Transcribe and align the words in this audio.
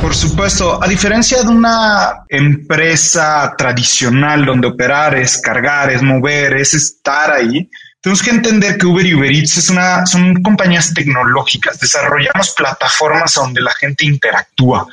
Por 0.00 0.14
supuesto, 0.14 0.82
a 0.82 0.86
diferencia 0.86 1.42
de 1.42 1.48
una 1.48 2.24
empresa 2.28 3.54
tradicional 3.58 4.46
donde 4.46 4.68
operar 4.68 5.16
es 5.16 5.38
cargar, 5.38 5.90
es 5.90 6.02
mover, 6.02 6.54
es 6.54 6.74
estar 6.74 7.32
ahí, 7.32 7.68
tenemos 8.00 8.22
que 8.22 8.30
entender 8.30 8.78
que 8.78 8.86
Uber 8.86 9.04
y 9.04 9.14
Uber 9.14 9.30
Eats 9.30 9.58
es 9.58 9.70
una, 9.70 10.06
son 10.06 10.40
compañías 10.40 10.94
tecnológicas. 10.94 11.80
Desarrollamos 11.80 12.54
plataformas 12.56 13.34
donde 13.34 13.60
la 13.60 13.72
gente 13.72 14.06
interactúa. 14.06 14.86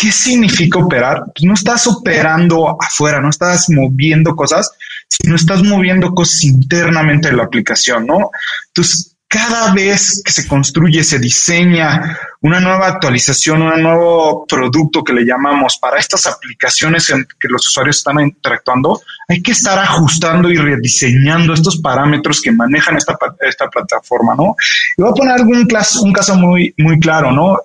¿qué 0.00 0.12
significa 0.12 0.78
operar? 0.78 1.24
Pues 1.34 1.44
no 1.44 1.54
estás 1.54 1.86
operando 1.88 2.76
afuera, 2.80 3.20
no 3.20 3.30
estás 3.30 3.68
moviendo 3.68 4.36
cosas, 4.36 4.70
sino 5.08 5.34
estás 5.34 5.62
moviendo 5.62 6.14
cosas 6.14 6.44
internamente 6.44 7.28
de 7.28 7.36
la 7.36 7.44
aplicación, 7.44 8.06
¿no? 8.06 8.30
Entonces, 8.68 9.11
cada 9.32 9.72
vez 9.72 10.20
que 10.22 10.30
se 10.30 10.46
construye, 10.46 11.02
se 11.02 11.18
diseña 11.18 12.18
una 12.42 12.60
nueva 12.60 12.88
actualización, 12.88 13.62
un 13.62 13.82
nuevo 13.82 14.44
producto 14.46 15.02
que 15.02 15.14
le 15.14 15.24
llamamos 15.24 15.78
para 15.80 15.98
estas 15.98 16.26
aplicaciones 16.26 17.08
en 17.08 17.26
que 17.40 17.48
los 17.48 17.66
usuarios 17.66 17.96
están 17.96 18.20
interactuando, 18.20 19.00
hay 19.26 19.42
que 19.42 19.52
estar 19.52 19.78
ajustando 19.78 20.50
y 20.50 20.56
rediseñando 20.56 21.54
estos 21.54 21.78
parámetros 21.80 22.42
que 22.42 22.52
manejan 22.52 22.98
esta, 22.98 23.16
esta 23.40 23.70
plataforma, 23.70 24.34
¿no? 24.34 24.54
Y 24.98 25.02
voy 25.02 25.12
a 25.12 25.14
poner 25.14 25.32
algún 25.32 25.66
un 26.02 26.12
caso 26.12 26.34
muy, 26.34 26.74
muy 26.76 27.00
claro, 27.00 27.32
¿no? 27.32 27.56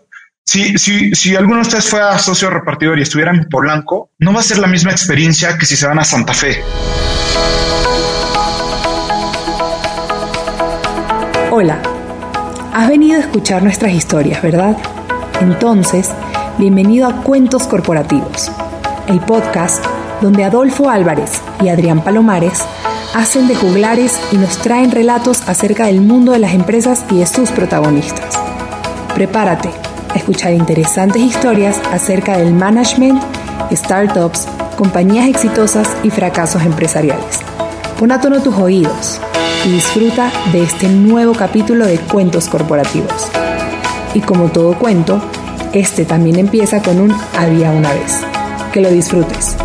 Si, 0.45 0.77
si, 0.77 1.13
si 1.13 1.35
alguno 1.35 1.57
de 1.57 1.61
ustedes 1.63 1.89
fue 1.89 1.99
a 1.99 2.17
socio 2.17 2.49
repartidor 2.49 2.97
y 2.97 3.01
estuviera 3.01 3.31
en 3.31 3.49
Polanco, 3.49 4.11
no 4.19 4.31
va 4.31 4.39
a 4.39 4.43
ser 4.43 4.59
la 4.59 4.67
misma 4.67 4.91
experiencia 4.91 5.57
que 5.57 5.65
si 5.65 5.75
se 5.75 5.85
van 5.85 5.99
a 5.99 6.05
Santa 6.05 6.33
Fe. 6.33 6.63
Hola, 11.59 11.79
has 12.71 12.87
venido 12.87 13.17
a 13.17 13.21
escuchar 13.21 13.63
nuestras 13.63 13.91
historias, 13.91 14.43
¿verdad? 14.43 14.77
Entonces, 15.41 16.11
bienvenido 16.59 17.07
a 17.07 17.23
Cuentos 17.23 17.65
Corporativos, 17.65 18.51
el 19.07 19.19
podcast 19.21 19.83
donde 20.21 20.43
Adolfo 20.43 20.87
Álvarez 20.87 21.41
y 21.63 21.69
Adrián 21.69 22.03
Palomares 22.03 22.61
hacen 23.15 23.47
de 23.47 23.55
juglares 23.55 24.19
y 24.31 24.37
nos 24.37 24.59
traen 24.59 24.91
relatos 24.91 25.49
acerca 25.49 25.87
del 25.87 26.01
mundo 26.01 26.33
de 26.33 26.37
las 26.37 26.53
empresas 26.53 27.03
y 27.09 27.17
de 27.17 27.25
sus 27.25 27.49
protagonistas. 27.49 28.39
Prepárate 29.15 29.71
a 30.13 30.15
escuchar 30.15 30.53
interesantes 30.53 31.23
historias 31.23 31.81
acerca 31.91 32.37
del 32.37 32.53
management, 32.53 33.19
startups, 33.71 34.47
compañías 34.77 35.27
exitosas 35.27 35.87
y 36.03 36.11
fracasos 36.11 36.61
empresariales. 36.61 37.39
Pon 37.97 38.11
a 38.11 38.21
tono 38.21 38.43
tus 38.43 38.55
oídos 38.57 39.19
y 39.65 39.69
disfruta 39.71 40.31
de 40.51 40.63
este 40.63 40.87
nuevo 40.89 41.33
capítulo 41.33 41.85
de 41.85 41.99
Cuentos 41.99 42.47
Corporativos. 42.47 43.29
Y 44.13 44.21
como 44.21 44.51
todo 44.51 44.77
cuento, 44.77 45.21
este 45.73 46.05
también 46.05 46.37
empieza 46.37 46.81
con 46.81 46.99
un 46.99 47.15
había 47.35 47.71
una 47.71 47.93
vez. 47.93 48.21
Que 48.71 48.81
lo 48.81 48.91
disfrutes. 48.91 49.55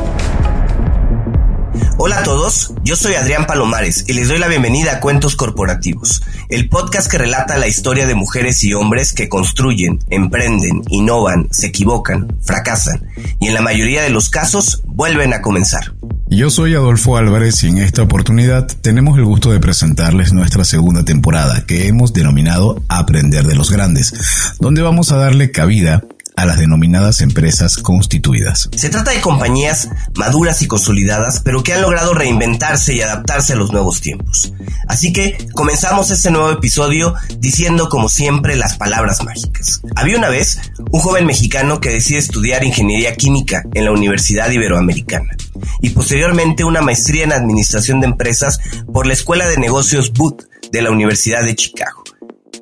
Hola 2.05 2.19
a 2.19 2.23
todos, 2.25 2.75
yo 2.83 2.97
soy 2.97 3.15
Adrián 3.15 3.47
Palomares 3.47 4.05
y 4.09 4.15
les 4.15 4.27
doy 4.27 4.39
la 4.39 4.49
bienvenida 4.49 4.95
a 4.95 5.01
Cuentos 5.01 5.37
Corporativos, 5.37 6.23
el 6.49 6.69
podcast 6.69 7.09
que 7.09 7.19
relata 7.19 7.59
la 7.59 7.69
historia 7.69 8.07
de 8.07 8.17
mujeres 8.17 8.65
y 8.65 8.75
hombres 8.75 9.13
que 9.13 9.29
construyen, 9.29 10.01
emprenden, 10.11 10.83
innovan, 10.89 11.47
se 11.53 11.69
equivocan, 11.69 12.37
fracasan 12.43 13.09
y 13.39 13.47
en 13.47 13.55
la 13.55 13.63
mayoría 13.63 14.03
de 14.03 14.11
los 14.11 14.31
casos 14.31 14.83
vuelven 14.85 15.33
a 15.33 15.43
comenzar. 15.43 15.95
Yo 16.35 16.49
soy 16.49 16.75
Adolfo 16.75 17.19
Álvarez 17.19 17.63
y 17.63 17.69
en 17.69 17.77
esta 17.77 18.01
oportunidad 18.01 18.67
tenemos 18.81 19.19
el 19.19 19.25
gusto 19.27 19.53
de 19.53 19.61
presentarles 19.61 20.33
nuestra 20.33 20.65
segunda 20.65 21.05
temporada 21.05 21.67
que 21.67 21.89
hemos 21.89 22.15
denominado 22.15 22.83
Aprender 22.89 23.47
de 23.47 23.55
los 23.55 23.71
Grandes, 23.71 24.15
donde 24.59 24.81
vamos 24.81 25.13
a 25.13 25.19
darle 25.19 25.51
cabida 25.51 26.03
a 26.43 26.47
las 26.47 26.59
denominadas 26.59 27.21
empresas 27.21 27.77
constituidas. 27.77 28.69
Se 28.77 28.91
trata 28.91 29.13
de 29.13 29.21
compañías 29.21 29.89
maduras 30.17 30.61
y 30.63 30.67
consolidadas, 30.67 31.41
pero 31.41 31.63
que 31.63 31.73
han 31.73 31.83
logrado 31.83 32.15
reinventarse 32.15 32.95
y 32.95 33.01
adaptarse 33.01 33.53
a 33.53 33.57
los 33.57 33.73
nuevos 33.73 34.01
tiempos. 34.01 34.53
Así 34.89 35.13
que 35.13 35.47
comenzamos 35.55 36.11
este 36.11 36.33
nuevo 36.33 36.51
episodio 36.51 37.15
diciendo 37.39 37.89
como 37.89 38.09
siempre 38.09 38.57
las 38.57 38.77
palabras 38.77 39.23
mágicas. 39.23 39.83
Había 39.95 40.19
una 40.19 40.31
vez 40.31 40.59
un 40.91 41.01
joven 41.01 41.27
mexicano 41.27 41.81
que 41.81 41.91
decide 41.91 42.19
estudiar 42.19 42.65
ingeniería 42.65 43.15
química 43.15 43.63
en 43.75 43.85
la 43.85 43.93
Universidad 43.93 44.51
Iberoamericana 44.51 45.37
y 45.81 45.91
posteriormente 45.91 46.65
una 46.65 46.81
maestría 46.83 47.23
en 47.23 47.33
administración 47.33 48.01
de 48.01 48.09
empresas 48.09 48.59
por 48.93 49.07
la 49.07 49.13
Escuela 49.13 49.47
de 49.47 49.59
Negocios 49.59 50.13
Booth 50.13 50.43
de 50.73 50.83
la 50.83 50.91
Universidad 50.91 51.45
de 51.45 51.55
Chicago. 51.55 52.02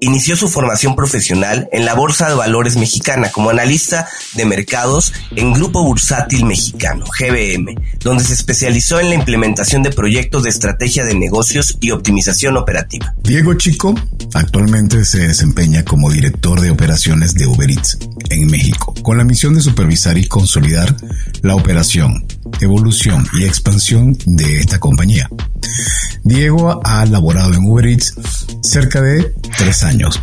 Inició 0.03 0.35
su 0.35 0.49
formación 0.49 0.97
profesional 0.97 1.69
en 1.73 1.85
la 1.85 1.93
Bolsa 1.93 2.27
de 2.27 2.35
Valores 2.35 2.77
Mexicana 2.77 3.31
como 3.31 3.51
analista 3.51 4.09
de 4.35 4.47
mercados 4.47 5.13
en 5.37 5.53
Grupo 5.53 5.85
Bursátil 5.85 6.47
Mexicano, 6.47 7.05
GBM, 7.19 7.75
donde 7.99 8.25
se 8.25 8.33
especializó 8.33 8.99
en 8.99 9.11
la 9.11 9.15
implementación 9.15 9.83
de 9.83 9.91
proyectos 9.91 10.45
de 10.45 10.49
estrategia 10.49 11.05
de 11.05 11.15
negocios 11.15 11.77
y 11.83 11.91
optimización 11.91 12.57
operativa. 12.57 13.15
Diego 13.23 13.53
Chico 13.55 13.95
actualmente 14.33 15.05
se 15.05 15.19
desempeña 15.19 15.85
como 15.85 16.11
director 16.11 16.63
de 16.63 16.71
operaciones 16.71 17.35
de 17.35 17.47
Uber 17.47 17.71
Eats 17.71 17.99
en 18.31 18.47
México, 18.47 18.95
con 19.03 19.19
la 19.19 19.25
misión 19.25 19.55
de 19.55 19.61
supervisar 19.61 20.17
y 20.17 20.27
consolidar 20.27 20.97
la 21.43 21.57
operación, 21.57 22.27
evolución 22.63 23.27
y 23.35 23.45
expansión 23.45 24.17
de 24.25 24.61
esta 24.61 24.79
compañía. 24.79 25.29
Diego 26.25 26.81
ha 26.85 27.05
laborado 27.05 27.53
en 27.53 27.67
Uber 27.67 27.87
Eats 27.87 28.15
cerca 28.63 29.01
de 29.01 29.33
tres 29.61 29.83
años, 29.85 30.19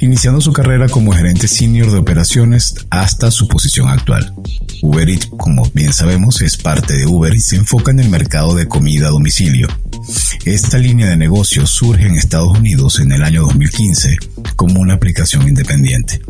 iniciando 0.00 0.40
su 0.40 0.52
carrera 0.52 0.88
como 0.88 1.12
gerente 1.12 1.46
senior 1.46 1.88
de 1.88 1.98
operaciones 1.98 2.74
hasta 2.90 3.30
su 3.30 3.46
posición 3.46 3.88
actual. 3.88 4.34
Uber 4.82 5.08
Eats, 5.08 5.28
como 5.38 5.70
bien 5.72 5.92
sabemos, 5.92 6.42
es 6.42 6.56
parte 6.56 6.94
de 6.94 7.06
Uber 7.06 7.32
y 7.32 7.38
se 7.38 7.54
enfoca 7.54 7.92
en 7.92 8.00
el 8.00 8.08
mercado 8.08 8.56
de 8.56 8.66
comida 8.66 9.06
a 9.06 9.10
domicilio. 9.10 9.68
Esta 10.44 10.78
línea 10.78 11.08
de 11.08 11.16
negocio 11.16 11.64
surge 11.64 12.06
en 12.06 12.16
Estados 12.16 12.58
Unidos 12.58 12.98
en 12.98 13.12
el 13.12 13.22
año 13.22 13.42
2015 13.42 14.16
como 14.56 14.80
una 14.80 14.94
aplicación 14.94 15.48
independiente. 15.48 16.20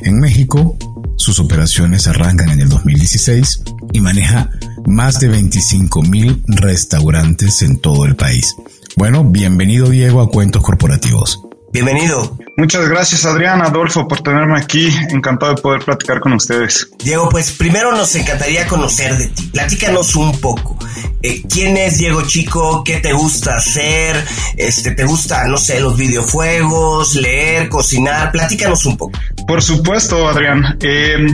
En 0.00 0.18
México, 0.18 0.78
sus 1.16 1.40
operaciones 1.40 2.06
arrancan 2.06 2.48
en 2.52 2.60
el 2.60 2.70
2016 2.70 3.64
y 3.92 4.00
maneja 4.00 4.50
más 4.86 5.20
de 5.20 5.28
25 5.28 6.02
mil 6.04 6.42
restaurantes 6.46 7.60
en 7.60 7.76
todo 7.76 8.06
el 8.06 8.16
país. 8.16 8.56
Bueno, 8.96 9.24
bienvenido 9.24 9.90
Diego 9.90 10.22
a 10.22 10.30
Cuentos 10.30 10.62
Corporativos. 10.62 11.51
Bienvenido. 11.72 12.36
Muchas 12.58 12.86
gracias 12.86 13.24
Adrián, 13.24 13.62
Adolfo, 13.62 14.06
por 14.06 14.20
tenerme 14.20 14.58
aquí. 14.58 14.90
Encantado 15.08 15.54
de 15.54 15.62
poder 15.62 15.82
platicar 15.82 16.20
con 16.20 16.34
ustedes. 16.34 16.90
Diego, 17.02 17.30
pues 17.30 17.52
primero 17.52 17.92
nos 17.92 18.14
encantaría 18.14 18.66
conocer 18.66 19.16
de 19.16 19.28
ti. 19.28 19.48
Platícanos 19.54 20.14
un 20.14 20.38
poco. 20.38 20.76
Eh, 21.22 21.40
¿Quién 21.48 21.78
es 21.78 21.96
Diego 21.96 22.20
Chico? 22.26 22.84
¿Qué 22.84 22.98
te 22.98 23.14
gusta 23.14 23.56
hacer? 23.56 24.22
Este, 24.58 24.90
¿Te 24.90 25.04
gusta, 25.04 25.46
no 25.46 25.56
sé, 25.56 25.80
los 25.80 25.96
videojuegos, 25.96 27.14
leer, 27.14 27.70
cocinar? 27.70 28.32
Platícanos 28.32 28.84
un 28.84 28.98
poco. 28.98 29.18
Por 29.46 29.62
supuesto, 29.62 30.28
Adrián. 30.28 30.76
Eh, 30.82 31.26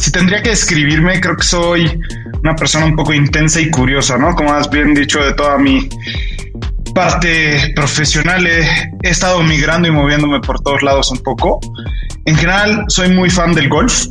si 0.00 0.10
tendría 0.10 0.42
que 0.42 0.50
describirme, 0.50 1.20
creo 1.20 1.36
que 1.36 1.44
soy 1.44 2.00
una 2.42 2.56
persona 2.56 2.86
un 2.86 2.96
poco 2.96 3.12
intensa 3.12 3.60
y 3.60 3.70
curiosa, 3.70 4.16
¿no? 4.16 4.34
Como 4.34 4.50
has 4.50 4.70
bien 4.70 4.94
dicho 4.94 5.22
de 5.22 5.34
toda 5.34 5.58
mi 5.58 5.90
parte 6.98 7.72
profesional 7.76 8.44
he, 8.44 8.66
estado 9.02 9.40
migrando 9.44 9.86
y 9.86 9.92
moviéndome 9.92 10.40
por 10.40 10.58
todos 10.58 10.82
lados 10.82 11.12
un 11.12 11.18
poco. 11.18 11.60
En 12.24 12.34
general 12.34 12.86
soy 12.88 13.08
muy 13.10 13.30
fan 13.30 13.54
del 13.54 13.68
golf 13.68 14.06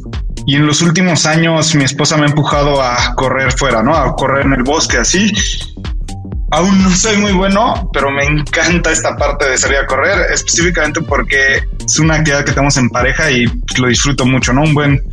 y 0.45 0.55
en 0.55 0.65
los 0.65 0.81
últimos 0.81 1.25
años 1.25 1.75
mi 1.75 1.83
esposa 1.83 2.15
me 2.15 2.23
ha 2.23 2.29
empujado 2.29 2.81
a 2.81 3.13
correr 3.15 3.51
fuera, 3.51 3.83
¿no? 3.83 3.93
A 3.93 4.15
correr 4.15 4.45
en 4.45 4.53
el 4.53 4.63
bosque 4.63 4.99
así. 4.99 5.33
Aún 6.49 6.81
no 6.81 6.89
soy 6.91 7.17
muy 7.17 7.33
bueno, 7.33 7.89
pero 7.91 8.09
me 8.09 8.23
encanta 8.23 8.91
esta 8.91 9.17
parte 9.17 9.49
de 9.49 9.57
salir 9.57 9.77
a 9.77 9.85
correr, 9.85 10.31
específicamente 10.31 11.01
porque 11.01 11.61
es 11.85 11.99
una 11.99 12.15
actividad 12.15 12.45
que 12.45 12.53
tenemos 12.53 12.77
en 12.77 12.89
pareja 12.89 13.29
y 13.29 13.45
lo 13.77 13.87
disfruto 13.87 14.25
mucho, 14.25 14.53
¿no? 14.53 14.61
Un 14.61 14.73
buen, 14.73 15.03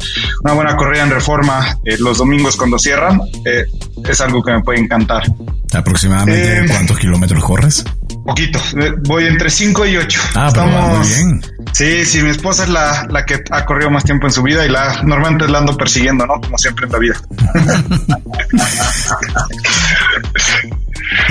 una 0.42 0.52
buena 0.52 0.76
corrida 0.76 1.02
en 1.02 1.10
reforma 1.10 1.76
eh, 1.84 1.96
los 1.98 2.18
domingos 2.18 2.56
cuando 2.56 2.78
cierran 2.78 3.20
eh, 3.44 3.64
es 4.08 4.20
algo 4.20 4.42
que 4.42 4.52
me 4.52 4.62
puede 4.62 4.80
encantar. 4.80 5.24
¿Aproximadamente 5.72 6.60
eh, 6.60 6.66
cuántos 6.68 6.98
kilómetros 6.98 7.42
corres? 7.42 7.84
Poquito, 8.24 8.60
voy 9.02 9.26
entre 9.26 9.50
5 9.50 9.86
y 9.86 9.96
8. 9.96 10.20
Ah, 10.34 10.48
Estamos, 10.48 10.98
muy 10.98 11.08
bien. 11.08 11.42
Sí, 11.72 12.04
sí, 12.04 12.22
mi 12.22 12.30
esposa 12.30 12.62
es 12.62 12.70
la, 12.70 13.06
la, 13.10 13.26
que 13.26 13.42
ha 13.50 13.64
corrido 13.64 13.90
más 13.90 14.04
tiempo 14.04 14.26
en 14.26 14.32
su 14.32 14.42
vida 14.42 14.64
y 14.64 14.70
la 14.70 15.02
normalmente 15.02 15.48
la 15.48 15.58
ando 15.58 15.76
persiguiendo, 15.76 16.24
¿no? 16.26 16.40
Como 16.40 16.56
siempre 16.56 16.86
en 16.86 16.92
la 16.92 16.98
vida. 16.98 17.20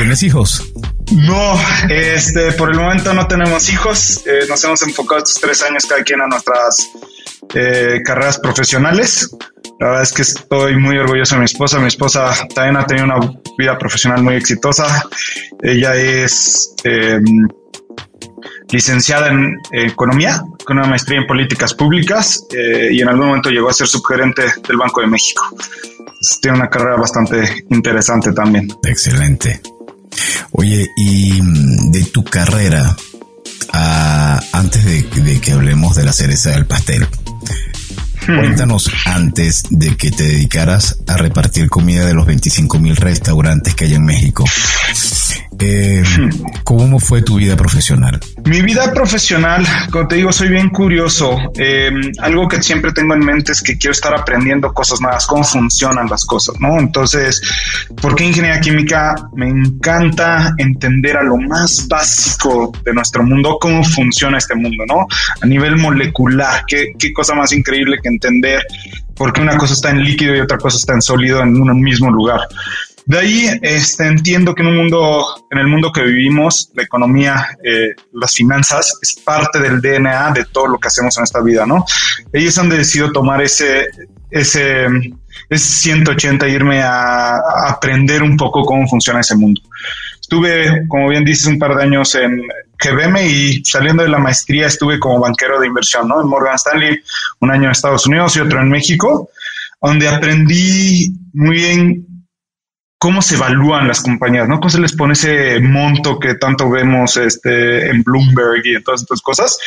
¿Tienes 0.03 0.21
hijos? 0.23 0.73
No, 1.13 1.57
este, 1.89 2.51
por 2.51 2.69
el 2.69 2.77
momento 2.77 3.13
no 3.13 3.25
tenemos 3.25 3.71
hijos. 3.71 4.21
Eh, 4.27 4.45
nos 4.49 4.61
hemos 4.65 4.81
enfocado 4.81 5.19
estos 5.19 5.39
tres 5.39 5.63
años 5.63 5.85
cada 5.85 6.03
quien 6.03 6.19
a 6.19 6.27
nuestras 6.27 6.89
eh, 7.55 8.01
carreras 8.03 8.37
profesionales. 8.37 9.33
La 9.79 9.87
verdad 9.87 10.03
es 10.03 10.11
que 10.11 10.23
estoy 10.23 10.75
muy 10.75 10.97
orgulloso 10.97 11.35
de 11.35 11.39
mi 11.39 11.45
esposa. 11.45 11.79
Mi 11.79 11.87
esposa 11.87 12.35
también 12.53 12.75
ha 12.75 12.85
tenido 12.85 13.05
una 13.05 13.31
vida 13.57 13.77
profesional 13.77 14.21
muy 14.21 14.35
exitosa. 14.35 15.05
Ella 15.61 15.95
es 15.95 16.75
eh, 16.83 17.21
licenciada 18.69 19.29
en 19.29 19.55
economía, 19.71 20.43
con 20.65 20.79
una 20.79 20.87
maestría 20.87 21.21
en 21.21 21.27
políticas 21.27 21.73
públicas 21.73 22.45
eh, 22.51 22.89
y 22.91 22.99
en 22.99 23.07
algún 23.07 23.27
momento 23.27 23.49
llegó 23.49 23.69
a 23.69 23.73
ser 23.73 23.87
subgerente 23.87 24.43
del 24.67 24.75
Banco 24.75 24.99
de 24.99 25.07
México. 25.07 25.47
tiene 26.41 26.57
una 26.57 26.69
carrera 26.69 26.97
bastante 26.97 27.63
interesante 27.69 28.33
también. 28.33 28.67
Excelente. 28.83 29.61
Oye, 30.51 30.87
y 30.95 31.41
mm, 31.41 31.91
de 31.91 32.03
tu 32.05 32.23
carrera, 32.23 32.95
ah, 33.71 34.39
antes 34.51 34.85
de, 34.85 35.39
que 35.39 35.51
hablemos 35.51 35.95
de 35.95 36.03
la 36.03 36.13
cereza 36.13 36.51
del 36.51 36.65
pastel. 36.65 37.07
Cuéntanos 38.25 38.89
antes 39.05 39.63
de 39.69 39.95
que 39.97 40.11
te 40.11 40.23
dedicaras 40.23 40.97
a 41.07 41.17
repartir 41.17 41.69
comida 41.69 42.05
de 42.05 42.13
los 42.13 42.25
25 42.25 42.79
mil 42.79 42.95
restaurantes 42.95 43.75
que 43.75 43.85
hay 43.85 43.95
en 43.95 44.05
México. 44.05 44.45
Eh, 45.59 46.03
¿Cómo 46.63 46.99
fue 46.99 47.21
tu 47.21 47.37
vida 47.37 47.55
profesional? 47.55 48.19
Mi 48.45 48.61
vida 48.61 48.91
profesional, 48.93 49.65
como 49.91 50.07
te 50.07 50.15
digo, 50.15 50.31
soy 50.31 50.49
bien 50.49 50.69
curioso. 50.69 51.37
Em, 51.55 52.11
algo 52.19 52.47
que 52.47 52.61
siempre 52.61 52.91
tengo 52.91 53.13
en 53.13 53.21
mente 53.21 53.53
es 53.53 53.61
que 53.61 53.77
quiero 53.77 53.93
estar 53.93 54.13
aprendiendo 54.13 54.73
cosas 54.73 54.99
nuevas, 54.99 55.25
cómo 55.25 55.43
funcionan 55.43 56.09
las 56.09 56.25
cosas, 56.25 56.55
¿no? 56.59 56.79
Entonces, 56.79 57.41
¿por 58.01 58.15
qué 58.15 58.25
ingeniería 58.25 58.59
química? 58.59 59.15
Me 59.35 59.47
encanta 59.47 60.53
entender 60.57 61.15
a 61.17 61.23
lo 61.23 61.37
más 61.37 61.87
básico 61.87 62.71
de 62.83 62.93
nuestro 62.93 63.23
mundo, 63.23 63.57
cómo 63.61 63.83
funciona 63.83 64.39
este 64.39 64.55
mundo, 64.55 64.83
¿no? 64.87 65.07
A 65.41 65.45
nivel 65.45 65.77
molecular, 65.77 66.65
qué, 66.67 66.93
qué 66.99 67.13
cosa 67.13 67.35
más 67.35 67.53
increíble 67.53 67.99
que 68.01 68.09
entender 68.13 68.61
por 69.15 69.33
qué 69.33 69.41
una 69.41 69.57
cosa 69.57 69.73
está 69.73 69.89
en 69.89 70.03
líquido 70.03 70.35
y 70.35 70.39
otra 70.39 70.57
cosa 70.57 70.77
está 70.77 70.93
en 70.93 71.01
sólido 71.01 71.41
en 71.41 71.55
un 71.61 71.81
mismo 71.81 72.09
lugar. 72.09 72.41
De 73.05 73.19
ahí 73.19 73.59
este, 73.61 74.07
entiendo 74.07 74.55
que 74.55 74.61
en 74.61 74.69
un 74.69 74.77
mundo, 74.77 75.25
en 75.51 75.59
el 75.59 75.67
mundo 75.67 75.91
que 75.91 76.03
vivimos, 76.03 76.71
la 76.73 76.83
economía, 76.83 77.47
eh, 77.63 77.95
las 78.13 78.33
finanzas 78.33 78.97
es 79.01 79.15
parte 79.15 79.59
del 79.59 79.81
DNA 79.81 80.31
de 80.31 80.45
todo 80.45 80.67
lo 80.67 80.77
que 80.77 80.87
hacemos 80.87 81.17
en 81.17 81.25
esta 81.25 81.41
vida, 81.41 81.65
¿no? 81.65 81.85
Ellos 82.31 82.57
han 82.57 82.69
decidido 82.69 83.11
tomar 83.11 83.41
ese, 83.41 83.87
ese, 84.31 84.85
ese 85.49 85.65
180 85.65 86.45
e 86.45 86.49
irme 86.49 86.81
a, 86.81 87.35
aprender 87.67 88.23
un 88.23 88.37
poco 88.37 88.63
cómo 88.63 88.87
funciona 88.87 89.19
ese 89.19 89.35
mundo. 89.35 89.61
Estuve, 90.21 90.87
como 90.87 91.09
bien 91.09 91.25
dices, 91.25 91.45
un 91.47 91.59
par 91.59 91.75
de 91.75 91.83
años 91.83 92.15
en 92.15 92.41
GBM 92.83 93.25
y 93.25 93.63
saliendo 93.63 94.03
de 94.03 94.09
la 94.09 94.19
maestría 94.19 94.67
estuve 94.67 94.99
como 94.99 95.19
banquero 95.19 95.59
de 95.59 95.67
inversión, 95.67 96.07
¿no? 96.07 96.21
En 96.21 96.27
Morgan 96.27 96.55
Stanley, 96.55 97.01
un 97.39 97.51
año 97.51 97.65
en 97.65 97.71
Estados 97.71 98.05
Unidos 98.07 98.35
y 98.35 98.41
otro 98.41 98.59
en 98.61 98.69
México, 98.69 99.29
donde 99.81 100.07
aprendí 100.07 101.13
muy 101.33 101.55
bien 101.55 102.13
cómo 102.97 103.21
se 103.21 103.35
evalúan 103.35 103.87
las 103.87 104.01
compañías, 104.01 104.47
¿no? 104.47 104.59
¿Cómo 104.59 104.69
se 104.69 104.79
les 104.79 104.95
pone 104.95 105.11
ese 105.11 105.59
monto 105.59 106.17
que 106.19 106.35
tanto 106.35 106.69
vemos 106.69 107.17
este, 107.17 107.89
en 107.89 108.01
Bloomberg 108.01 108.65
y 108.65 108.75
en 108.75 108.83
todas 108.83 109.01
estas 109.01 109.21
cosas? 109.21 109.57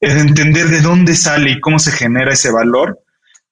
Entender 0.00 0.68
de 0.68 0.80
dónde 0.80 1.16
sale 1.16 1.50
y 1.50 1.60
cómo 1.60 1.80
se 1.80 1.90
genera 1.90 2.32
ese 2.32 2.52
valor. 2.52 3.01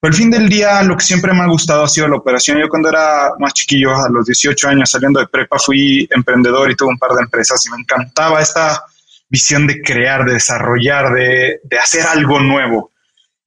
Pero 0.01 0.11
al 0.11 0.17
fin 0.17 0.31
del 0.31 0.49
día, 0.49 0.81
lo 0.81 0.97
que 0.97 1.05
siempre 1.05 1.31
me 1.31 1.41
ha 1.41 1.47
gustado 1.47 1.83
ha 1.83 1.87
sido 1.87 2.07
la 2.07 2.17
operación. 2.17 2.57
Yo 2.57 2.67
cuando 2.67 2.89
era 2.89 3.29
más 3.39 3.53
chiquillo, 3.53 3.95
a 3.95 4.09
los 4.09 4.25
18 4.25 4.67
años, 4.67 4.89
saliendo 4.89 5.19
de 5.19 5.27
prepa, 5.27 5.59
fui 5.59 6.07
emprendedor 6.09 6.71
y 6.71 6.75
tuve 6.75 6.89
un 6.89 6.97
par 6.97 7.11
de 7.11 7.21
empresas 7.21 7.63
y 7.65 7.69
me 7.69 7.77
encantaba 7.77 8.41
esta 8.41 8.83
visión 9.29 9.67
de 9.67 9.79
crear, 9.81 10.25
de 10.25 10.33
desarrollar, 10.33 11.13
de, 11.13 11.61
de 11.63 11.77
hacer 11.77 12.05
algo 12.07 12.39
nuevo. 12.39 12.91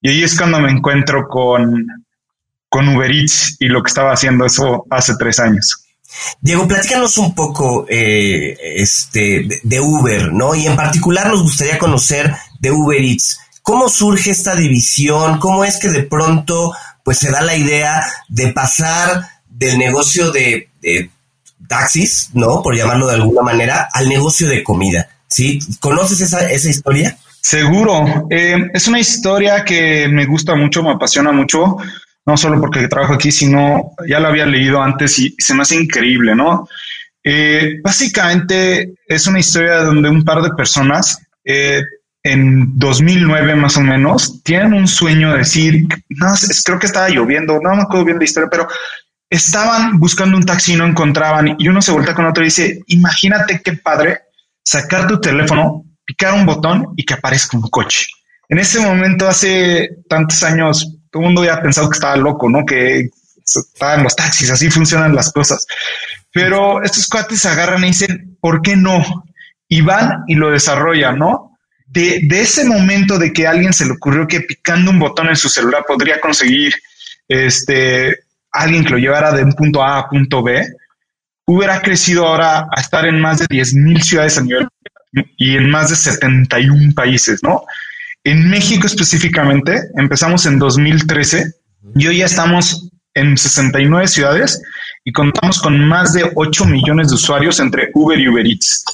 Y 0.00 0.10
ahí 0.10 0.22
es 0.22 0.38
cuando 0.38 0.60
me 0.60 0.70
encuentro 0.70 1.26
con, 1.28 1.86
con 2.68 2.88
Uber 2.88 3.10
Eats 3.10 3.56
y 3.58 3.66
lo 3.66 3.82
que 3.82 3.88
estaba 3.88 4.12
haciendo 4.12 4.46
eso 4.46 4.86
hace 4.90 5.14
tres 5.18 5.40
años. 5.40 5.84
Diego, 6.40 6.68
platícanos 6.68 7.16
un 7.18 7.34
poco 7.34 7.86
eh, 7.88 8.56
este, 8.76 9.48
de, 9.62 9.80
Uber, 9.80 10.32
¿no? 10.32 10.54
Y 10.54 10.66
en 10.66 10.76
particular 10.76 11.28
nos 11.28 11.42
gustaría 11.42 11.78
conocer 11.78 12.34
de 12.60 12.70
Uber 12.70 13.00
Eats. 13.00 13.40
¿Cómo 13.64 13.88
surge 13.88 14.30
esta 14.30 14.54
división? 14.54 15.38
¿Cómo 15.38 15.64
es 15.64 15.78
que 15.78 15.88
de 15.88 16.02
pronto 16.02 16.72
pues 17.02 17.18
se 17.18 17.30
da 17.30 17.40
la 17.40 17.56
idea 17.56 18.04
de 18.28 18.52
pasar 18.52 19.24
del 19.48 19.78
negocio 19.78 20.30
de, 20.30 20.68
taxis, 21.66 22.28
¿no? 22.34 22.62
Por 22.62 22.76
llamarlo 22.76 23.06
de 23.06 23.14
alguna 23.14 23.40
manera, 23.40 23.88
al 23.90 24.06
negocio 24.08 24.48
de 24.48 24.62
comida. 24.62 25.08
¿Sí? 25.28 25.58
¿Conoces 25.80 26.20
esa, 26.20 26.46
esa 26.50 26.68
historia? 26.68 27.16
Seguro. 27.40 28.26
Eh, 28.28 28.70
es 28.74 28.86
una 28.86 29.00
historia 29.00 29.64
que 29.64 30.08
me 30.08 30.26
gusta 30.26 30.54
mucho, 30.54 30.82
me 30.82 30.92
apasiona 30.92 31.32
mucho 31.32 31.78
no 32.26 32.36
solo 32.36 32.60
porque 32.60 32.86
trabajo 32.88 33.14
aquí, 33.14 33.30
sino 33.32 33.92
ya 34.06 34.20
lo 34.20 34.28
había 34.28 34.46
leído 34.46 34.82
antes 34.82 35.18
y 35.18 35.34
se 35.38 35.54
me 35.54 35.62
hace 35.62 35.76
increíble, 35.76 36.34
¿no? 36.34 36.68
Eh, 37.22 37.80
básicamente 37.82 38.94
es 39.06 39.26
una 39.26 39.40
historia 39.40 39.82
donde 39.82 40.10
un 40.10 40.22
par 40.22 40.42
de 40.42 40.50
personas 40.50 41.18
eh, 41.42 41.82
en 42.24 42.78
2009 42.78 43.54
más 43.54 43.76
o 43.76 43.82
menos 43.82 44.42
tienen 44.42 44.72
un 44.72 44.88
sueño 44.88 45.32
de 45.32 45.38
decir, 45.38 45.86
no, 46.08 46.34
creo 46.64 46.78
que 46.78 46.86
estaba 46.86 47.10
lloviendo, 47.10 47.60
no 47.60 47.76
me 47.76 47.82
acuerdo 47.82 48.06
bien 48.06 48.18
la 48.18 48.24
historia, 48.24 48.48
pero 48.50 48.66
estaban 49.28 49.98
buscando 50.00 50.36
un 50.36 50.46
taxi 50.46 50.72
y 50.72 50.76
no 50.76 50.86
encontraban 50.86 51.54
y 51.58 51.68
uno 51.68 51.82
se 51.82 51.92
voltea 51.92 52.14
con 52.14 52.24
otro 52.24 52.42
y 52.42 52.46
dice, 52.46 52.80
imagínate 52.86 53.60
qué 53.62 53.74
padre 53.74 54.22
sacar 54.62 55.06
tu 55.06 55.20
teléfono, 55.20 55.84
picar 56.04 56.32
un 56.32 56.46
botón 56.46 56.94
y 56.96 57.04
que 57.04 57.14
aparezca 57.14 57.58
un 57.58 57.68
coche. 57.68 58.06
En 58.48 58.58
ese 58.58 58.80
momento, 58.80 59.28
hace 59.28 59.90
tantos 60.08 60.42
años, 60.42 60.96
todo 61.10 61.22
el 61.22 61.26
mundo 61.26 61.42
había 61.42 61.60
pensado 61.60 61.88
que 61.88 61.94
estaba 61.94 62.16
loco, 62.16 62.48
¿no? 62.48 62.64
Que 62.64 63.10
estaban 63.44 64.02
los 64.02 64.16
taxis, 64.16 64.50
así 64.50 64.70
funcionan 64.70 65.14
las 65.14 65.30
cosas. 65.32 65.66
Pero 66.32 66.82
estos 66.82 67.06
cuates 67.06 67.40
se 67.40 67.48
agarran 67.48 67.84
y 67.84 67.88
dicen, 67.88 68.38
¿por 68.40 68.62
qué 68.62 68.76
no? 68.76 69.24
Y 69.68 69.82
van 69.82 70.24
y 70.26 70.34
lo 70.34 70.50
desarrollan, 70.50 71.18
¿no? 71.18 71.53
De, 71.94 72.20
de, 72.24 72.40
ese 72.40 72.64
momento 72.64 73.18
de 73.18 73.32
que 73.32 73.46
a 73.46 73.50
alguien 73.50 73.72
se 73.72 73.86
le 73.86 73.92
ocurrió 73.92 74.26
que 74.26 74.40
picando 74.40 74.90
un 74.90 74.98
botón 74.98 75.28
en 75.28 75.36
su 75.36 75.48
celular 75.48 75.84
podría 75.86 76.20
conseguir 76.20 76.74
este, 77.28 78.18
alguien 78.50 78.84
que 78.84 78.90
lo 78.90 78.98
llevara 78.98 79.32
de 79.32 79.44
un 79.44 79.52
punto 79.52 79.82
A 79.82 79.98
a 79.98 80.08
punto 80.08 80.42
B, 80.42 80.66
hubiera 81.46 81.80
crecido 81.82 82.26
ahora 82.26 82.66
a 82.74 82.80
estar 82.80 83.06
en 83.06 83.20
más 83.20 83.38
de 83.38 83.46
10 83.48 83.74
mil 83.74 84.02
ciudades 84.02 84.38
a 84.38 84.42
nivel 84.42 84.66
y 85.36 85.56
en 85.56 85.70
más 85.70 85.90
de 85.90 85.96
71 85.96 86.94
países, 86.94 87.42
¿no? 87.42 87.62
En 88.24 88.48
México 88.48 88.86
específicamente, 88.86 89.80
empezamos 89.96 90.46
en 90.46 90.58
2013 90.58 91.52
y 91.94 92.06
hoy 92.06 92.18
ya 92.18 92.26
estamos 92.26 92.88
en 93.14 93.36
69 93.36 94.08
ciudades 94.08 94.60
y 95.04 95.12
contamos 95.12 95.60
con 95.60 95.86
más 95.86 96.12
de 96.12 96.30
8 96.34 96.64
millones 96.64 97.08
de 97.08 97.14
usuarios 97.14 97.60
entre 97.60 97.90
Uber 97.94 98.18
y 98.18 98.28
Uber 98.28 98.46
Eats. 98.46 98.84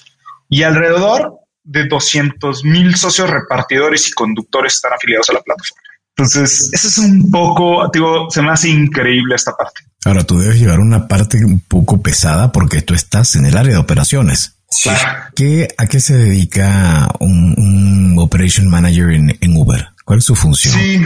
Y 0.49 0.65
alrededor 0.65 1.40
de 1.71 1.87
200 1.87 2.65
mil 2.65 2.97
socios 2.97 3.31
repartidores 3.31 4.09
y 4.09 4.13
conductores 4.13 4.75
están 4.75 4.93
afiliados 4.93 5.31
a 5.31 5.35
la 5.35 5.41
plataforma. 5.41 5.83
Entonces, 6.17 6.69
eso 6.73 6.89
es 6.89 6.99
un 6.99 7.31
poco, 7.31 7.89
digo, 7.93 8.29
se 8.29 8.43
me 8.43 8.51
hace 8.51 8.69
increíble 8.69 9.37
esta 9.37 9.53
parte. 9.53 9.83
Ahora, 10.05 10.25
tú 10.25 10.39
debes 10.39 10.59
llevar 10.59 10.81
una 10.81 11.07
parte 11.07 11.39
un 11.45 11.61
poco 11.61 12.03
pesada 12.03 12.51
porque 12.51 12.83
tú 12.83 12.95
estás 12.95 13.37
en 13.37 13.47
el 13.47 13.57
área 13.57 13.73
de 13.73 13.79
operaciones. 13.79 14.57
Sí. 14.69 14.91
¿A 14.91 15.87
qué 15.87 16.01
se 16.01 16.17
dedica 16.17 17.09
un, 17.21 18.17
Operation 18.19 18.69
Manager 18.69 19.11
en, 19.11 19.57
Uber? 19.57 19.89
¿Cuál 20.05 20.19
es 20.19 20.25
su 20.25 20.35
función? 20.35 20.75
Sí, 20.75 21.01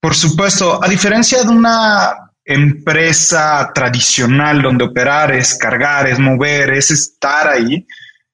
por 0.00 0.14
supuesto. 0.14 0.82
A 0.82 0.88
diferencia 0.88 1.42
de 1.42 1.48
una 1.48 2.30
empresa 2.44 3.70
tradicional 3.74 4.62
donde 4.62 4.84
operar 4.84 5.32
es 5.32 5.54
cargar, 5.54 6.06
es 6.06 6.18
mover, 6.18 6.72
es 6.72 6.90
estar 6.90 7.48
ahí, 7.48 7.86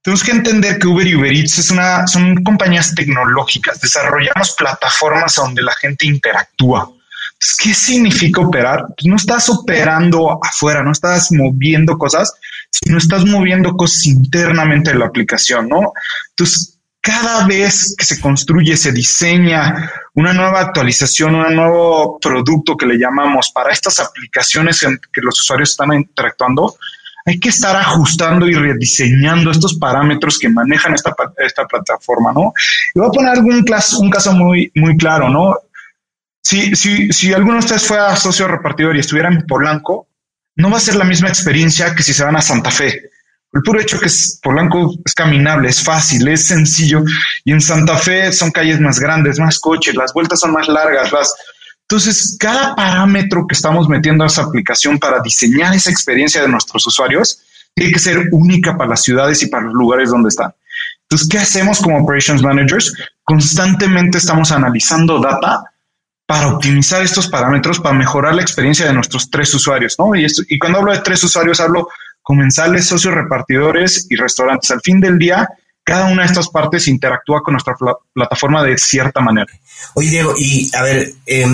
tenemos 0.08 0.24
que 0.24 0.30
entender 0.30 0.78
que 0.78 0.86
Uber 0.86 1.06
y 1.06 1.16
Uber 1.16 1.30
Eats 1.30 1.58
es 1.58 1.70
una, 1.70 2.06
son 2.06 2.42
compañías 2.42 2.94
tecnológicas. 2.94 3.78
Desarrollamos 3.78 4.54
plataformas 4.56 5.34
donde 5.34 5.60
la 5.60 5.74
gente 5.74 6.06
interactúa. 6.06 6.90
¿Qué 7.62 7.74
significa 7.74 8.40
operar? 8.40 8.86
Pues 8.96 9.06
no 9.06 9.16
estás 9.16 9.50
operando 9.50 10.42
afuera, 10.42 10.82
no 10.82 10.92
estás 10.92 11.30
moviendo 11.30 11.98
cosas, 11.98 12.32
sino 12.70 12.96
estás 12.96 13.26
moviendo 13.26 13.76
cosas 13.76 14.06
internamente 14.06 14.92
de 14.92 14.98
la 14.98 15.04
aplicación, 15.04 15.68
¿no? 15.68 15.92
Entonces, 16.30 16.78
cada 17.02 17.46
vez 17.46 17.94
que 17.98 18.06
se 18.06 18.18
construye, 18.18 18.78
se 18.78 18.92
diseña 18.92 19.92
una 20.14 20.32
nueva 20.32 20.60
actualización, 20.60 21.34
un 21.34 21.54
nuevo 21.54 22.18
producto 22.18 22.78
que 22.78 22.86
le 22.86 22.98
llamamos 22.98 23.50
para 23.52 23.72
estas 23.72 24.00
aplicaciones 24.00 24.82
en 24.84 24.98
que 25.12 25.20
los 25.20 25.38
usuarios 25.38 25.72
están 25.72 25.92
interactuando, 25.92 26.76
hay 27.28 27.38
que 27.38 27.50
estar 27.50 27.76
ajustando 27.76 28.48
y 28.48 28.54
rediseñando 28.54 29.50
estos 29.50 29.78
parámetros 29.78 30.38
que 30.38 30.48
manejan 30.48 30.94
esta, 30.94 31.14
esta 31.36 31.66
plataforma, 31.66 32.32
¿no? 32.32 32.52
Y 32.94 32.98
voy 32.98 33.08
a 33.08 33.12
poner 33.12 33.32
algún 33.32 33.64
un 33.98 34.10
caso 34.10 34.32
muy, 34.32 34.72
muy 34.74 34.96
claro, 34.96 35.28
¿no? 35.28 35.54
Si, 36.42 36.74
si, 36.74 37.12
si 37.12 37.34
alguno 37.34 37.54
de 37.54 37.58
ustedes 37.60 37.86
fuera 37.86 38.16
socio 38.16 38.48
repartidor 38.48 38.96
y 38.96 39.00
estuviera 39.00 39.28
en 39.28 39.46
Polanco, 39.46 40.08
no 40.56 40.70
va 40.70 40.78
a 40.78 40.80
ser 40.80 40.96
la 40.96 41.04
misma 41.04 41.28
experiencia 41.28 41.94
que 41.94 42.02
si 42.02 42.14
se 42.14 42.24
van 42.24 42.36
a 42.36 42.40
Santa 42.40 42.70
Fe. 42.70 43.10
El 43.52 43.62
puro 43.62 43.80
hecho 43.80 43.98
que 43.98 44.06
es, 44.06 44.40
Polanco 44.42 44.94
es 45.04 45.12
caminable, 45.12 45.68
es 45.68 45.82
fácil, 45.82 46.26
es 46.28 46.46
sencillo. 46.46 47.04
Y 47.44 47.52
en 47.52 47.60
Santa 47.60 47.96
Fe 47.98 48.32
son 48.32 48.50
calles 48.50 48.80
más 48.80 48.98
grandes, 48.98 49.38
más 49.38 49.58
coches, 49.58 49.94
las 49.94 50.14
vueltas 50.14 50.40
son 50.40 50.52
más 50.52 50.66
largas. 50.66 51.12
Las... 51.12 51.34
Entonces, 51.90 52.36
cada 52.38 52.76
parámetro 52.76 53.46
que 53.46 53.54
estamos 53.54 53.88
metiendo 53.88 54.22
a 54.22 54.26
esa 54.26 54.42
aplicación 54.42 54.98
para 54.98 55.22
diseñar 55.22 55.74
esa 55.74 55.90
experiencia 55.90 56.42
de 56.42 56.48
nuestros 56.48 56.86
usuarios 56.86 57.40
tiene 57.74 57.92
que 57.92 57.98
ser 57.98 58.28
única 58.30 58.76
para 58.76 58.90
las 58.90 59.02
ciudades 59.02 59.42
y 59.42 59.46
para 59.46 59.64
los 59.64 59.72
lugares 59.72 60.10
donde 60.10 60.28
están. 60.28 60.52
Entonces, 61.04 61.26
¿qué 61.30 61.38
hacemos 61.38 61.80
como 61.80 61.98
operations 61.98 62.42
managers? 62.42 62.92
Constantemente 63.24 64.18
estamos 64.18 64.52
analizando 64.52 65.18
data 65.18 65.64
para 66.26 66.48
optimizar 66.48 67.02
estos 67.02 67.26
parámetros, 67.28 67.80
para 67.80 67.94
mejorar 67.94 68.34
la 68.34 68.42
experiencia 68.42 68.84
de 68.84 68.92
nuestros 68.92 69.30
tres 69.30 69.54
usuarios, 69.54 69.96
¿no? 69.98 70.14
Y, 70.14 70.26
esto, 70.26 70.42
y 70.46 70.58
cuando 70.58 70.80
hablo 70.80 70.92
de 70.92 70.98
tres 70.98 71.24
usuarios, 71.24 71.58
hablo 71.58 71.88
comensales, 72.20 72.86
socios 72.86 73.14
repartidores 73.14 74.06
y 74.10 74.16
restaurantes. 74.16 74.70
Al 74.70 74.82
fin 74.82 75.00
del 75.00 75.18
día, 75.18 75.48
cada 75.88 76.04
una 76.04 76.22
de 76.22 76.26
estas 76.26 76.50
partes 76.50 76.86
interactúa 76.86 77.42
con 77.42 77.54
nuestra 77.54 77.74
pl 77.74 77.94
plataforma 78.12 78.62
de 78.62 78.76
cierta 78.76 79.22
manera. 79.22 79.50
Oye, 79.94 80.10
Diego, 80.10 80.34
y 80.36 80.70
a 80.76 80.82
ver, 80.82 81.14
eh, 81.24 81.46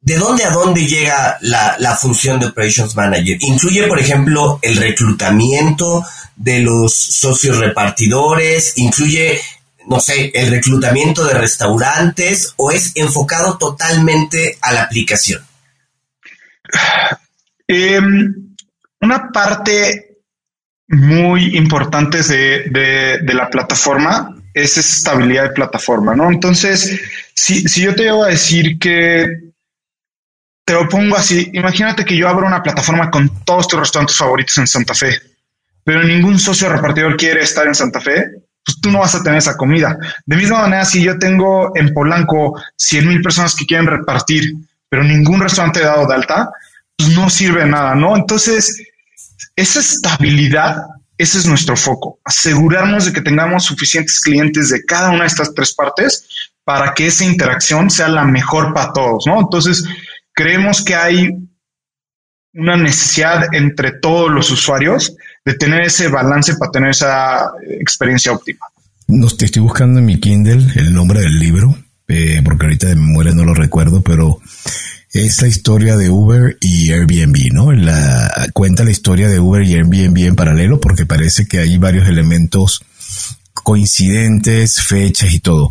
¿de 0.00 0.16
dónde 0.16 0.44
a 0.44 0.50
dónde 0.50 0.86
llega 0.86 1.38
la, 1.40 1.74
la, 1.80 1.96
función 1.96 2.38
de 2.38 2.46
Operations 2.46 2.94
Manager? 2.94 3.36
¿Incluye, 3.40 3.88
por 3.88 3.98
ejemplo, 3.98 4.60
el 4.62 4.76
reclutamiento 4.76 6.04
de 6.36 6.60
los 6.60 6.94
socios 6.94 7.58
repartidores? 7.58 8.74
¿Incluye, 8.76 9.40
no 9.88 9.98
sé, 9.98 10.30
el 10.32 10.48
reclutamiento 10.48 11.24
de 11.24 11.34
restaurantes? 11.34 12.54
¿O 12.58 12.70
es 12.70 12.92
enfocado 12.94 13.58
totalmente 13.58 14.56
a 14.60 14.72
la 14.72 14.82
aplicación? 14.82 15.44
Eh, 17.66 18.00
una 19.00 19.32
parte 19.32 20.11
muy 20.88 21.56
importantes 21.56 22.28
de, 22.28 22.68
de, 23.22 23.34
la 23.34 23.48
plataforma 23.48 24.36
es 24.52 24.76
esa 24.76 24.96
estabilidad 24.96 25.44
de 25.44 25.54
plataforma, 25.54 26.14
¿no? 26.14 26.30
Entonces, 26.30 27.00
si, 27.34 27.66
si 27.68 27.82
yo 27.82 27.94
te 27.94 28.04
llevo 28.04 28.24
a 28.24 28.28
decir 28.28 28.78
que 28.78 29.52
te 30.64 30.74
lo 30.74 30.88
pongo 30.88 31.16
así, 31.16 31.50
imagínate 31.54 32.04
que 32.04 32.16
yo 32.16 32.28
abro 32.28 32.46
una 32.46 32.62
plataforma 32.62 33.10
con 33.10 33.44
todos 33.44 33.68
tus 33.68 33.80
restaurantes 33.80 34.16
favoritos 34.16 34.58
en 34.58 34.66
Santa 34.66 34.94
Fe, 34.94 35.18
pero 35.84 36.02
ningún 36.02 36.38
socio 36.38 36.68
repartidor 36.68 37.16
quiere 37.16 37.42
estar 37.42 37.66
en 37.66 37.74
Santa 37.74 38.00
Fe, 38.00 38.26
pues 38.64 38.80
tú 38.80 38.90
no 38.90 39.00
vas 39.00 39.14
a 39.14 39.22
tener 39.22 39.38
esa 39.38 39.56
comida. 39.56 39.96
De 40.24 40.36
misma 40.36 40.60
manera, 40.60 40.84
si 40.84 41.02
yo 41.02 41.18
tengo 41.18 41.76
en 41.76 41.92
Polanco 41.92 42.60
100 42.76 43.08
mil 43.08 43.22
personas 43.22 43.56
que 43.56 43.66
quieren 43.66 43.86
repartir, 43.86 44.52
pero 44.88 45.02
ningún 45.02 45.40
restaurante 45.40 45.80
dado 45.80 46.06
de 46.06 46.14
alta, 46.14 46.50
pues 46.96 47.10
no 47.16 47.28
sirve 47.28 47.66
nada, 47.66 47.94
¿no? 47.94 48.16
Entonces, 48.16 48.91
esa 49.62 49.80
estabilidad, 49.80 50.76
ese 51.16 51.38
es 51.38 51.46
nuestro 51.46 51.76
foco, 51.76 52.18
asegurarnos 52.24 53.06
de 53.06 53.12
que 53.12 53.20
tengamos 53.20 53.64
suficientes 53.64 54.20
clientes 54.20 54.68
de 54.68 54.84
cada 54.84 55.10
una 55.10 55.20
de 55.20 55.28
estas 55.28 55.54
tres 55.54 55.74
partes 55.74 56.26
para 56.64 56.94
que 56.94 57.06
esa 57.06 57.24
interacción 57.24 57.90
sea 57.90 58.08
la 58.08 58.24
mejor 58.24 58.72
para 58.74 58.92
todos, 58.92 59.24
¿no? 59.26 59.40
Entonces, 59.40 59.84
creemos 60.32 60.84
que 60.84 60.94
hay 60.94 61.30
una 62.54 62.76
necesidad 62.76 63.54
entre 63.54 63.92
todos 63.92 64.30
los 64.30 64.50
usuarios 64.50 65.16
de 65.44 65.54
tener 65.54 65.82
ese 65.82 66.08
balance 66.08 66.54
para 66.56 66.70
tener 66.70 66.90
esa 66.90 67.50
experiencia 67.80 68.32
óptima. 68.32 68.66
No 69.08 69.28
te 69.28 69.46
estoy 69.46 69.62
buscando 69.62 70.00
en 70.00 70.06
mi 70.06 70.20
Kindle 70.20 70.72
el 70.76 70.92
nombre 70.92 71.20
del 71.20 71.38
libro, 71.38 71.76
eh, 72.08 72.40
porque 72.44 72.66
ahorita 72.66 72.88
de 72.88 72.96
memoria 72.96 73.32
no 73.32 73.44
lo 73.44 73.54
recuerdo, 73.54 74.02
pero 74.02 74.38
es 75.12 75.42
la 75.42 75.48
historia 75.48 75.96
de 75.96 76.08
Uber 76.08 76.56
y 76.60 76.90
Airbnb, 76.90 77.52
¿no? 77.52 77.72
La, 77.72 78.48
cuenta 78.54 78.84
la 78.84 78.90
historia 78.90 79.28
de 79.28 79.40
Uber 79.40 79.62
y 79.62 79.74
Airbnb 79.74 80.26
en 80.26 80.36
paralelo 80.36 80.80
porque 80.80 81.04
parece 81.04 81.46
que 81.46 81.58
hay 81.58 81.76
varios 81.76 82.08
elementos 82.08 82.82
coincidentes, 83.54 84.80
fechas 84.82 85.32
y 85.32 85.40
todo. 85.40 85.70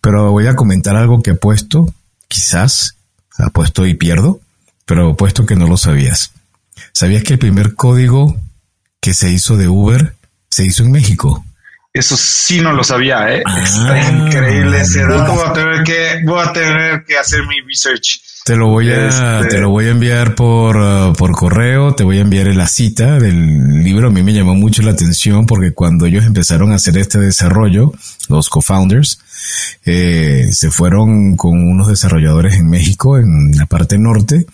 Pero 0.00 0.30
voy 0.32 0.46
a 0.46 0.56
comentar 0.56 0.96
algo 0.96 1.22
que 1.22 1.30
he 1.30 1.34
puesto, 1.34 1.92
quizás, 2.28 2.96
apuesto 3.38 3.86
y 3.86 3.94
pierdo, 3.94 4.40
pero 4.84 5.16
puesto 5.16 5.46
que 5.46 5.56
no 5.56 5.66
lo 5.66 5.76
sabías. 5.76 6.32
¿Sabías 6.92 7.22
que 7.22 7.34
el 7.34 7.38
primer 7.38 7.74
código 7.74 8.36
que 9.00 9.14
se 9.14 9.30
hizo 9.30 9.56
de 9.56 9.68
Uber 9.68 10.14
se 10.50 10.64
hizo 10.64 10.82
en 10.82 10.92
México? 10.92 11.44
Eso 11.92 12.16
sí 12.16 12.60
no 12.60 12.72
lo 12.72 12.84
sabía, 12.84 13.34
¿eh? 13.34 13.42
Ah, 13.46 13.62
Está 13.62 14.10
increíble 14.10 14.80
ese 14.82 15.00
dato. 15.00 15.32
Voy 15.32 15.46
a 15.46 15.52
tener 15.52 15.82
que, 15.84 16.22
voy 16.24 16.46
a 16.46 16.52
tener 16.52 17.04
que 17.04 17.16
hacer 17.16 17.46
mi 17.46 17.60
research. 17.62 18.20
Te 18.48 18.56
lo 18.56 18.68
voy 18.68 18.90
a, 18.90 19.40
este... 19.40 19.56
te 19.56 19.60
lo 19.60 19.68
voy 19.68 19.84
a 19.84 19.90
enviar 19.90 20.34
por, 20.34 20.78
uh, 20.78 21.12
por 21.12 21.32
correo, 21.32 21.94
te 21.94 22.02
voy 22.02 22.16
a 22.16 22.22
enviar 22.22 22.46
la 22.56 22.66
cita 22.66 23.18
del 23.18 23.84
libro. 23.84 24.08
A 24.08 24.10
mí 24.10 24.22
me 24.22 24.32
llamó 24.32 24.54
mucho 24.54 24.80
la 24.80 24.92
atención 24.92 25.44
porque 25.44 25.72
cuando 25.74 26.06
ellos 26.06 26.24
empezaron 26.24 26.72
a 26.72 26.76
hacer 26.76 26.96
este 26.96 27.18
desarrollo, 27.18 27.92
los 28.30 28.48
co-founders, 28.48 29.20
eh, 29.84 30.48
se 30.50 30.70
fueron 30.70 31.36
con 31.36 31.58
unos 31.58 31.88
desarrolladores 31.88 32.54
en 32.54 32.70
México, 32.70 33.18
en 33.18 33.54
la 33.54 33.66
parte 33.66 33.98
norte, 33.98 34.46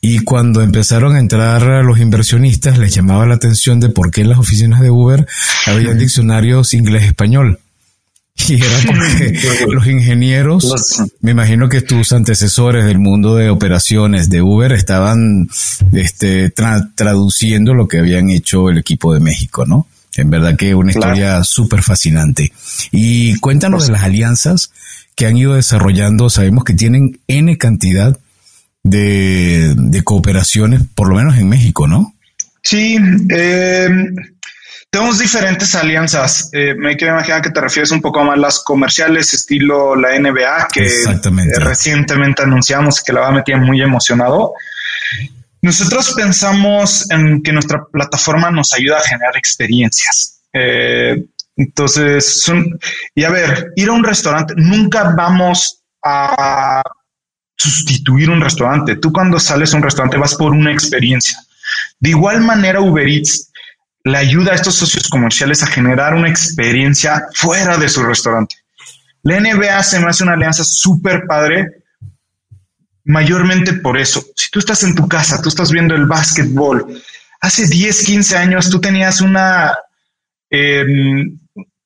y 0.00 0.20
cuando 0.20 0.62
empezaron 0.62 1.16
a 1.16 1.18
entrar 1.18 1.84
los 1.84 1.98
inversionistas, 1.98 2.78
les 2.78 2.94
llamaba 2.94 3.26
la 3.26 3.34
atención 3.34 3.80
de 3.80 3.88
por 3.88 4.12
qué 4.12 4.20
en 4.20 4.28
las 4.28 4.38
oficinas 4.38 4.80
de 4.82 4.90
Uber 4.90 5.26
había 5.66 5.94
diccionarios 5.94 6.74
inglés-español. 6.74 7.58
Y 8.48 8.54
era 8.54 8.78
porque 8.86 9.66
los 9.72 9.86
ingenieros, 9.86 11.02
me 11.20 11.32
imagino 11.32 11.68
que 11.68 11.80
tus 11.80 12.12
antecesores 12.12 12.84
del 12.84 12.98
mundo 12.98 13.34
de 13.34 13.50
operaciones 13.50 14.28
de 14.28 14.42
Uber 14.42 14.72
estaban 14.72 15.48
este, 15.92 16.50
tra 16.50 16.90
traduciendo 16.94 17.74
lo 17.74 17.88
que 17.88 17.98
habían 17.98 18.28
hecho 18.30 18.68
el 18.68 18.78
equipo 18.78 19.14
de 19.14 19.20
México, 19.20 19.64
¿no? 19.66 19.86
En 20.16 20.30
verdad 20.30 20.56
que 20.56 20.74
una 20.74 20.90
historia 20.90 21.28
claro. 21.28 21.44
súper 21.44 21.82
fascinante. 21.82 22.52
Y 22.90 23.36
cuéntanos 23.38 23.78
pues, 23.78 23.86
de 23.88 23.92
las 23.92 24.02
alianzas 24.04 24.70
que 25.14 25.26
han 25.26 25.36
ido 25.36 25.54
desarrollando. 25.54 26.30
Sabemos 26.30 26.64
que 26.64 26.74
tienen 26.74 27.20
N 27.26 27.56
cantidad 27.58 28.18
de, 28.82 29.74
de 29.76 30.04
cooperaciones, 30.04 30.82
por 30.94 31.08
lo 31.08 31.16
menos 31.16 31.36
en 31.36 31.48
México, 31.48 31.86
¿no? 31.86 32.14
Sí, 32.62 32.96
eh, 33.30 33.88
tenemos 34.96 35.18
diferentes 35.18 35.74
alianzas. 35.74 36.48
Eh, 36.54 36.74
me 36.74 36.96
quiero 36.96 37.12
imaginar 37.12 37.42
que 37.42 37.50
te 37.50 37.60
refieres 37.60 37.90
un 37.90 38.00
poco 38.00 38.24
más 38.24 38.38
a 38.38 38.40
las 38.40 38.64
comerciales, 38.64 39.34
estilo 39.34 39.94
la 39.94 40.18
NBA, 40.18 40.68
que 40.72 40.86
eh, 40.86 41.58
recientemente 41.60 42.42
anunciamos 42.42 43.02
que 43.02 43.12
la 43.12 43.20
va 43.20 43.28
a 43.28 43.32
meter 43.32 43.58
muy 43.58 43.82
emocionado. 43.82 44.54
Nosotros 45.60 46.14
pensamos 46.16 47.10
en 47.10 47.42
que 47.42 47.52
nuestra 47.52 47.84
plataforma 47.92 48.50
nos 48.50 48.72
ayuda 48.72 48.96
a 48.96 49.02
generar 49.02 49.36
experiencias. 49.36 50.40
Eh, 50.54 51.26
entonces, 51.56 52.42
son, 52.42 52.78
y 53.14 53.24
a 53.24 53.30
ver, 53.30 53.72
ir 53.76 53.90
a 53.90 53.92
un 53.92 54.02
restaurante, 54.02 54.54
nunca 54.56 55.12
vamos 55.14 55.82
a 56.02 56.82
sustituir 57.54 58.30
un 58.30 58.40
restaurante. 58.40 58.96
Tú 58.96 59.12
cuando 59.12 59.38
sales 59.38 59.74
a 59.74 59.76
un 59.76 59.82
restaurante 59.82 60.16
vas 60.16 60.36
por 60.36 60.52
una 60.52 60.72
experiencia. 60.72 61.38
De 62.00 62.10
igual 62.10 62.40
manera, 62.40 62.80
Uber 62.80 63.06
Eats 63.06 63.50
le 64.06 64.18
ayuda 64.18 64.52
a 64.52 64.54
estos 64.54 64.76
socios 64.76 65.08
comerciales 65.08 65.64
a 65.64 65.66
generar 65.66 66.14
una 66.14 66.28
experiencia 66.28 67.26
fuera 67.34 67.76
de 67.76 67.88
su 67.88 68.04
restaurante. 68.04 68.54
La 69.24 69.40
NBA 69.40 69.82
se 69.82 69.98
me 69.98 70.06
hace 70.06 70.22
una 70.22 70.34
alianza 70.34 70.62
súper 70.62 71.24
padre, 71.26 71.82
mayormente 73.04 73.72
por 73.72 73.98
eso. 73.98 74.24
Si 74.36 74.48
tú 74.48 74.60
estás 74.60 74.84
en 74.84 74.94
tu 74.94 75.08
casa, 75.08 75.42
tú 75.42 75.48
estás 75.48 75.72
viendo 75.72 75.96
el 75.96 76.06
básquetbol, 76.06 77.02
hace 77.40 77.66
10, 77.66 78.04
15 78.04 78.36
años 78.36 78.70
tú 78.70 78.80
tenías 78.80 79.20
una... 79.20 79.76
Eh, 80.50 80.84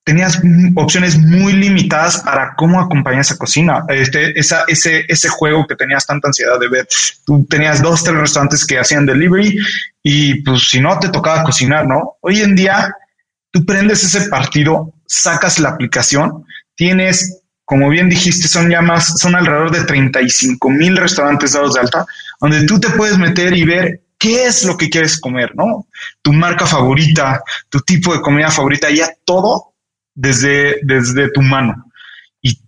tenías 0.05 0.41
opciones 0.77 1.19
muy 1.19 1.53
limitadas 1.53 2.19
para 2.19 2.55
cómo 2.57 2.81
acompañar 2.81 3.21
esa 3.21 3.37
cocina, 3.37 3.85
este, 3.89 4.39
esa, 4.39 4.65
ese, 4.67 5.05
ese 5.09 5.29
juego 5.29 5.67
que 5.67 5.77
tenías 5.77 6.07
tanta 6.07 6.29
ansiedad 6.29 6.59
de 6.59 6.69
ver. 6.69 6.89
Tú 7.25 7.47
tenías 7.49 7.83
dos, 7.83 8.03
tres 8.03 8.17
restaurantes 8.17 8.65
que 8.65 8.79
hacían 8.79 9.07
delivery 9.07 9.59
y 10.03 10.43
pues 10.43 10.69
si 10.69 10.81
no 10.81 10.99
te 10.99 11.11
tocaba 11.11 11.45
cocinar, 11.45 11.87
¿no? 11.87 12.17
Hoy 12.21 12.41
en 12.41 12.57
día 12.57 12.93
tú 13.51 13.65
prendes 13.65 14.03
ese 14.03 14.29
partido, 14.29 14.95
sacas 15.07 15.59
la 15.59 15.71
aplicación, 15.71 16.45
tienes, 16.75 17.43
como 17.65 17.89
bien 17.89 18.09
dijiste, 18.09 18.49
son 18.49 18.71
ya 18.71 18.81
más, 18.81 19.19
son 19.19 19.35
alrededor 19.35 19.71
de 19.71 19.85
35 19.85 20.71
mil 20.71 20.97
restaurantes 20.97 21.53
dados 21.53 21.75
de 21.75 21.81
alta, 21.81 22.07
donde 22.41 22.65
tú 22.65 22.81
te 22.81 22.89
puedes 22.91 23.19
meter 23.19 23.57
y 23.57 23.65
ver 23.65 24.01
qué 24.19 24.47
es 24.47 24.65
lo 24.65 24.77
que 24.77 24.91
quieres 24.91 25.21
comer, 25.21 25.55
¿no? 25.55 25.87
Tu 26.23 26.33
marca 26.33 26.67
favorita, 26.67 27.43
tu 27.69 27.81
tipo 27.81 28.15
de 28.15 28.21
comida 28.21 28.51
favorita, 28.51 28.91
ya 28.91 29.11
todo 29.25 29.70
desde, 30.15 30.81
desde 30.83 31.31
tu 31.31 31.43
mano. 31.43 31.91
Y 32.43 32.61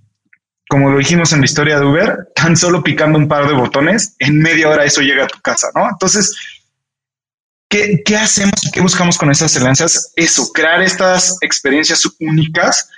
como 0.68 0.90
lo 0.90 0.98
dijimos 0.98 1.32
en 1.32 1.40
la 1.40 1.46
historia 1.46 1.78
de 1.78 1.86
Uber, 1.86 2.28
tan 2.34 2.56
solo 2.56 2.82
picando 2.82 3.18
un 3.18 3.28
par 3.28 3.46
de 3.46 3.54
botones, 3.54 4.16
en 4.18 4.40
media 4.40 4.68
hora 4.68 4.84
eso 4.84 5.00
llega 5.00 5.24
a 5.24 5.28
tu 5.28 5.40
casa, 5.40 5.68
¿no? 5.74 5.88
Entonces, 5.88 6.34
¿qué, 7.68 8.02
qué 8.04 8.16
hacemos 8.16 8.64
y 8.64 8.70
qué 8.70 8.80
buscamos 8.80 9.18
con 9.18 9.30
esas 9.30 9.56
alianzas? 9.56 10.12
Eso, 10.16 10.52
crear 10.52 10.82
estas 10.82 11.36
experiencias 11.40 12.06
únicas 12.20 12.88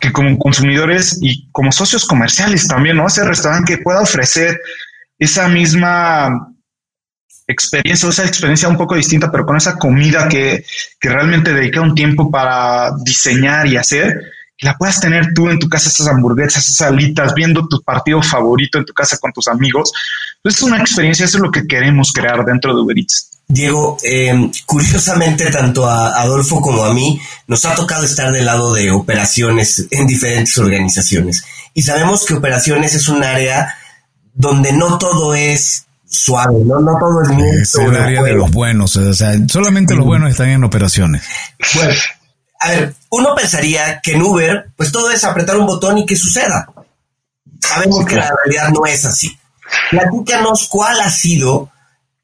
que 0.00 0.12
como 0.12 0.36
consumidores 0.38 1.18
y 1.20 1.48
como 1.52 1.70
socios 1.70 2.04
comerciales 2.06 2.66
también, 2.66 2.96
¿no? 2.96 3.06
Ese 3.06 3.24
restaurante 3.24 3.76
que 3.76 3.82
pueda 3.82 4.00
ofrecer 4.00 4.60
esa 5.18 5.48
misma 5.48 6.50
experiencia, 7.50 8.08
esa 8.08 8.24
experiencia 8.24 8.68
un 8.68 8.76
poco 8.76 8.94
distinta, 8.94 9.30
pero 9.30 9.46
con 9.46 9.56
esa 9.56 9.76
comida 9.76 10.28
que, 10.28 10.64
que 10.98 11.08
realmente 11.08 11.52
dedica 11.52 11.80
un 11.80 11.94
tiempo 11.94 12.30
para 12.30 12.92
diseñar 13.02 13.66
y 13.66 13.76
hacer, 13.76 14.20
que 14.56 14.66
la 14.66 14.76
puedas 14.76 15.00
tener 15.00 15.32
tú 15.34 15.48
en 15.48 15.58
tu 15.58 15.68
casa, 15.68 15.88
esas 15.88 16.08
hamburguesas, 16.08 16.68
esas 16.68 16.88
alitas, 16.88 17.34
viendo 17.34 17.66
tu 17.66 17.82
partido 17.82 18.22
favorito 18.22 18.78
en 18.78 18.84
tu 18.84 18.92
casa 18.92 19.16
con 19.18 19.32
tus 19.32 19.48
amigos, 19.48 19.92
Entonces 20.36 20.62
es 20.62 20.68
una 20.68 20.78
experiencia, 20.78 21.24
eso 21.24 21.38
es 21.38 21.42
lo 21.42 21.50
que 21.50 21.66
queremos 21.66 22.12
crear 22.12 22.44
dentro 22.44 22.74
de 22.74 22.82
Uber 22.82 22.98
Eats. 22.98 23.30
Diego, 23.48 23.96
eh, 24.04 24.50
curiosamente 24.64 25.50
tanto 25.50 25.84
a 25.84 26.20
Adolfo 26.20 26.60
como 26.60 26.84
a 26.84 26.94
mí 26.94 27.20
nos 27.48 27.64
ha 27.64 27.74
tocado 27.74 28.04
estar 28.04 28.30
del 28.30 28.46
lado 28.46 28.72
de 28.74 28.92
operaciones 28.92 29.88
en 29.90 30.06
diferentes 30.06 30.56
organizaciones. 30.58 31.42
Y 31.74 31.82
sabemos 31.82 32.24
que 32.24 32.34
operaciones 32.34 32.94
es 32.94 33.08
un 33.08 33.24
área 33.24 33.74
donde 34.34 34.72
no 34.72 34.98
todo 34.98 35.34
es 35.34 35.86
suave, 36.10 36.58
no, 36.64 36.80
no 36.80 36.98
todo 36.98 37.22
es 37.22 37.28
muy... 37.30 37.60
Es 37.60 37.74
el 37.76 37.96
área 37.96 38.22
de 38.22 38.34
los 38.34 38.50
buenos, 38.50 38.96
o 38.96 39.14
sea, 39.14 39.34
solamente 39.48 39.94
los 39.94 40.04
buenos 40.04 40.30
están 40.30 40.48
en 40.48 40.64
operaciones. 40.64 41.22
Bueno, 41.74 41.94
a 42.60 42.70
ver, 42.70 42.94
uno 43.10 43.34
pensaría 43.34 44.00
que 44.02 44.12
en 44.12 44.22
Uber, 44.22 44.70
pues 44.76 44.92
todo 44.92 45.10
es 45.10 45.24
apretar 45.24 45.56
un 45.56 45.66
botón 45.66 45.98
y 45.98 46.06
que 46.06 46.16
suceda. 46.16 46.68
Sabemos 47.60 48.04
que 48.04 48.16
la 48.16 48.30
realidad 48.44 48.70
no 48.70 48.84
es 48.86 49.04
así. 49.04 49.38
Platícanos 49.90 50.68
cuál 50.68 51.00
ha 51.00 51.10
sido 51.10 51.70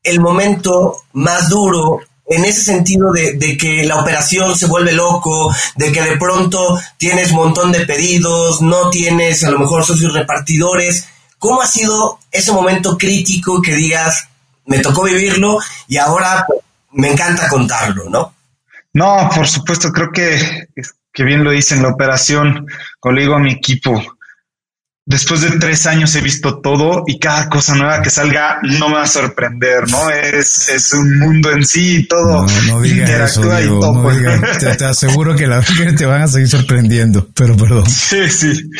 el 0.02 0.20
momento 0.20 0.96
más 1.12 1.48
duro 1.48 2.00
en 2.28 2.44
ese 2.44 2.62
sentido 2.62 3.12
de, 3.12 3.56
que 3.56 3.84
la 3.84 4.00
operación 4.00 4.56
se 4.56 4.66
vuelve 4.66 4.92
loco, 4.92 5.54
de 5.76 5.92
que 5.92 6.02
de 6.02 6.16
pronto 6.16 6.78
tienes 6.96 7.30
un 7.30 7.36
montón 7.36 7.72
de 7.72 7.86
pedidos, 7.86 8.60
no 8.60 8.90
tienes 8.90 9.44
a 9.44 9.50
lo 9.50 9.58
mejor 9.58 9.84
socios 9.84 10.12
repartidores. 10.12 11.06
¿Cómo 11.38 11.62
ha 11.62 11.66
sido 11.66 12.18
ese 12.30 12.52
momento 12.52 12.96
crítico 12.96 13.60
que 13.60 13.74
digas, 13.74 14.28
me 14.66 14.78
tocó 14.78 15.04
vivirlo 15.04 15.58
y 15.88 15.96
ahora 15.96 16.46
me 16.92 17.12
encanta 17.12 17.48
contarlo, 17.48 18.08
¿no? 18.08 18.34
No, 18.92 19.28
por 19.34 19.46
supuesto, 19.46 19.92
creo 19.92 20.10
que, 20.10 20.68
que 21.12 21.24
bien 21.24 21.44
lo 21.44 21.50
dice 21.50 21.74
en 21.74 21.82
la 21.82 21.90
operación, 21.90 22.66
como 22.98 23.14
le 23.14 23.22
digo 23.22 23.34
a 23.34 23.40
mi 23.40 23.52
equipo, 23.52 24.02
después 25.06 25.40
de 25.42 25.52
tres 25.58 25.86
años 25.86 26.14
he 26.16 26.20
visto 26.20 26.60
todo 26.60 27.04
y 27.06 27.18
cada 27.20 27.48
cosa 27.48 27.76
nueva 27.76 28.02
que 28.02 28.10
salga 28.10 28.58
no 28.62 28.88
me 28.88 28.96
va 28.96 29.02
a 29.02 29.06
sorprender, 29.06 29.88
¿no? 29.88 30.10
Es, 30.10 30.68
es 30.68 30.92
un 30.92 31.18
mundo 31.18 31.52
en 31.52 31.64
sí 31.64 31.98
y 31.98 32.08
todo. 32.08 32.44
No, 32.44 32.62
no 32.66 32.80
digas 32.80 33.32
eso, 33.32 33.44
no 33.44 34.76
te, 34.76 34.84
aseguro 34.84 35.36
que 35.36 35.46
la 35.46 35.62
gente 35.62 35.92
te 35.92 36.06
van 36.06 36.22
a 36.22 36.28
seguir 36.28 36.48
sorprendiendo, 36.48 37.28
pero 37.34 37.56
perdón. 37.56 37.86
Sí, 37.90 38.28
sí, 38.28 38.70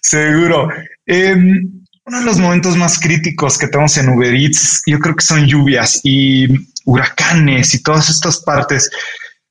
seguro. 0.00 0.68
Em, 1.04 1.84
uno 2.06 2.20
de 2.20 2.24
los 2.24 2.38
momentos 2.38 2.76
más 2.76 3.00
críticos 3.00 3.58
que 3.58 3.66
tenemos 3.66 3.96
en 3.98 4.08
Uber 4.08 4.32
Eats, 4.32 4.82
yo 4.86 4.98
creo 5.00 5.16
que 5.16 5.24
son 5.24 5.44
lluvias 5.46 6.00
y 6.04 6.46
huracanes 6.84 7.74
y 7.74 7.82
todas 7.82 8.08
estas 8.08 8.40
partes. 8.40 8.88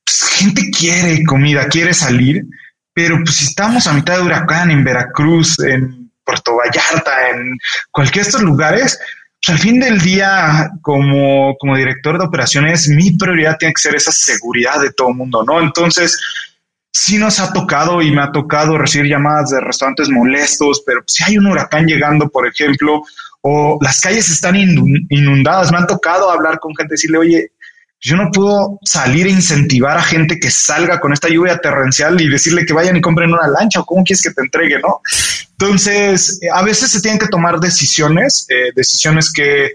Pues, 0.02 0.22
gente 0.30 0.70
quiere 0.70 1.22
comida, 1.24 1.68
quiere 1.68 1.92
salir, 1.92 2.46
pero 2.94 3.18
pues 3.22 3.36
si 3.36 3.44
estamos 3.44 3.86
a 3.86 3.92
mitad 3.92 4.16
de 4.16 4.22
huracán 4.22 4.70
en 4.70 4.84
Veracruz, 4.84 5.58
en 5.60 6.10
Puerto 6.24 6.56
Vallarta, 6.56 7.28
en 7.30 7.58
cualquiera 7.90 8.24
de 8.24 8.30
estos 8.30 8.42
lugares, 8.42 8.98
pues 9.44 9.54
al 9.54 9.58
fin 9.58 9.78
del 9.78 10.00
día, 10.00 10.70
como, 10.80 11.56
como 11.58 11.76
director 11.76 12.18
de 12.18 12.24
operaciones, 12.24 12.88
mi 12.88 13.12
prioridad 13.18 13.58
tiene 13.58 13.74
que 13.74 13.82
ser 13.82 13.94
esa 13.96 14.12
seguridad 14.12 14.80
de 14.80 14.92
todo 14.92 15.10
el 15.10 15.16
mundo, 15.16 15.44
¿no? 15.44 15.60
Entonces, 15.60 16.18
sí 16.98 17.18
nos 17.18 17.40
ha 17.40 17.52
tocado 17.52 18.00
y 18.00 18.10
me 18.10 18.22
ha 18.22 18.32
tocado 18.32 18.78
recibir 18.78 19.10
llamadas 19.10 19.50
de 19.50 19.60
restaurantes 19.60 20.08
molestos, 20.08 20.82
pero 20.86 21.02
si 21.06 21.22
hay 21.24 21.36
un 21.36 21.46
huracán 21.46 21.86
llegando, 21.86 22.30
por 22.30 22.48
ejemplo, 22.48 23.02
o 23.42 23.78
las 23.82 24.00
calles 24.00 24.30
están 24.30 24.56
inundadas, 24.56 25.70
me 25.70 25.76
han 25.76 25.86
tocado 25.86 26.30
hablar 26.30 26.58
con 26.58 26.74
gente, 26.74 26.94
decirle, 26.94 27.18
oye, 27.18 27.52
yo 28.00 28.16
no 28.16 28.30
puedo 28.32 28.78
salir 28.82 29.26
e 29.26 29.30
incentivar 29.30 29.98
a 29.98 30.02
gente 30.02 30.38
que 30.40 30.50
salga 30.50 30.98
con 30.98 31.12
esta 31.12 31.28
lluvia 31.28 31.58
torrencial 31.58 32.18
y 32.18 32.30
decirle 32.30 32.64
que 32.64 32.72
vayan 32.72 32.96
y 32.96 33.02
compren 33.02 33.32
una 33.32 33.46
lancha 33.46 33.80
o 33.80 33.84
cómo 33.84 34.02
quieres 34.02 34.22
que 34.22 34.30
te 34.30 34.40
entregue, 34.40 34.78
¿no? 34.80 35.00
Entonces, 35.50 36.40
a 36.52 36.62
veces 36.62 36.90
se 36.90 37.02
tienen 37.02 37.18
que 37.18 37.28
tomar 37.28 37.60
decisiones, 37.60 38.46
eh, 38.48 38.72
decisiones 38.74 39.30
que 39.30 39.74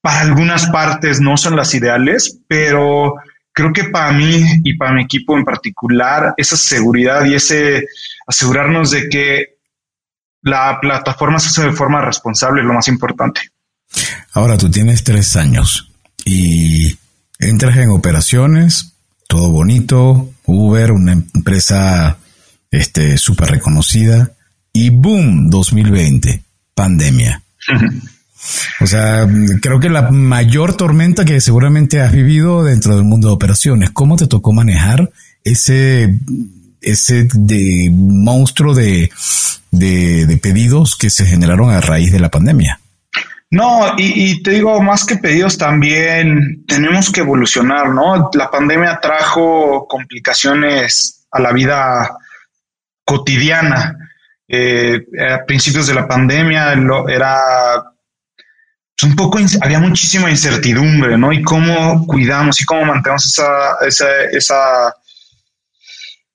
para 0.00 0.20
algunas 0.20 0.66
partes 0.66 1.20
no 1.20 1.36
son 1.36 1.56
las 1.56 1.74
ideales, 1.74 2.38
pero 2.46 3.14
creo 3.52 3.72
que 3.72 3.84
para 3.84 4.12
mí 4.12 4.44
y 4.64 4.76
para 4.76 4.94
mi 4.94 5.02
equipo 5.04 5.36
en 5.36 5.44
particular, 5.44 6.34
esa 6.36 6.56
seguridad 6.56 7.24
y 7.24 7.34
ese 7.34 7.86
asegurarnos 8.26 8.90
de 8.90 9.08
que 9.08 9.58
la 10.42 10.78
plataforma 10.80 11.38
se 11.38 11.48
hace 11.48 11.70
de 11.70 11.76
forma 11.76 12.00
responsable 12.00 12.62
es 12.62 12.66
lo 12.66 12.74
más 12.74 12.88
importante. 12.88 13.40
Ahora 14.32 14.56
tú 14.56 14.70
tienes 14.70 15.04
tres 15.04 15.36
años 15.36 15.90
y 16.24 16.96
entras 17.38 17.76
en 17.76 17.90
operaciones, 17.90 18.94
todo 19.28 19.50
bonito, 19.50 20.30
Uber, 20.44 20.92
una 20.92 21.12
empresa 21.12 22.18
este 22.70 23.18
súper 23.18 23.50
reconocida 23.50 24.32
y 24.72 24.90
boom, 24.90 25.50
2020, 25.50 26.42
pandemia. 26.74 27.42
O 28.80 28.86
sea, 28.86 29.26
creo 29.60 29.78
que 29.78 29.88
la 29.88 30.10
mayor 30.10 30.76
tormenta 30.76 31.24
que 31.24 31.40
seguramente 31.40 32.00
has 32.00 32.12
vivido 32.12 32.64
dentro 32.64 32.96
del 32.96 33.04
mundo 33.04 33.28
de 33.28 33.34
operaciones, 33.34 33.90
¿cómo 33.90 34.16
te 34.16 34.26
tocó 34.26 34.52
manejar 34.52 35.10
ese, 35.44 36.18
ese 36.80 37.28
de 37.32 37.90
monstruo 37.92 38.74
de, 38.74 39.10
de, 39.70 40.38
pedidos 40.42 40.96
que 40.96 41.10
se 41.10 41.24
generaron 41.24 41.70
a 41.70 41.80
raíz 41.80 42.12
de 42.12 42.20
la 42.20 42.30
pandemia? 42.30 42.80
No, 43.50 43.94
y, 43.98 44.42
te 44.42 44.52
digo, 44.52 44.80
más 44.82 45.04
que 45.04 45.16
pedidos 45.16 45.58
también 45.58 46.64
tenemos 46.66 47.12
que 47.12 47.20
evolucionar, 47.20 47.90
¿no? 47.90 48.30
La 48.32 48.50
pandemia 48.50 48.98
trajo 49.00 49.86
complicaciones 49.86 51.26
a 51.30 51.38
la 51.38 51.52
vida 51.52 52.16
cotidiana 53.04 53.96
eh, 54.48 55.06
a 55.18 55.44
principios 55.46 55.86
de 55.86 55.94
la 55.94 56.06
pandemia 56.06 56.74
era 57.08 57.36
un 59.04 59.16
poco, 59.16 59.38
había 59.60 59.80
muchísima 59.80 60.30
incertidumbre, 60.30 61.16
¿no? 61.16 61.32
Y 61.32 61.42
cómo 61.42 62.06
cuidamos 62.06 62.60
y 62.60 62.64
cómo 62.64 62.84
mantenemos 62.84 63.26
esa, 63.26 63.76
esa, 63.86 64.06
esa, 64.32 64.94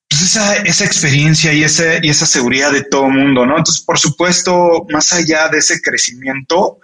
pues 0.08 0.22
esa, 0.22 0.86
experiencia 0.86 1.54
y, 1.54 1.64
ese, 1.64 2.00
y 2.02 2.10
esa 2.10 2.26
seguridad 2.26 2.72
de 2.72 2.84
todo 2.84 3.08
el 3.08 3.14
mundo, 3.14 3.46
¿no? 3.46 3.58
Entonces, 3.58 3.84
por 3.84 4.00
supuesto, 4.00 4.86
más 4.90 5.12
allá 5.14 5.50
de 5.50 5.60
ese 5.60 5.82
crecimiento, 5.82 6.80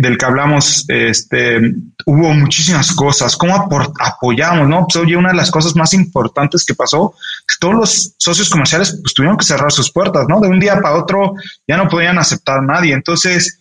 del 0.00 0.18
que 0.18 0.24
hablamos, 0.24 0.84
este, 0.88 1.60
hubo 2.06 2.34
muchísimas 2.34 2.92
cosas. 2.92 3.36
¿Cómo 3.36 3.68
apoyamos? 4.00 4.68
¿no? 4.68 4.86
Pues, 4.86 4.96
oye, 4.96 5.16
una 5.16 5.30
de 5.30 5.36
las 5.36 5.50
cosas 5.50 5.76
más 5.76 5.94
importantes 5.94 6.64
que 6.64 6.74
pasó, 6.74 7.14
todos 7.60 7.74
los 7.74 8.14
socios 8.18 8.50
comerciales 8.50 8.98
pues, 9.02 9.14
tuvieron 9.14 9.36
que 9.36 9.44
cerrar 9.44 9.72
sus 9.72 9.92
puertas, 9.92 10.26
¿no? 10.28 10.40
De 10.40 10.48
un 10.48 10.60
día 10.60 10.74
para 10.80 10.96
otro 10.96 11.34
ya 11.66 11.76
no 11.76 11.88
podían 11.88 12.18
aceptar 12.18 12.58
a 12.58 12.62
nadie. 12.62 12.94
Entonces, 12.94 13.60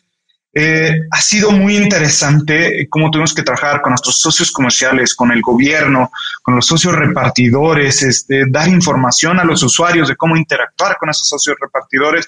eh, 0.58 1.02
ha 1.12 1.20
sido 1.20 1.52
muy 1.52 1.76
interesante 1.76 2.88
cómo 2.90 3.12
tuvimos 3.12 3.34
que 3.34 3.44
trabajar 3.44 3.82
con 3.82 3.92
nuestros 3.92 4.18
socios 4.18 4.54
comerciales, 4.54 5.14
con 5.14 5.34
el 5.34 5.42
gobierno, 5.42 6.10
con 6.42 6.56
los 6.56 6.66
socios 6.66 6.96
repartidores, 6.96 8.02
este, 8.04 8.46
dar 8.50 8.70
información 8.70 9.38
a 9.38 9.44
los 9.44 9.62
usuarios 9.64 10.08
de 10.08 10.16
cómo 10.16 10.38
interactuar 10.38 10.96
con 10.98 11.10
esos 11.10 11.28
socios 11.28 11.58
repartidores 11.60 12.26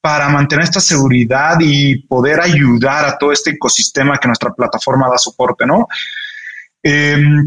para 0.00 0.30
mantener 0.30 0.64
esta 0.64 0.80
seguridad 0.80 1.58
y 1.60 2.02
poder 2.04 2.40
ayudar 2.40 3.04
a 3.04 3.18
todo 3.18 3.30
este 3.30 3.50
ecosistema 3.50 4.16
que 4.16 4.28
nuestra 4.28 4.54
plataforma 4.54 5.10
da 5.10 5.18
soporte, 5.18 5.66
¿no? 5.66 5.86
Em, 6.82 7.46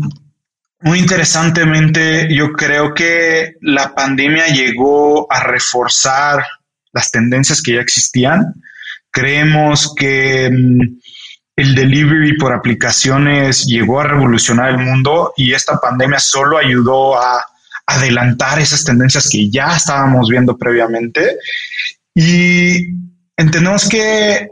muy 0.82 1.00
interesantemente, 1.00 2.28
yo 2.32 2.54
creo 2.54 2.94
que 2.94 3.56
la 3.62 3.96
pandemia 3.96 4.46
llegó 4.50 5.26
a 5.32 5.39
reforzar 5.39 6.46
las 6.92 7.10
tendencias 7.10 7.63
que 7.63 7.74
ya 7.74 7.82
existían 7.82 8.54
Creemos 9.12 9.93
que 9.95 10.50
mm, 10.52 11.00
el 11.56 11.76
delivery 11.76 12.38
por 12.38 12.54
aplicaciones 12.54 13.65
llegó 13.65 14.00
a 14.00 14.08
revolucionar 14.08 14.69
el 14.69 14.78
mundo 14.78 15.34
y 15.36 15.54
esta 15.54 15.78
pandemia 15.78 16.19
solo 16.19 16.58
ayudó 16.58 17.19
a 17.22 17.43
adelantar 17.86 18.60
esas 18.60 18.84
tendencias 18.84 19.28
que 19.30 19.50
ya 19.50 19.76
estábamos 19.76 20.30
viendo 20.30 20.58
previamente. 20.58 21.38
Y 22.13 22.88
entendemos 23.36 23.89
que 23.89 24.52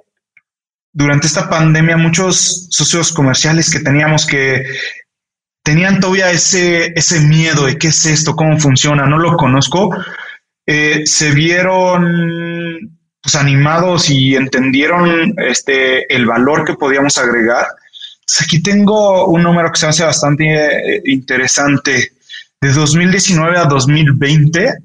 durante 0.92 1.28
esta 1.28 1.50
pandemia 1.50 1.96
muchos 1.96 2.68
socios 2.72 3.14
comerciales 3.14 3.70
que 3.72 3.80
teníamos 3.80 4.26
que 4.26 4.66
tenían 5.64 6.00
todavía 6.00 6.32
ese, 6.32 6.94
ese 6.96 7.20
miedo 7.20 7.66
de 7.66 7.78
qué 7.78 7.90
es 7.90 8.06
esto, 8.06 8.36
cómo 8.36 8.58
funciona, 8.58 9.06
no 9.06 9.20
lo 9.20 9.36
conozco, 9.36 9.96
eh, 10.66 11.04
se 11.06 11.32
vieron 11.32 12.97
pues, 13.28 13.36
animados 13.36 14.10
y 14.10 14.38
entendieron 14.38 15.36
este, 15.38 16.16
el 16.16 16.26
valor 16.26 16.64
que 16.64 16.76
podíamos 16.76 17.18
agregar. 17.18 17.68
aquí 18.42 18.64
tengo 18.64 19.28
un 19.28 19.44
número 19.44 19.70
que 19.70 19.82
se 19.82 19.88
hace 19.88 20.06
bastante 20.06 20.46
eh, 20.46 21.02
interesante. 21.04 22.14
De 22.62 22.72
2019 22.72 23.58
a 23.58 23.66
2020 23.66 24.76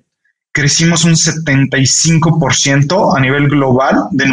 crecimos 0.51 1.05
un 1.05 1.13
75% 1.13 3.17
a 3.17 3.21
nivel 3.21 3.49
global 3.49 4.09
de 4.11 4.25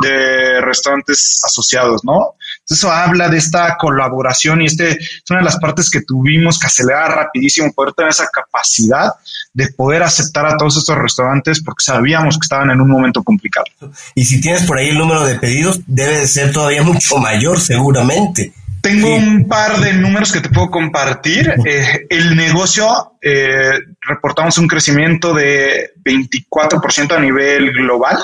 de 0.00 0.62
restaurantes 0.62 1.42
asociados, 1.44 2.02
¿no? 2.06 2.36
Eso 2.68 2.90
habla 2.92 3.28
de 3.28 3.38
esta 3.38 3.76
colaboración 3.78 4.62
y 4.62 4.66
este 4.66 4.90
es 4.90 5.22
una 5.30 5.38
de 5.38 5.44
las 5.46 5.58
partes 5.58 5.90
que 5.90 6.02
tuvimos 6.02 6.58
que 6.58 6.66
acelerar 6.66 7.12
rapidísimo, 7.12 7.72
poder 7.72 7.94
tener 7.94 8.10
esa 8.10 8.28
capacidad 8.32 9.12
de 9.54 9.68
poder 9.68 10.02
aceptar 10.02 10.46
a 10.46 10.56
todos 10.56 10.76
estos 10.76 10.96
restaurantes 10.96 11.62
porque 11.62 11.82
sabíamos 11.82 12.36
que 12.36 12.44
estaban 12.44 12.70
en 12.70 12.80
un 12.80 12.90
momento 12.90 13.22
complicado. 13.22 13.66
Y 14.14 14.24
si 14.24 14.40
tienes 14.40 14.64
por 14.64 14.78
ahí 14.78 14.90
el 14.90 14.98
número 14.98 15.24
de 15.24 15.36
pedidos, 15.36 15.80
debe 15.86 16.18
de 16.18 16.26
ser 16.26 16.52
todavía 16.52 16.82
mucho 16.82 17.16
mayor 17.18 17.58
seguramente. 17.60 18.52
Tengo 18.80 19.14
un 19.14 19.48
par 19.48 19.80
de 19.80 19.92
números 19.94 20.30
que 20.30 20.40
te 20.40 20.50
puedo 20.50 20.70
compartir. 20.70 21.52
Eh, 21.66 22.06
el 22.10 22.36
negocio, 22.36 23.14
eh, 23.20 23.72
reportamos 24.02 24.56
un 24.58 24.68
crecimiento 24.68 25.34
de 25.34 25.94
24% 26.04 27.16
a 27.16 27.20
nivel 27.20 27.72
global 27.72 28.18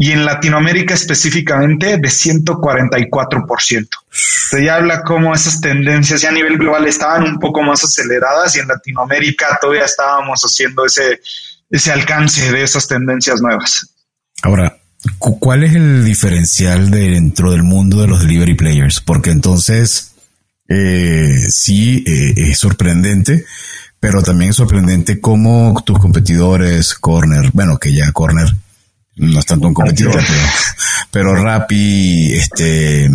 y 0.00 0.12
en 0.12 0.24
Latinoamérica 0.24 0.94
específicamente 0.94 1.98
de 1.98 2.08
144%. 2.08 3.88
Se 4.10 4.64
ya 4.64 4.76
habla 4.76 5.02
cómo 5.02 5.34
esas 5.34 5.60
tendencias 5.60 6.22
ya 6.22 6.30
a 6.30 6.32
nivel 6.32 6.56
global 6.56 6.86
estaban 6.86 7.24
un 7.24 7.38
poco 7.38 7.60
más 7.62 7.84
aceleradas 7.84 8.56
y 8.56 8.60
en 8.60 8.68
Latinoamérica 8.68 9.58
todavía 9.60 9.84
estábamos 9.84 10.40
haciendo 10.40 10.86
ese, 10.86 11.20
ese 11.68 11.92
alcance 11.92 12.50
de 12.50 12.62
esas 12.62 12.88
tendencias 12.88 13.42
nuevas. 13.42 13.90
Ahora, 14.40 14.78
¿cuál 15.18 15.64
es 15.64 15.74
el 15.74 16.02
diferencial 16.02 16.90
dentro 16.90 17.50
del 17.50 17.62
mundo 17.62 18.00
de 18.00 18.06
los 18.06 18.20
delivery 18.20 18.54
players? 18.54 19.02
Porque 19.02 19.30
entonces 19.30 20.12
eh, 20.66 21.44
sí 21.50 22.04
eh, 22.06 22.32
es 22.50 22.58
sorprendente, 22.58 23.44
pero 24.00 24.22
también 24.22 24.52
es 24.52 24.56
sorprendente 24.56 25.20
cómo 25.20 25.74
tus 25.84 25.98
competidores, 25.98 26.94
Corner, 26.94 27.50
bueno, 27.52 27.76
que 27.76 27.92
ya 27.92 28.10
Corner 28.12 28.50
no 29.20 29.38
es 29.38 29.46
tanto 29.46 29.68
un 29.68 29.74
competidor, 29.74 30.14
pero, 30.14 30.24
pero 31.10 31.34
Rappi, 31.36 32.32
este, 32.32 33.10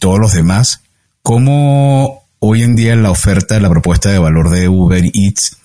todos 0.00 0.18
los 0.18 0.32
demás, 0.32 0.82
¿cómo 1.22 2.24
hoy 2.38 2.62
en 2.62 2.74
día 2.74 2.96
la 2.96 3.10
oferta 3.10 3.60
la 3.60 3.68
propuesta 3.68 4.10
de 4.10 4.18
valor 4.18 4.50
de 4.50 4.68
Uber 4.68 5.04
Eats 5.14 5.58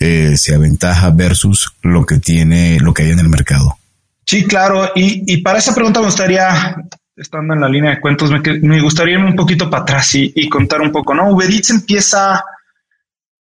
eh, 0.00 0.36
se 0.36 0.54
aventaja 0.54 1.10
versus 1.10 1.72
lo 1.82 2.06
que 2.06 2.18
tiene, 2.18 2.80
lo 2.80 2.94
que 2.94 3.02
hay 3.02 3.10
en 3.10 3.20
el 3.20 3.28
mercado? 3.28 3.78
Sí, 4.24 4.44
claro. 4.44 4.90
Y, 4.94 5.32
y 5.32 5.38
para 5.38 5.58
esa 5.58 5.74
pregunta 5.74 6.00
me 6.00 6.06
gustaría, 6.06 6.76
estando 7.16 7.54
en 7.54 7.60
la 7.60 7.68
línea 7.68 7.92
de 7.92 8.00
cuentos, 8.00 8.30
me, 8.30 8.40
me 8.60 8.80
gustaría 8.80 9.14
irme 9.14 9.30
un 9.30 9.36
poquito 9.36 9.68
para 9.68 9.82
atrás 9.82 10.14
y, 10.14 10.32
y 10.34 10.48
contar 10.48 10.80
un 10.80 10.92
poco, 10.92 11.14
¿no? 11.14 11.30
Uber 11.30 11.50
Eats 11.50 11.70
empieza 11.70 12.42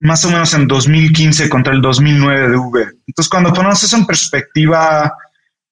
más 0.01 0.25
o 0.25 0.31
menos 0.31 0.53
en 0.55 0.67
2015 0.67 1.49
contra 1.49 1.75
el 1.75 1.81
2009 1.81 2.49
de 2.49 2.57
Uber. 2.57 2.95
Entonces, 3.07 3.31
cuando 3.31 3.53
ponemos 3.53 3.83
eso 3.83 3.97
en 3.97 4.07
perspectiva, 4.07 5.13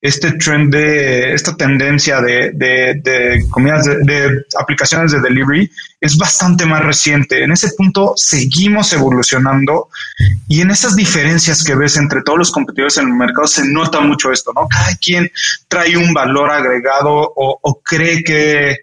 este 0.01 0.33
trend 0.33 0.73
de 0.73 1.35
esta 1.35 1.57
tendencia 1.57 2.21
de, 2.21 2.53
de, 2.55 3.01
de 3.03 3.45
comidas 3.51 3.85
de, 3.85 4.45
aplicaciones 4.59 5.11
de 5.11 5.21
delivery 5.21 5.71
es 6.01 6.17
bastante 6.17 6.67
más 6.67 6.85
reciente. 6.85 7.43
En 7.43 7.51
ese 7.51 7.71
punto 7.77 8.13
seguimos 8.15 8.93
evolucionando 8.93 9.89
y 10.47 10.61
en 10.61 10.71
esas 10.71 10.95
diferencias 10.95 11.65
que 11.65 11.75
ves 11.75 11.97
entre 11.97 12.23
todos 12.23 12.39
los 12.39 12.53
competidores 12.53 12.99
en 12.99 13.09
el 13.09 13.15
mercado 13.15 13.49
se 13.49 13.67
nota 13.67 14.01
mucho 14.01 14.31
esto, 14.31 14.53
¿no? 14.55 14.69
Cada 14.69 14.95
quien 14.97 15.31
trae 15.67 15.97
un 15.97 16.15
valor 16.15 16.51
agregado 16.51 17.11
o, 17.11 17.59
o 17.61 17.81
cree 17.83 18.23
que 18.23 18.79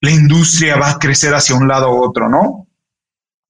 la 0.00 0.10
industria 0.10 0.76
va 0.76 0.90
a 0.92 0.98
crecer 0.98 1.34
hacia 1.34 1.56
un 1.56 1.68
lado 1.68 1.94
u 1.94 2.02
otro, 2.02 2.28
¿no? 2.28 2.65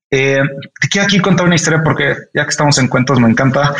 Eh, 0.09 0.41
te 0.81 0.89
quiero 0.89 1.07
aquí 1.07 1.19
contar 1.19 1.47
una 1.47 1.57
historia 1.57 1.83
porque 1.83 2.15
ya 2.33 2.45
que 2.45 2.51
estamos 2.51 2.79
en 2.79 2.87
cuentos 2.87 3.19
me 3.19 3.29
encanta 3.29 3.75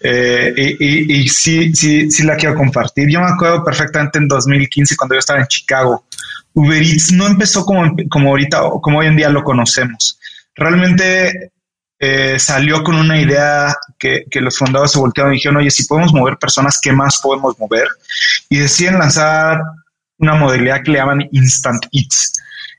eh, 0.00 0.54
y, 0.78 1.28
sí, 1.28 1.74
sí, 1.74 2.10
sí 2.10 2.22
la 2.22 2.36
quiero 2.36 2.54
compartir. 2.54 3.08
Yo 3.10 3.20
me 3.20 3.26
acuerdo 3.26 3.62
perfectamente 3.62 4.18
en 4.18 4.28
2015 4.28 4.96
cuando 4.96 5.14
yo 5.14 5.18
estaba 5.18 5.40
en 5.40 5.46
Chicago. 5.46 6.06
Uber 6.54 6.82
Eats 6.82 7.12
no 7.12 7.26
empezó 7.26 7.64
como, 7.64 7.94
como 8.08 8.30
ahorita, 8.30 8.62
como 8.80 8.98
hoy 8.98 9.06
en 9.06 9.16
día 9.16 9.28
lo 9.28 9.44
conocemos. 9.44 10.18
Realmente 10.54 11.52
eh, 11.98 12.38
salió 12.38 12.82
con 12.82 12.94
una 12.94 13.20
idea 13.20 13.76
que, 13.98 14.24
que, 14.30 14.40
los 14.40 14.56
fundadores 14.56 14.92
se 14.92 14.98
voltearon 14.98 15.34
y 15.34 15.36
dijeron, 15.36 15.58
oye, 15.58 15.70
si 15.70 15.84
podemos 15.84 16.14
mover 16.14 16.38
personas, 16.38 16.78
¿qué 16.80 16.92
más 16.92 17.20
podemos 17.22 17.58
mover? 17.58 17.88
Y 18.48 18.58
deciden 18.58 18.98
lanzar 18.98 19.60
una 20.18 20.34
modalidad 20.34 20.82
que 20.82 20.92
le 20.92 20.98
llaman 20.98 21.28
Instant 21.32 21.84
Eats 21.92 22.32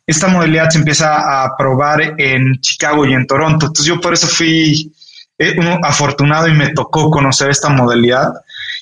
esta 0.08 0.30
modalidad 0.30 0.70
se 0.70 0.80
empieza 0.80 1.44
a 1.44 1.56
probar 1.58 2.16
en 2.18 2.60
Chicago 2.62 3.06
y 3.06 3.14
en 3.14 3.28
Toronto. 3.28 3.68
Entonces 3.68 3.86
yo 3.86 4.00
por 4.00 4.14
eso 4.14 4.26
fui 4.26 4.94
eh, 5.38 5.56
afortunado 5.84 6.48
y 6.48 6.54
me 6.54 6.70
tocó 6.70 7.12
conocer 7.12 7.50
esta 7.50 7.70
modalidad. 7.70 8.32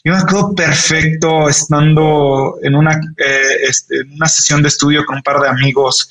Yo 0.04 0.14
me 0.14 0.20
acuerdo 0.20 0.54
perfecto 0.54 1.50
estando 1.50 2.58
en 2.62 2.76
una, 2.76 2.94
eh, 3.18 3.68
este, 3.68 4.02
una 4.16 4.28
sesión 4.28 4.62
de 4.62 4.68
estudio 4.68 5.04
con 5.04 5.18
un 5.18 5.24
par 5.24 5.42
de 5.42 5.50
amigos 5.50 6.08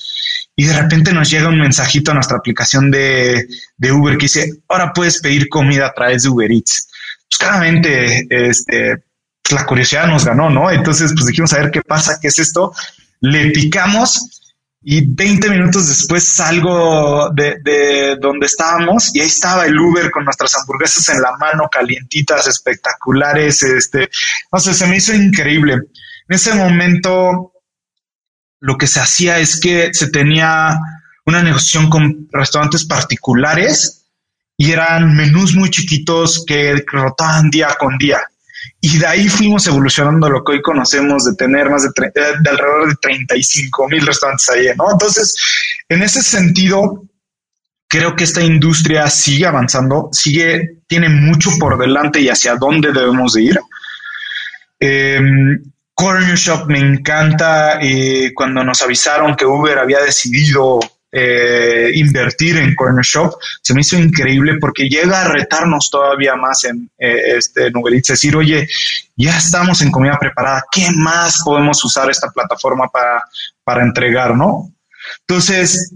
y 0.53 0.65
de 0.65 0.73
repente 0.73 1.13
nos 1.13 1.29
llega 1.29 1.47
un 1.47 1.59
mensajito 1.59 2.11
a 2.11 2.15
nuestra 2.15 2.37
aplicación 2.37 2.91
de, 2.91 3.47
de 3.77 3.91
Uber 3.93 4.17
que 4.17 4.25
dice, 4.25 4.51
ahora 4.67 4.91
puedes 4.91 5.21
pedir 5.21 5.47
comida 5.47 5.87
a 5.87 5.93
través 5.93 6.23
de 6.23 6.29
Uber 6.29 6.51
Eats. 6.51 6.89
Pues 7.29 7.37
claramente, 7.39 8.27
este, 8.29 8.97
pues, 9.41 9.61
la 9.61 9.65
curiosidad 9.65 10.07
nos 10.07 10.25
ganó, 10.25 10.49
¿no? 10.49 10.69
Entonces, 10.69 11.13
pues 11.13 11.25
dijimos 11.27 11.53
a 11.53 11.59
ver 11.59 11.71
qué 11.71 11.81
pasa, 11.81 12.19
qué 12.21 12.27
es 12.27 12.39
esto. 12.39 12.73
Le 13.21 13.51
picamos 13.51 14.35
y 14.87 15.03
20 15.03 15.49
minutos 15.49 15.87
después 15.87 16.27
salgo 16.27 17.31
de, 17.31 17.55
de, 17.63 18.17
donde 18.21 18.45
estábamos 18.45 19.09
y 19.15 19.19
ahí 19.19 19.25
estaba 19.25 19.65
el 19.65 19.79
Uber 19.79 20.11
con 20.11 20.23
nuestras 20.25 20.53
hamburguesas 20.55 21.09
en 21.09 21.23
la 21.23 21.35
mano, 21.39 21.67
calientitas, 21.71 22.45
espectaculares. 22.45 23.63
Este, 23.63 24.07
no 24.51 24.59
sé, 24.59 24.75
se 24.75 24.85
me 24.85 24.97
hizo 24.97 25.11
increíble. 25.11 25.73
En 25.73 26.35
ese 26.35 26.53
momento, 26.53 27.53
lo 28.59 28.77
que 28.77 28.85
se 28.85 28.99
hacía 28.99 29.39
es 29.39 29.59
que 29.59 29.91
se 29.91 30.11
tenía 30.11 30.77
una 31.25 31.41
negociación 31.41 31.89
con 31.89 32.27
restaurantes 32.31 32.85
particulares 32.85 34.05
y 34.55 34.71
eran 34.71 35.15
menús 35.15 35.55
muy 35.55 35.71
chiquitos 35.71 36.45
que 36.45 36.85
rotaban 36.85 37.49
día 37.49 37.75
con 37.79 37.97
día. 37.97 38.19
Y 38.87 38.99
de 38.99 39.07
ahí 39.07 39.27
fuimos 39.27 39.65
evolucionando 39.65 40.29
lo 40.29 40.43
que 40.43 40.51
hoy 40.51 40.61
conocemos 40.61 41.25
de 41.25 41.33
tener 41.33 41.71
más 41.71 41.81
de, 41.81 41.89
eh, 42.05 42.11
de 42.13 42.49
alrededor 42.51 42.89
de 42.89 42.95
35 43.01 43.87
mil 43.89 44.05
restaurantes 44.05 44.47
ahí, 44.49 44.67
¿no? 44.77 44.91
Entonces, 44.91 45.35
en 45.89 46.03
ese 46.03 46.21
sentido, 46.21 47.03
creo 47.87 48.15
que 48.15 48.25
esta 48.25 48.43
industria 48.43 49.09
sigue 49.09 49.47
avanzando, 49.47 50.09
sigue, 50.11 50.81
tiene 50.85 51.09
mucho 51.09 51.49
por 51.59 51.79
delante 51.79 52.21
y 52.21 52.29
hacia 52.29 52.57
dónde 52.57 52.93
debemos 52.93 53.33
de 53.33 53.41
ir. 53.41 53.59
Eh, 54.79 55.19
Corner 55.95 56.35
Shop 56.37 56.67
me 56.67 56.77
encanta. 56.77 57.79
Eh, 57.81 58.33
cuando 58.35 58.63
nos 58.63 58.83
avisaron 58.83 59.35
que 59.35 59.47
Uber 59.47 59.79
había 59.79 60.01
decidido 60.01 60.79
eh, 61.17 61.91
invertir 61.93 62.57
en 62.57 62.75
Corner 62.75 63.05
Shop, 63.05 63.35
se 63.61 63.73
me 63.73 63.79
hizo 63.79 63.97
increíble 63.97 64.57
porque 64.59 64.89
llega 64.89 65.21
a 65.21 65.27
retarnos 65.29 65.89
todavía 65.89 66.35
más 66.35 66.65
en, 66.65 66.91
eh, 66.97 67.37
este, 67.37 67.67
en 67.67 67.77
Uber 67.77 67.93
Eats, 67.93 68.07
decir, 68.07 68.35
oye, 68.35 68.67
ya 69.15 69.37
estamos 69.37 69.81
en 69.81 69.91
comida 69.91 70.19
preparada, 70.19 70.65
¿qué 70.69 70.91
más 70.91 71.41
podemos 71.45 71.81
usar 71.85 72.09
esta 72.09 72.29
plataforma 72.31 72.89
para, 72.89 73.23
para 73.63 73.83
entregar, 73.83 74.35
no? 74.35 74.73
Entonces, 75.21 75.93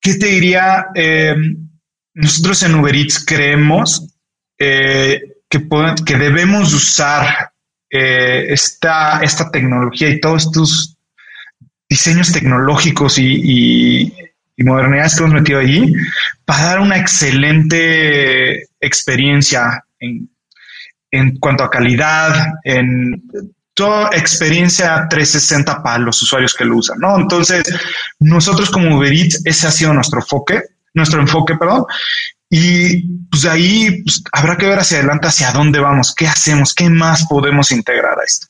¿qué 0.00 0.14
te 0.14 0.26
diría? 0.26 0.86
Eh, 0.94 1.36
nosotros 2.14 2.62
en 2.62 2.76
Uber 2.76 2.96
Eats 2.96 3.26
creemos 3.26 4.08
eh, 4.58 5.20
que, 5.50 5.68
que 6.06 6.16
debemos 6.16 6.72
usar 6.72 7.52
esta, 7.90 9.20
esta 9.22 9.50
tecnología 9.50 10.08
y 10.08 10.20
todos 10.20 10.46
estos 10.46 10.96
diseños 11.88 12.32
tecnológicos 12.32 13.18
y, 13.18 14.12
y 14.56 14.64
modernidades 14.64 15.14
que 15.14 15.20
hemos 15.20 15.34
metido 15.34 15.60
allí 15.60 15.92
para 16.44 16.64
dar 16.64 16.80
una 16.80 16.96
excelente 16.96 18.68
experiencia 18.80 19.84
en, 19.98 20.30
en 21.10 21.38
cuanto 21.38 21.64
a 21.64 21.70
calidad, 21.70 22.46
en 22.64 23.22
toda 23.74 24.08
experiencia 24.16 25.06
360 25.08 25.82
para 25.82 25.98
los 25.98 26.22
usuarios 26.22 26.54
que 26.54 26.64
lo 26.64 26.78
usan, 26.78 26.98
¿no? 26.98 27.18
Entonces, 27.18 27.62
nosotros 28.18 28.70
como 28.70 28.96
Uber 28.96 29.12
ese 29.12 29.66
ha 29.66 29.70
sido 29.70 29.92
nuestro 29.92 30.20
enfoque, 30.20 30.62
nuestro 30.94 31.20
enfoque, 31.20 31.56
perdón, 31.56 31.84
y 32.48 33.02
pues 33.28 33.44
ahí 33.44 34.02
pues, 34.02 34.22
habrá 34.32 34.56
que 34.56 34.66
ver 34.66 34.78
hacia 34.78 34.98
adelante 34.98 35.28
hacia 35.28 35.52
dónde 35.52 35.78
vamos, 35.78 36.14
qué 36.14 36.26
hacemos, 36.26 36.72
qué 36.74 36.88
más 36.88 37.26
podemos 37.26 37.70
integrar 37.70 38.18
a 38.18 38.24
esto. 38.24 38.46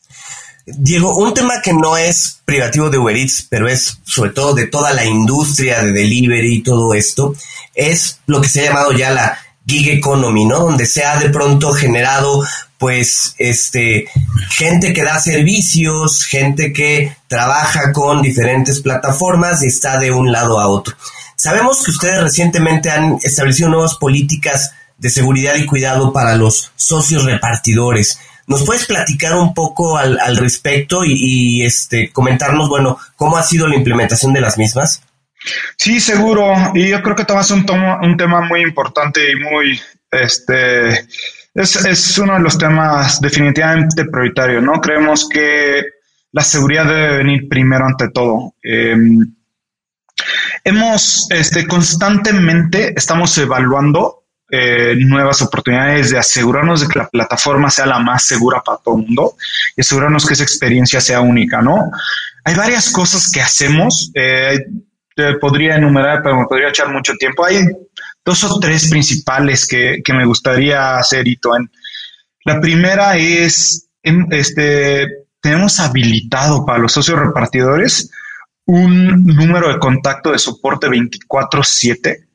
Diego, 0.66 1.16
un 1.16 1.33
tema 1.33 1.62
que 1.62 1.72
no 1.72 1.96
es 1.96 2.40
privativo 2.44 2.90
de 2.90 2.98
Uber 2.98 3.16
Eats, 3.16 3.46
pero 3.48 3.68
es 3.68 3.98
sobre 4.05 4.31
todo 4.31 4.52
de 4.52 4.66
toda 4.66 4.92
la 4.92 5.05
industria 5.05 5.81
de 5.81 5.92
delivery 5.92 6.57
y 6.57 6.62
todo 6.64 6.92
esto, 6.92 7.37
es 7.72 8.18
lo 8.26 8.40
que 8.40 8.48
se 8.48 8.62
ha 8.62 8.64
llamado 8.64 8.90
ya 8.90 9.11
la 9.11 9.38
gig 9.64 9.88
economy, 9.90 10.44
¿no? 10.44 10.59
Donde 10.59 10.87
se 10.87 11.05
ha 11.05 11.20
de 11.20 11.31
pronto 11.31 11.72
generado 11.72 12.44
pues 12.79 13.37
este 13.38 14.09
gente 14.50 14.92
que 14.92 15.05
da 15.05 15.20
servicios, 15.20 16.24
gente 16.24 16.72
que 16.72 17.16
trabaja 17.29 17.92
con 17.92 18.20
diferentes 18.20 18.81
plataformas 18.81 19.62
y 19.62 19.68
está 19.68 19.98
de 19.98 20.11
un 20.11 20.33
lado 20.33 20.59
a 20.59 20.66
otro. 20.66 20.96
Sabemos 21.37 21.85
que 21.85 21.92
ustedes 21.92 22.20
recientemente 22.20 22.90
han 22.90 23.18
establecido 23.22 23.68
nuevas 23.68 23.94
políticas 23.94 24.72
de 24.98 25.11
seguridad 25.11 25.55
y 25.55 25.66
cuidado 25.66 26.12
para 26.12 26.35
los 26.35 26.72
socios 26.74 27.24
repartidores 27.24 28.18
¿Nos 28.46 28.64
puedes 28.64 28.87
platicar 28.87 29.35
un 29.35 29.52
poco 29.54 29.96
al, 29.96 30.37
respecto 30.37 31.04
y, 31.04 31.64
este 31.64 32.11
comentarnos, 32.12 32.68
bueno, 32.68 32.98
cómo 33.16 33.37
ha 33.37 33.42
sido 33.42 33.66
la 33.66 33.76
implementación 33.76 34.32
de 34.32 34.40
las 34.40 34.56
mismas? 34.56 35.02
Sí, 35.76 36.00
seguro. 36.00 36.54
Y 36.74 36.88
yo 36.88 37.02
creo 37.02 37.16
que 37.16 37.24
tomas 37.24 37.50
un, 37.50 37.66
un 38.02 38.16
tema 38.16 38.42
muy 38.42 38.62
importante 38.62 39.32
y 39.32 39.37
muy, 39.37 39.80
este, 40.11 41.06
es, 41.56 42.18
uno 42.18 42.35
de 42.35 42.40
los 42.40 42.59
temas 42.59 43.20
definitivamente 43.20 44.04
prioritarios, 44.04 44.62
¿no? 44.62 44.80
Creemos 44.80 45.28
que 45.28 45.82
la 46.32 46.42
seguridad 46.42 46.85
debe 46.85 47.16
venir 47.18 47.48
primero 47.48 47.87
ante 47.87 48.11
todo. 48.11 48.54
Em, 48.62 49.35
hemos, 50.62 51.28
este, 51.30 51.66
constantemente 51.66 52.92
estamos 52.94 53.37
evaluando 53.38 54.26
eh, 54.50 54.94
nuevas 54.98 55.42
oportunidades 55.42 56.11
de 56.11 56.18
asegurarnos 56.18 56.80
de 56.80 56.88
que 56.88 56.98
la 56.98 57.09
plataforma 57.09 57.68
sea 57.68 57.87
la 57.87 57.98
más 57.98 58.24
segura 58.24 58.62
para 58.64 58.78
todo 58.78 58.96
el 58.96 59.02
mundo 59.02 59.35
y 59.76 59.80
asegurarnos 59.80 60.24
que 60.24 60.35
esa 60.35 60.44
experiencia 60.44 61.00
sea 61.00 61.20
única, 61.20 61.61
¿no? 61.62 61.90
Hay 62.44 62.54
varias 62.54 62.90
cosas 62.90 63.28
que 63.30 63.40
hacemos. 63.40 64.11
Eh, 64.14 64.59
podría 65.40 65.76
enumerar, 65.76 66.22
pero 66.22 66.38
me 66.38 66.46
podría 66.46 66.68
echar 66.68 66.92
mucho 66.92 67.14
tiempo. 67.14 67.44
Hay 67.44 67.64
dos 68.24 68.44
o 68.44 68.61
tres 68.61 68.88
principales 68.88 69.66
que, 69.66 70.02
me 70.09 70.26
gustaría 70.26 70.96
hacer, 70.96 71.26
Itoen. 71.26 71.70
La 72.44 72.61
primera 72.61 73.16
es, 73.16 73.88
este, 74.02 75.06
tenemos 75.40 75.80
habilitado 75.80 76.64
para 76.64 76.78
los 76.78 76.92
socios 76.92 77.18
repartidores 77.18 78.11
un 78.66 79.24
número 79.24 79.72
de 79.72 79.78
contacto 79.78 80.32
de 80.32 80.38
soporte 80.38 80.88
24/7 80.88 82.26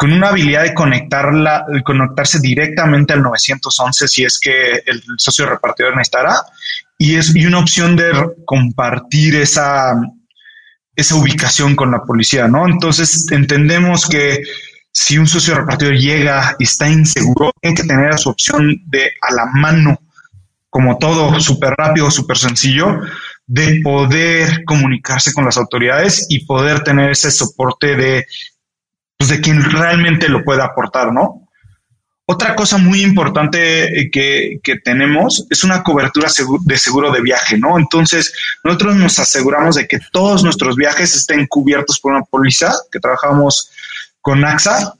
con 0.00 0.14
una 0.14 0.28
habilidad 0.28 0.62
de 0.62 0.72
conectarla, 0.72 1.66
conectarse 1.84 2.40
directamente 2.40 3.12
al 3.12 3.22
911 3.22 4.08
si 4.08 4.24
es 4.24 4.38
que 4.40 4.82
el 4.86 5.02
socio 5.18 5.44
repartidor 5.44 5.94
necesitará 5.94 6.36
y 6.96 7.16
es 7.16 7.36
y 7.36 7.44
una 7.44 7.58
opción 7.58 7.96
de 7.96 8.10
compartir 8.46 9.36
esa 9.36 9.92
esa 10.96 11.14
ubicación 11.16 11.76
con 11.76 11.90
la 11.90 12.02
policía, 12.02 12.48
¿no? 12.48 12.66
Entonces 12.66 13.30
entendemos 13.30 14.08
que 14.08 14.42
si 14.90 15.18
un 15.18 15.26
socio 15.26 15.54
repartidor 15.54 15.98
llega 15.98 16.56
y 16.58 16.64
está 16.64 16.88
inseguro, 16.88 17.52
tiene 17.60 17.76
que 17.76 17.84
tener 17.84 18.18
su 18.18 18.30
opción 18.30 18.80
de 18.86 19.02
a 19.20 19.34
la 19.34 19.44
mano, 19.52 20.00
como 20.70 20.96
todo, 20.96 21.38
súper 21.40 21.74
rápido, 21.76 22.10
súper 22.10 22.38
sencillo, 22.38 23.00
de 23.46 23.82
poder 23.84 24.64
comunicarse 24.64 25.34
con 25.34 25.44
las 25.44 25.58
autoridades 25.58 26.24
y 26.30 26.46
poder 26.46 26.84
tener 26.84 27.10
ese 27.10 27.30
soporte 27.30 27.96
de 27.96 28.24
pues, 29.20 29.28
de 29.28 29.42
quien 29.42 29.62
realmente 29.62 30.30
lo 30.30 30.42
pueda 30.42 30.64
aportar, 30.64 31.12
¿no? 31.12 31.46
Otra 32.24 32.56
cosa 32.56 32.78
muy 32.78 33.02
importante 33.02 34.00
eh, 34.00 34.10
que, 34.10 34.76
tenemos 34.82 35.46
es 35.50 35.62
una 35.62 35.82
cobertura 35.82 36.28
de 36.64 36.78
seguro 36.78 37.12
de 37.12 37.20
viaje, 37.20 37.58
¿no? 37.58 37.78
Entonces, 37.78 38.32
nosotros 38.64 38.96
nos 38.96 39.18
aseguramos 39.18 39.76
de 39.76 39.86
que 39.86 39.98
todos 40.10 40.42
nuestros 40.42 40.74
viajes 40.74 41.14
estén 41.14 41.46
cubiertos 41.48 42.00
por 42.00 42.12
una 42.12 42.22
póliza 42.22 42.72
que 42.90 42.98
trabajamos 42.98 43.70
con 44.22 44.42
AXA 44.42 44.94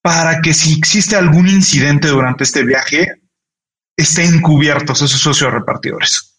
para 0.00 0.40
que 0.40 0.54
si 0.54 0.76
existe 0.76 1.14
algún 1.14 1.46
incidente 1.46 2.08
durante 2.08 2.42
este 2.42 2.64
viaje, 2.64 3.20
estén 3.96 4.40
cubiertos 4.40 5.02
esos 5.02 5.20
socios 5.20 5.52
repartidores. 5.52 6.36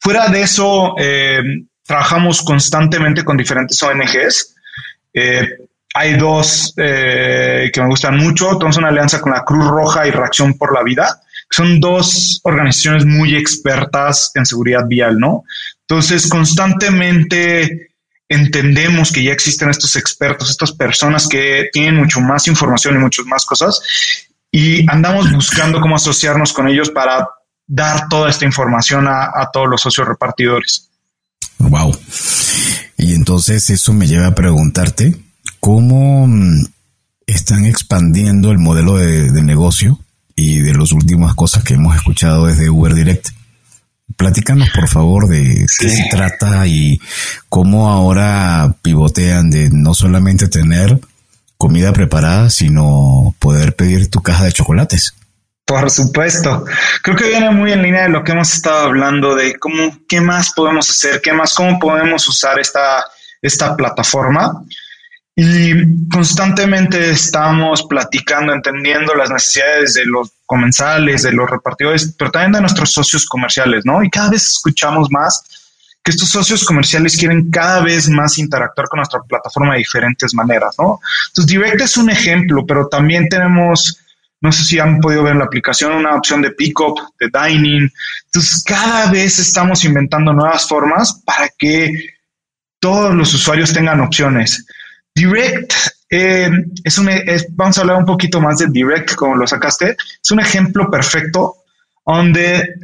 Fuera 0.00 0.28
de 0.28 0.40
eso, 0.40 0.94
eh, 0.98 1.42
trabajamos 1.84 2.40
constantemente 2.40 3.22
con 3.22 3.36
diferentes 3.36 3.82
ONGs. 3.82 4.54
Eh, 5.12 5.46
hay 5.98 6.16
dos 6.16 6.74
eh, 6.76 7.70
que 7.72 7.80
me 7.80 7.88
gustan 7.88 8.16
mucho. 8.16 8.56
Tenemos 8.56 8.76
una 8.76 8.88
alianza 8.88 9.20
con 9.20 9.32
la 9.32 9.44
Cruz 9.44 9.66
Roja 9.66 10.06
y 10.06 10.12
Reacción 10.12 10.54
por 10.54 10.72
la 10.72 10.84
Vida. 10.84 11.22
Son 11.50 11.80
dos 11.80 12.40
organizaciones 12.44 13.04
muy 13.04 13.34
expertas 13.34 14.30
en 14.34 14.46
seguridad 14.46 14.86
vial, 14.86 15.18
¿no? 15.18 15.42
Entonces, 15.80 16.28
constantemente 16.28 17.90
entendemos 18.28 19.10
que 19.10 19.24
ya 19.24 19.32
existen 19.32 19.70
estos 19.70 19.96
expertos, 19.96 20.50
estas 20.50 20.70
personas 20.70 21.26
que 21.26 21.68
tienen 21.72 21.96
mucho 21.96 22.20
más 22.20 22.46
información 22.46 22.94
y 22.94 22.98
muchas 22.98 23.26
más 23.26 23.44
cosas, 23.44 23.80
y 24.52 24.88
andamos 24.88 25.32
buscando 25.32 25.80
cómo 25.80 25.96
asociarnos 25.96 26.52
con 26.52 26.68
ellos 26.68 26.90
para 26.90 27.28
dar 27.66 28.06
toda 28.08 28.30
esta 28.30 28.44
información 28.44 29.08
a, 29.08 29.32
a 29.34 29.50
todos 29.52 29.66
los 29.68 29.80
socios 29.80 30.06
repartidores. 30.06 30.90
Wow. 31.58 31.98
Y 32.98 33.14
entonces 33.14 33.68
eso 33.70 33.92
me 33.92 34.06
lleva 34.06 34.28
a 34.28 34.34
preguntarte, 34.34 35.27
cómo 35.60 36.26
mm, 36.26 36.66
están 37.26 37.64
expandiendo 37.64 38.50
el 38.50 38.58
modelo 38.58 38.96
de, 38.96 39.30
negocio 39.42 39.98
y 40.34 40.60
de 40.60 40.74
las 40.74 40.92
últimas 40.92 41.34
cosas 41.34 41.64
que 41.64 41.74
hemos 41.74 41.94
escuchado 41.96 42.46
desde 42.46 42.70
Uber 42.70 42.94
Direct. 42.94 43.28
Platícanos, 44.16 44.70
por 44.70 44.88
favor, 44.88 45.28
de 45.28 45.66
qué 45.78 45.88
se 45.88 46.04
trata 46.10 46.66
y 46.66 46.98
cómo 47.48 47.90
ahora 47.90 48.74
pivotean 48.82 49.50
de 49.50 49.68
no 49.70 49.94
solamente 49.94 50.48
tener 50.48 50.98
comida 51.58 51.92
preparada, 51.92 52.48
sino 52.48 53.34
poder 53.38 53.76
pedir 53.76 54.10
tu 54.10 54.22
caja 54.22 54.44
de 54.44 54.52
chocolates. 54.52 55.14
Por 55.68 55.90
supuesto. 55.90 56.64
Creo 57.02 57.14
que 57.14 57.28
viene 57.28 57.50
muy 57.50 57.72
en 57.72 57.82
línea 57.82 58.04
de 58.04 58.08
lo 58.08 58.24
que 58.24 58.32
hemos 58.32 58.54
estado 58.54 58.86
hablando 58.86 59.34
de 59.34 59.58
cómo, 59.58 59.98
qué 60.08 60.18
más 60.18 60.52
podemos 60.54 60.88
hacer, 60.88 61.20
qué 61.20 61.34
más, 61.34 61.52
cómo 61.52 61.78
podemos 61.78 62.26
usar 62.26 62.58
esta, 62.58 63.04
esta 63.42 63.76
plataforma. 63.76 64.64
Y 65.40 66.08
constantemente 66.08 67.12
estamos 67.12 67.86
platicando, 67.88 68.52
entendiendo 68.52 69.14
las 69.14 69.30
necesidades 69.30 69.94
de 69.94 70.04
los 70.04 70.32
comensales, 70.44 71.22
de 71.22 71.30
los 71.30 71.48
repartidores, 71.48 72.12
pero 72.18 72.32
también 72.32 72.54
de 72.54 72.60
nuestros 72.62 72.90
socios 72.90 73.24
comerciales, 73.24 73.86
¿no? 73.86 74.02
Y 74.02 74.10
cada 74.10 74.30
vez 74.30 74.48
escuchamos 74.48 75.12
más 75.12 75.44
que 76.02 76.10
estos 76.10 76.30
socios 76.30 76.64
comerciales 76.64 77.16
quieren 77.16 77.52
cada 77.52 77.82
vez 77.82 78.08
más 78.08 78.36
interactuar 78.36 78.88
con 78.88 78.96
nuestra 78.96 79.20
plataforma 79.20 79.74
de 79.74 79.78
diferentes 79.78 80.34
maneras, 80.34 80.74
¿no? 80.76 80.98
Entonces, 81.28 81.46
Direct 81.46 81.82
es 81.82 81.96
un 81.96 82.10
ejemplo, 82.10 82.66
pero 82.66 82.88
también 82.88 83.28
tenemos, 83.28 84.00
no 84.40 84.50
sé 84.50 84.64
si 84.64 84.80
han 84.80 84.98
podido 84.98 85.22
ver 85.22 85.36
la 85.36 85.44
aplicación, 85.44 85.92
una 85.92 86.16
opción 86.16 86.42
de 86.42 86.50
pick-up, 86.50 86.98
de 87.20 87.30
dining. 87.32 87.88
Entonces, 88.24 88.64
cada 88.64 89.08
vez 89.08 89.38
estamos 89.38 89.84
inventando 89.84 90.32
nuevas 90.32 90.66
formas 90.66 91.22
para 91.24 91.48
que 91.56 91.92
todos 92.80 93.14
los 93.14 93.32
usuarios 93.34 93.72
tengan 93.72 94.00
opciones. 94.00 94.66
Direct 95.18 95.72
eh, 96.10 96.50
es 96.84 96.98
un, 96.98 97.10
vamos 97.50 97.76
a 97.76 97.80
hablar 97.82 97.96
un 97.96 98.06
poquito 98.06 98.40
más 98.40 98.58
de 98.58 98.68
Direct, 98.70 99.14
como 99.14 99.36
lo 99.36 99.46
sacaste. 99.46 99.96
Es 100.22 100.30
un 100.30 100.40
ejemplo 100.40 100.90
perfecto 100.90 101.56
donde 102.06 102.74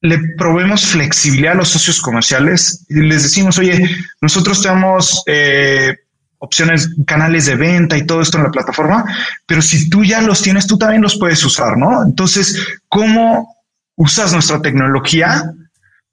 le 0.00 0.18
probemos 0.36 0.86
flexibilidad 0.86 1.54
a 1.54 1.56
los 1.56 1.70
socios 1.70 2.00
comerciales 2.00 2.84
y 2.88 3.00
les 3.00 3.24
decimos, 3.24 3.58
oye, 3.58 3.88
nosotros 4.20 4.62
tenemos 4.62 5.22
eh, 5.26 5.96
opciones, 6.38 6.90
canales 7.04 7.46
de 7.46 7.56
venta 7.56 7.96
y 7.96 8.06
todo 8.06 8.20
esto 8.20 8.38
en 8.38 8.44
la 8.44 8.50
plataforma, 8.50 9.04
pero 9.44 9.60
si 9.60 9.90
tú 9.90 10.04
ya 10.04 10.20
los 10.20 10.40
tienes, 10.40 10.68
tú 10.68 10.78
también 10.78 11.02
los 11.02 11.18
puedes 11.18 11.44
usar, 11.44 11.76
¿no? 11.76 12.04
Entonces, 12.04 12.64
¿cómo 12.88 13.56
usas 13.96 14.32
nuestra 14.32 14.62
tecnología 14.62 15.52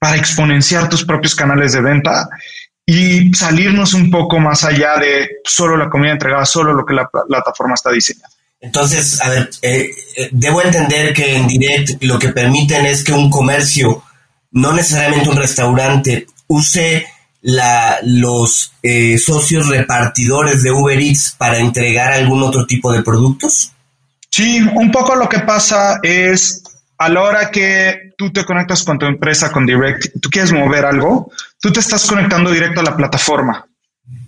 para 0.00 0.16
exponenciar 0.16 0.88
tus 0.88 1.04
propios 1.04 1.36
canales 1.36 1.72
de 1.72 1.80
venta 1.80 2.28
y 2.86 3.34
salirnos 3.34 3.94
un 3.94 4.10
poco 4.10 4.38
más 4.38 4.62
allá 4.62 4.96
de 4.96 5.40
solo 5.44 5.76
la 5.76 5.90
comida 5.90 6.12
entregada, 6.12 6.46
solo 6.46 6.72
lo 6.72 6.86
que 6.86 6.94
la 6.94 7.08
plataforma 7.08 7.74
está 7.74 7.90
diseñando. 7.90 8.36
Entonces, 8.60 9.20
a 9.20 9.28
ver, 9.28 9.50
eh, 9.62 9.90
eh, 10.16 10.28
debo 10.30 10.62
entender 10.62 11.12
que 11.12 11.36
en 11.36 11.46
Direct 11.46 12.02
lo 12.04 12.18
que 12.18 12.28
permiten 12.30 12.86
es 12.86 13.04
que 13.04 13.12
un 13.12 13.28
comercio, 13.28 14.02
no 14.52 14.72
necesariamente 14.72 15.28
un 15.28 15.36
restaurante, 15.36 16.26
use 16.46 17.06
la, 17.42 17.98
los 18.02 18.72
eh, 18.82 19.18
socios 19.18 19.68
repartidores 19.68 20.62
de 20.62 20.70
Uber 20.70 20.98
Eats 20.98 21.34
para 21.36 21.58
entregar 21.58 22.12
algún 22.12 22.42
otro 22.42 22.66
tipo 22.66 22.92
de 22.92 23.02
productos. 23.02 23.72
Sí, 24.30 24.60
un 24.74 24.90
poco 24.90 25.14
lo 25.14 25.28
que 25.28 25.40
pasa 25.40 25.98
es 26.02 26.62
a 26.98 27.08
la 27.08 27.22
hora 27.22 27.50
que 27.50 28.05
tú 28.16 28.32
te 28.32 28.44
conectas 28.44 28.82
con 28.82 28.98
tu 28.98 29.06
empresa, 29.06 29.52
con 29.52 29.66
Direct, 29.66 30.20
tú 30.20 30.30
quieres 30.30 30.52
mover 30.52 30.84
algo, 30.84 31.30
tú 31.60 31.70
te 31.72 31.80
estás 31.80 32.06
conectando 32.06 32.50
directo 32.50 32.80
a 32.80 32.84
la 32.84 32.96
plataforma. 32.96 33.66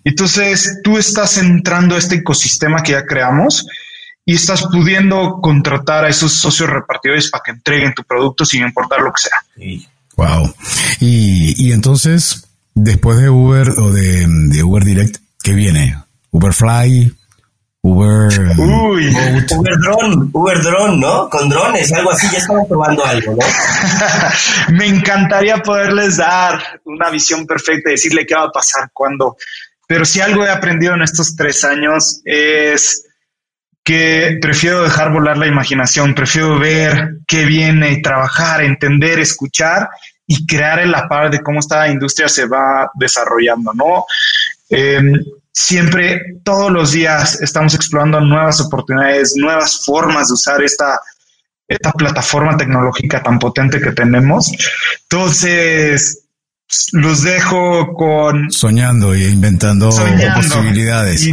Entonces, 0.04 0.80
tú 0.82 0.98
estás 0.98 1.38
entrando 1.38 1.94
a 1.94 1.98
este 1.98 2.16
ecosistema 2.16 2.82
que 2.82 2.92
ya 2.92 3.04
creamos 3.04 3.66
y 4.24 4.34
estás 4.34 4.62
pudiendo 4.70 5.40
contratar 5.40 6.04
a 6.04 6.08
esos 6.08 6.32
socios 6.32 6.68
repartidores 6.68 7.30
para 7.30 7.42
que 7.44 7.50
entreguen 7.52 7.94
tu 7.94 8.04
producto 8.04 8.44
sin 8.44 8.62
importar 8.62 9.00
lo 9.00 9.12
que 9.12 9.22
sea. 9.22 9.88
Wow. 10.16 10.54
Y, 11.00 11.72
entonces, 11.72 12.46
después 12.74 13.18
de 13.18 13.30
Uber 13.30 13.70
o 13.70 13.90
de, 13.90 14.26
de 14.26 14.62
Uber 14.62 14.84
Direct, 14.84 15.16
¿qué 15.42 15.52
viene? 15.52 15.96
Uberfly, 16.30 17.14
Uber. 17.88 18.28
Uy, 18.58 19.08
Uber 19.56 19.78
Drone, 19.78 20.30
Uber 20.32 20.62
Drone, 20.62 20.96
¿no? 20.98 21.28
Con 21.30 21.48
drones, 21.48 21.90
algo 21.92 22.10
así, 22.10 22.28
ya 22.30 22.38
estamos 22.38 22.68
probando 22.68 23.04
algo, 23.04 23.32
¿no? 23.32 24.74
Me 24.76 24.86
encantaría 24.86 25.56
poderles 25.58 26.18
dar 26.18 26.80
una 26.84 27.08
visión 27.10 27.46
perfecta 27.46 27.88
y 27.88 27.92
decirle 27.92 28.26
qué 28.26 28.34
va 28.34 28.44
a 28.44 28.50
pasar 28.50 28.90
cuando. 28.92 29.36
Pero 29.86 30.04
si 30.04 30.20
algo 30.20 30.44
he 30.44 30.50
aprendido 30.50 30.94
en 30.94 31.02
estos 31.02 31.34
tres 31.34 31.64
años 31.64 32.20
es 32.24 33.06
que 33.82 34.38
prefiero 34.40 34.82
dejar 34.82 35.10
volar 35.10 35.38
la 35.38 35.46
imaginación, 35.46 36.14
prefiero 36.14 36.58
ver 36.58 37.20
qué 37.26 37.46
viene, 37.46 38.02
trabajar, 38.02 38.62
entender, 38.62 39.18
escuchar 39.18 39.88
y 40.26 40.46
crear 40.46 40.80
en 40.80 40.90
la 40.90 41.08
par 41.08 41.30
de 41.30 41.40
cómo 41.40 41.60
esta 41.60 41.88
industria 41.88 42.28
se 42.28 42.46
va 42.46 42.90
desarrollando, 42.94 43.72
¿no? 43.72 44.04
Em, 44.68 45.14
siempre, 45.58 46.20
todos 46.44 46.70
los 46.70 46.92
días 46.92 47.40
estamos 47.40 47.74
explorando 47.74 48.20
nuevas 48.20 48.60
oportunidades, 48.60 49.34
nuevas 49.36 49.84
formas 49.84 50.28
de 50.28 50.34
usar 50.34 50.62
esta, 50.62 51.00
esta 51.66 51.90
plataforma 51.92 52.56
tecnológica 52.56 53.22
tan 53.22 53.40
potente 53.40 53.80
que 53.80 53.90
tenemos. 53.90 54.52
Entonces, 55.02 56.26
los 56.92 57.22
dejo 57.22 57.92
con... 57.94 58.52
Soñando 58.52 59.14
e 59.14 59.30
inventando 59.30 59.90
posibilidades. 59.90 61.28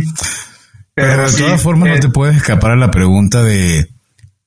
pero, 0.95 1.29
de 1.29 1.38
todas 1.38 1.61
formas 1.61 1.89
no 1.89 1.99
te 1.99 2.07
eh, 2.07 2.11
puedes 2.11 2.38
escapar 2.38 2.71
a 2.71 2.77
la 2.77 2.89
pregunta 2.89 3.43
de 3.43 3.89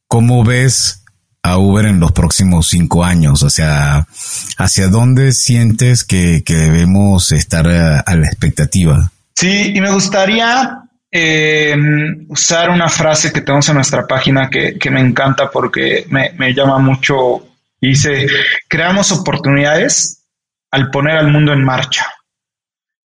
cómo 0.09 0.43
ves 0.43 1.05
a 1.43 1.57
Uber 1.57 1.87
en 1.87 2.01
los 2.01 2.11
próximos 2.11 2.67
cinco 2.67 3.05
años? 3.05 3.45
O 3.45 3.51
sea, 3.51 4.09
¿hacia 4.57 4.89
dónde 4.89 5.33
sientes 5.33 6.03
que, 6.03 6.43
debemos 6.45 7.31
estar 7.31 7.69
a, 7.69 8.17
la 8.17 8.27
expectativa? 8.27 9.13
Sí, 9.39 9.71
y 9.73 9.81
me 9.81 9.93
gustaría 9.93 10.83
em, 11.13 12.27
usar 12.29 12.71
una 12.71 12.89
frase 12.89 13.33
que 13.33 13.41
tenemos 13.41 13.69
en 13.69 13.77
nuestra 13.77 14.05
página 14.05 14.51
que, 14.51 14.91
me 14.91 14.99
encanta 14.99 15.49
porque 15.49 16.05
me, 16.11 16.33
me, 16.33 16.53
llama 16.53 16.81
mucho. 16.81 17.47
Dice, 17.81 18.27
creamos 18.67 19.13
oportunidades 19.13 20.25
al 20.73 20.91
poner 20.91 21.17
al 21.19 21.31
mundo 21.31 21.53
en 21.53 21.63
marcha. 21.63 22.05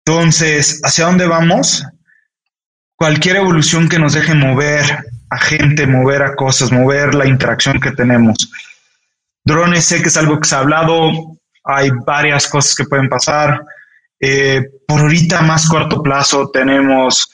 Entonces, 0.06 0.80
¿hacia 0.82 1.04
dónde 1.04 1.26
vamos? 1.26 1.84
Cualquier 2.96 3.36
evolución 3.36 3.86
que 3.86 3.98
nos 3.98 4.14
deje 4.14 4.34
mover 4.34 5.04
a 5.28 5.38
gente, 5.38 5.86
mover 5.86 6.22
a 6.22 6.34
cosas, 6.34 6.72
mover 6.72 7.14
la 7.14 7.26
interacción 7.26 7.78
que 7.78 7.90
tenemos. 7.90 8.50
Drones 9.44 9.84
sé 9.84 10.00
que 10.00 10.08
es 10.08 10.16
algo 10.16 10.40
que 10.40 10.48
se 10.48 10.54
ha 10.54 10.60
hablado, 10.60 11.36
hay 11.62 11.90
varias 12.06 12.48
cosas 12.48 12.74
que 12.74 12.84
pueden 12.84 13.10
pasar. 13.10 13.60
Eh, 14.24 14.62
por 14.86 15.00
ahorita, 15.00 15.42
más 15.42 15.68
corto 15.68 16.00
plazo, 16.00 16.48
tenemos 16.50 17.28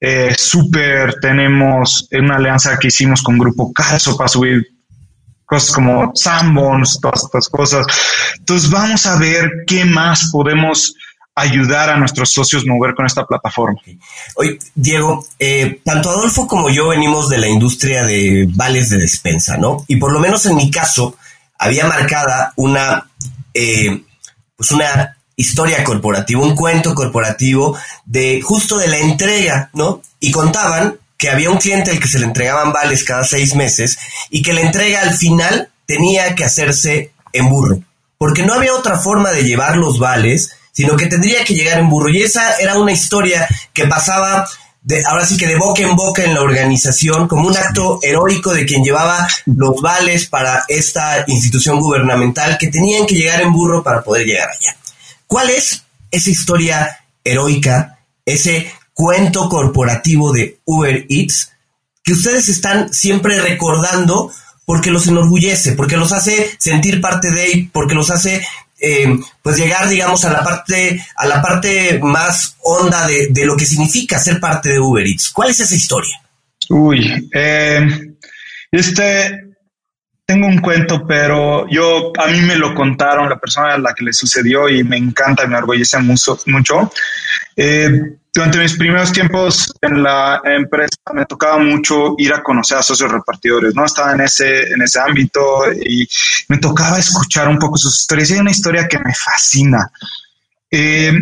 eh, 0.00 0.34
Super, 0.36 1.14
tenemos 1.20 2.08
una 2.10 2.34
alianza 2.34 2.76
que 2.76 2.88
hicimos 2.88 3.22
con 3.22 3.38
Grupo 3.38 3.72
Caso 3.72 4.16
para 4.16 4.26
subir 4.26 4.66
cosas 5.46 5.72
como 5.72 6.10
Sambons, 6.16 6.98
todas 7.00 7.22
estas 7.22 7.48
cosas. 7.48 7.86
Entonces, 8.36 8.68
vamos 8.68 9.06
a 9.06 9.16
ver 9.18 9.48
qué 9.68 9.84
más 9.84 10.30
podemos 10.32 10.94
ayudar 11.36 11.90
a 11.90 11.96
nuestros 11.96 12.32
socios 12.32 12.66
mover 12.66 12.94
con 12.94 13.06
esta 13.06 13.24
plataforma. 13.24 13.80
Oye, 14.34 14.58
Diego, 14.74 15.24
eh, 15.38 15.80
tanto 15.84 16.10
Adolfo 16.10 16.48
como 16.48 16.68
yo 16.68 16.88
venimos 16.88 17.28
de 17.28 17.38
la 17.38 17.48
industria 17.48 18.04
de 18.04 18.48
vales 18.50 18.90
de 18.90 18.98
despensa, 18.98 19.56
¿no? 19.56 19.84
Y 19.86 19.96
por 19.96 20.12
lo 20.12 20.18
menos 20.18 20.44
en 20.46 20.56
mi 20.56 20.70
caso, 20.70 21.16
había 21.58 21.86
marcada 21.86 22.52
una, 22.56 23.08
eh, 23.54 24.02
pues 24.56 24.72
una 24.72 25.16
historia 25.36 25.82
corporativa, 25.84 26.42
un 26.42 26.54
cuento 26.54 26.94
corporativo 26.94 27.76
de 28.04 28.40
justo 28.42 28.78
de 28.78 28.88
la 28.88 28.98
entrega, 28.98 29.70
¿no? 29.74 30.02
Y 30.20 30.30
contaban 30.30 30.98
que 31.16 31.30
había 31.30 31.50
un 31.50 31.58
cliente 31.58 31.90
al 31.90 32.00
que 32.00 32.08
se 32.08 32.18
le 32.18 32.26
entregaban 32.26 32.72
vales 32.72 33.04
cada 33.04 33.24
seis 33.24 33.54
meses 33.54 33.98
y 34.30 34.42
que 34.42 34.52
la 34.52 34.62
entrega 34.62 35.02
al 35.02 35.14
final 35.14 35.70
tenía 35.86 36.34
que 36.34 36.44
hacerse 36.44 37.12
en 37.32 37.48
burro, 37.48 37.80
porque 38.18 38.42
no 38.42 38.54
había 38.54 38.74
otra 38.74 38.98
forma 38.98 39.30
de 39.30 39.44
llevar 39.44 39.76
los 39.76 39.98
vales 39.98 40.56
sino 40.72 40.96
que 40.96 41.06
tendría 41.06 41.44
que 41.44 41.54
llegar 41.54 41.78
en 41.78 41.88
burro. 41.88 42.08
Y 42.08 42.22
esa 42.22 42.56
era 42.56 42.78
una 42.78 42.92
historia 42.92 43.46
que 43.72 43.86
pasaba 43.86 44.48
de, 44.82 45.04
ahora 45.04 45.24
sí 45.24 45.36
que 45.36 45.46
de 45.46 45.56
boca 45.56 45.82
en 45.82 45.94
boca 45.94 46.24
en 46.24 46.34
la 46.34 46.40
organización, 46.40 47.28
como 47.28 47.46
un 47.46 47.56
acto 47.56 48.00
heroico 48.02 48.52
de 48.52 48.66
quien 48.66 48.82
llevaba 48.82 49.28
los 49.46 49.80
vales 49.80 50.26
para 50.26 50.64
esta 50.66 51.24
institución 51.28 51.78
gubernamental 51.78 52.58
que 52.58 52.68
tenían 52.68 53.06
que 53.06 53.14
llegar 53.14 53.42
en 53.42 53.52
burro 53.52 53.82
para 53.82 54.02
poder 54.02 54.26
llegar 54.26 54.48
allá. 54.48 54.76
¿Cuál 55.32 55.48
es 55.48 55.84
esa 56.10 56.28
historia 56.28 57.04
heroica, 57.24 58.00
ese 58.26 58.70
cuento 58.92 59.48
corporativo 59.48 60.30
de 60.30 60.58
Uber 60.66 61.06
Eats 61.08 61.52
que 62.04 62.12
ustedes 62.12 62.50
están 62.50 62.92
siempre 62.92 63.40
recordando 63.40 64.30
porque 64.66 64.90
los 64.90 65.06
enorgullece, 65.06 65.72
porque 65.72 65.96
los 65.96 66.12
hace 66.12 66.54
sentir 66.58 67.00
parte 67.00 67.30
de, 67.30 67.66
porque 67.72 67.94
los 67.94 68.10
hace 68.10 68.46
eh, 68.78 69.08
pues 69.40 69.56
llegar, 69.56 69.88
digamos, 69.88 70.22
a 70.26 70.32
la 70.34 70.44
parte, 70.44 71.02
a 71.16 71.26
la 71.26 71.40
parte 71.40 71.98
más 72.02 72.56
honda 72.60 73.06
de, 73.06 73.28
de, 73.30 73.46
lo 73.46 73.56
que 73.56 73.64
significa 73.64 74.18
ser 74.18 74.38
parte 74.38 74.68
de 74.68 74.80
Uber 74.80 75.06
Eats. 75.06 75.30
¿Cuál 75.30 75.48
es 75.48 75.60
esa 75.60 75.74
historia? 75.74 76.20
Uy, 76.68 77.30
eh, 77.32 77.80
este, 78.70 79.41
tengo 80.24 80.46
un 80.46 80.58
cuento, 80.58 81.06
pero 81.06 81.68
yo, 81.68 82.12
a 82.18 82.26
mí 82.28 82.40
me 82.40 82.56
lo 82.56 82.74
contaron 82.74 83.28
la 83.28 83.38
persona 83.38 83.74
a 83.74 83.78
la 83.78 83.94
que 83.94 84.04
le 84.04 84.12
sucedió 84.12 84.68
y 84.68 84.84
me 84.84 84.96
encanta, 84.96 85.46
me 85.46 85.56
orgullece 85.56 85.98
mucho. 85.98 86.38
mucho. 86.46 86.92
Eh, 87.56 87.90
durante 88.34 88.58
mis 88.58 88.78
primeros 88.78 89.12
tiempos 89.12 89.74
en 89.82 90.02
la 90.02 90.40
empresa 90.44 90.96
me 91.12 91.26
tocaba 91.26 91.58
mucho 91.58 92.14
ir 92.16 92.32
a 92.32 92.42
conocer 92.42 92.78
a 92.78 92.82
socios 92.82 93.12
repartidores, 93.12 93.74
¿no? 93.74 93.84
Estaba 93.84 94.12
en 94.14 94.22
ese, 94.22 94.72
en 94.72 94.80
ese 94.80 95.00
ámbito 95.00 95.70
y 95.70 96.08
me 96.48 96.56
tocaba 96.56 96.98
escuchar 96.98 97.48
un 97.48 97.58
poco 97.58 97.76
sus 97.76 98.00
historias. 98.00 98.30
Y 98.30 98.34
hay 98.34 98.40
una 98.40 98.50
historia 98.50 98.88
que 98.88 98.98
me 98.98 99.14
fascina. 99.14 99.90
Eh, 100.70 101.12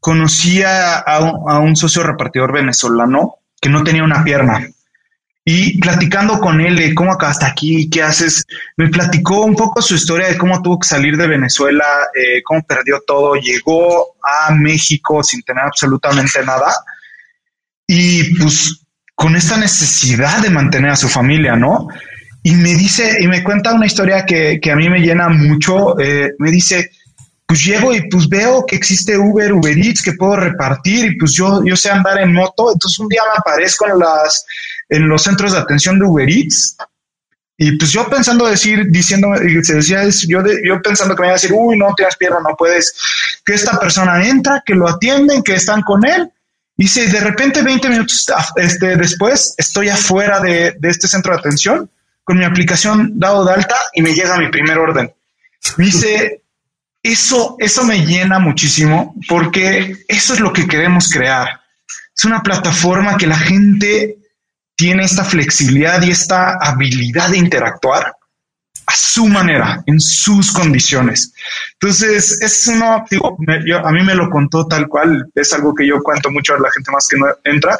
conocí 0.00 0.62
a, 0.62 0.98
a, 0.98 1.58
un 1.60 1.76
socio 1.76 2.02
repartidor 2.02 2.52
venezolano 2.52 3.36
que 3.60 3.68
no 3.68 3.84
tenía 3.84 4.02
una 4.02 4.24
pierna. 4.24 4.68
Y 5.48 5.78
platicando 5.78 6.40
con 6.40 6.60
él 6.60 6.74
de 6.74 6.92
cómo 6.92 7.12
acabaste 7.12 7.46
aquí, 7.46 7.88
qué 7.88 8.02
haces, 8.02 8.44
me 8.76 8.88
platicó 8.88 9.44
un 9.44 9.54
poco 9.54 9.80
su 9.80 9.94
historia 9.94 10.26
de 10.26 10.36
cómo 10.36 10.60
tuvo 10.60 10.80
que 10.80 10.88
salir 10.88 11.16
de 11.16 11.28
Venezuela, 11.28 11.84
eh, 12.12 12.42
cómo 12.42 12.64
perdió 12.64 13.00
todo, 13.06 13.36
llegó 13.36 14.16
a 14.24 14.52
México 14.52 15.22
sin 15.22 15.42
tener 15.42 15.62
absolutamente 15.62 16.44
nada 16.44 16.74
y 17.86 18.34
pues 18.34 18.80
con 19.14 19.36
esta 19.36 19.56
necesidad 19.56 20.42
de 20.42 20.50
mantener 20.50 20.90
a 20.90 20.96
su 20.96 21.08
familia, 21.08 21.54
¿no? 21.54 21.86
Y 22.42 22.52
me 22.54 22.74
dice, 22.74 23.18
y 23.20 23.28
me 23.28 23.44
cuenta 23.44 23.72
una 23.72 23.86
historia 23.86 24.26
que, 24.26 24.58
que 24.60 24.72
a 24.72 24.76
mí 24.76 24.90
me 24.90 24.98
llena 24.98 25.28
mucho, 25.28 25.98
eh, 26.00 26.32
me 26.38 26.50
dice, 26.50 26.90
pues 27.46 27.64
llego 27.64 27.94
y 27.94 28.08
pues 28.08 28.28
veo 28.28 28.64
que 28.66 28.76
existe 28.76 29.16
Uber, 29.16 29.52
Uber 29.52 29.78
Eats, 29.78 30.02
que 30.02 30.12
puedo 30.12 30.36
repartir 30.36 31.06
y 31.06 31.16
pues 31.16 31.32
yo, 31.32 31.64
yo 31.64 31.76
sé 31.76 31.90
andar 31.90 32.18
en 32.20 32.32
moto, 32.32 32.72
entonces 32.72 32.98
un 32.98 33.08
día 33.08 33.22
me 33.32 33.38
aparezco 33.38 33.86
en 33.86 33.98
las 34.00 34.44
en 34.88 35.08
los 35.08 35.22
centros 35.22 35.52
de 35.52 35.58
atención 35.58 35.98
de 35.98 36.04
Uber 36.06 36.28
Eats. 36.28 36.76
Y 37.58 37.72
pues 37.78 37.90
yo 37.90 38.06
pensando 38.08 38.46
decir, 38.46 38.86
diciendo, 38.90 39.28
se 39.62 39.74
decía, 39.74 40.02
yo, 40.28 40.42
yo 40.62 40.82
pensando 40.82 41.14
que 41.14 41.22
me 41.22 41.28
iba 41.28 41.34
a 41.34 41.40
decir, 41.40 41.52
uy, 41.54 41.78
no 41.78 41.94
tienes 41.94 42.16
pierna, 42.16 42.38
no 42.46 42.54
puedes, 42.56 42.94
que 43.44 43.54
esta 43.54 43.78
persona 43.78 44.26
entra, 44.26 44.62
que 44.64 44.74
lo 44.74 44.88
atienden, 44.88 45.42
que 45.42 45.54
están 45.54 45.80
con 45.82 46.04
él. 46.04 46.30
Y 46.76 46.86
si 46.88 47.06
de 47.06 47.20
repente 47.20 47.62
20 47.62 47.88
minutos 47.88 48.26
este, 48.56 48.96
después 48.96 49.54
estoy 49.56 49.88
afuera 49.88 50.40
de, 50.40 50.76
este 50.82 51.08
centro 51.08 51.32
de 51.32 51.38
atención 51.38 51.90
con 52.22 52.38
mi 52.38 52.44
aplicación 52.44 53.18
dado 53.18 53.44
de 53.44 53.54
alta 53.54 53.76
y 53.94 54.02
me 54.02 54.12
llega 54.12 54.36
mi 54.36 54.48
primer 54.50 54.76
orden. 54.76 55.10
dice, 55.78 56.42
eso, 57.02 57.56
eso 57.58 57.84
me 57.84 58.04
llena 58.04 58.38
muchísimo 58.38 59.14
porque 59.28 59.96
eso 60.08 60.34
es 60.34 60.40
lo 60.40 60.52
que 60.52 60.66
queremos 60.66 61.08
crear. 61.08 61.60
Es 62.14 62.24
una 62.24 62.42
plataforma 62.42 63.16
que 63.16 63.26
la 63.26 63.38
gente 63.38 64.18
tiene 64.76 65.04
esta 65.04 65.24
flexibilidad 65.24 66.02
y 66.02 66.10
esta 66.10 66.58
habilidad 66.60 67.30
de 67.30 67.38
interactuar 67.38 68.12
a 68.86 68.94
su 68.94 69.26
manera, 69.26 69.82
en 69.86 70.00
sus 70.00 70.52
condiciones. 70.52 71.32
Entonces, 71.72 72.40
es 72.40 72.68
uno, 72.68 73.04
digo, 73.10 73.36
a 73.84 73.90
mí 73.90 74.04
me 74.04 74.14
lo 74.14 74.30
contó 74.30 74.66
tal 74.66 74.86
cual, 74.86 75.28
es 75.34 75.52
algo 75.52 75.74
que 75.74 75.86
yo 75.86 76.00
cuento 76.02 76.30
mucho 76.30 76.54
a 76.54 76.60
la 76.60 76.70
gente 76.70 76.92
más 76.92 77.08
que 77.08 77.16
no 77.16 77.26
entra, 77.42 77.76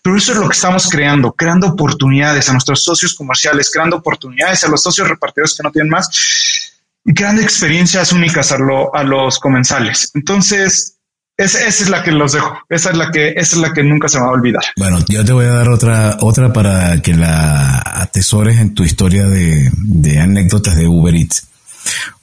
pero 0.00 0.16
eso 0.16 0.32
es 0.32 0.38
lo 0.38 0.48
que 0.48 0.54
estamos 0.54 0.88
creando, 0.88 1.32
creando 1.32 1.66
oportunidades 1.66 2.48
a 2.48 2.52
nuestros 2.52 2.84
socios 2.84 3.14
comerciales, 3.14 3.70
creando 3.72 3.96
oportunidades 3.96 4.62
a 4.62 4.68
los 4.68 4.82
socios 4.82 5.08
repartidores 5.08 5.56
que 5.56 5.64
no 5.64 5.72
tienen 5.72 5.90
más 5.90 6.72
y 7.04 7.12
creando 7.12 7.42
experiencias 7.42 8.12
únicas 8.12 8.52
a, 8.52 8.58
a 8.92 9.02
los 9.02 9.40
comensales. 9.40 10.12
Entonces, 10.14 10.98
esa 11.36 11.66
es 11.66 11.88
la 11.88 12.02
que 12.02 12.12
los 12.12 12.32
dejo. 12.32 12.56
Esa 12.68 12.90
es 12.90 12.96
la 12.96 13.10
que, 13.10 13.30
esa 13.30 13.56
es 13.56 13.56
la 13.56 13.72
que 13.72 13.82
nunca 13.82 14.08
se 14.08 14.20
va 14.20 14.26
a 14.26 14.30
olvidar. 14.30 14.62
Bueno, 14.76 14.98
yo 15.08 15.24
te 15.24 15.32
voy 15.32 15.46
a 15.46 15.52
dar 15.52 15.68
otra, 15.68 16.16
otra 16.20 16.52
para 16.52 17.00
que 17.02 17.14
la 17.14 17.82
atesores 17.84 18.58
en 18.58 18.74
tu 18.74 18.84
historia 18.84 19.26
de, 19.26 19.70
de 19.76 20.20
anécdotas 20.20 20.76
de 20.76 20.86
Uber 20.86 21.14
Eats. 21.14 21.48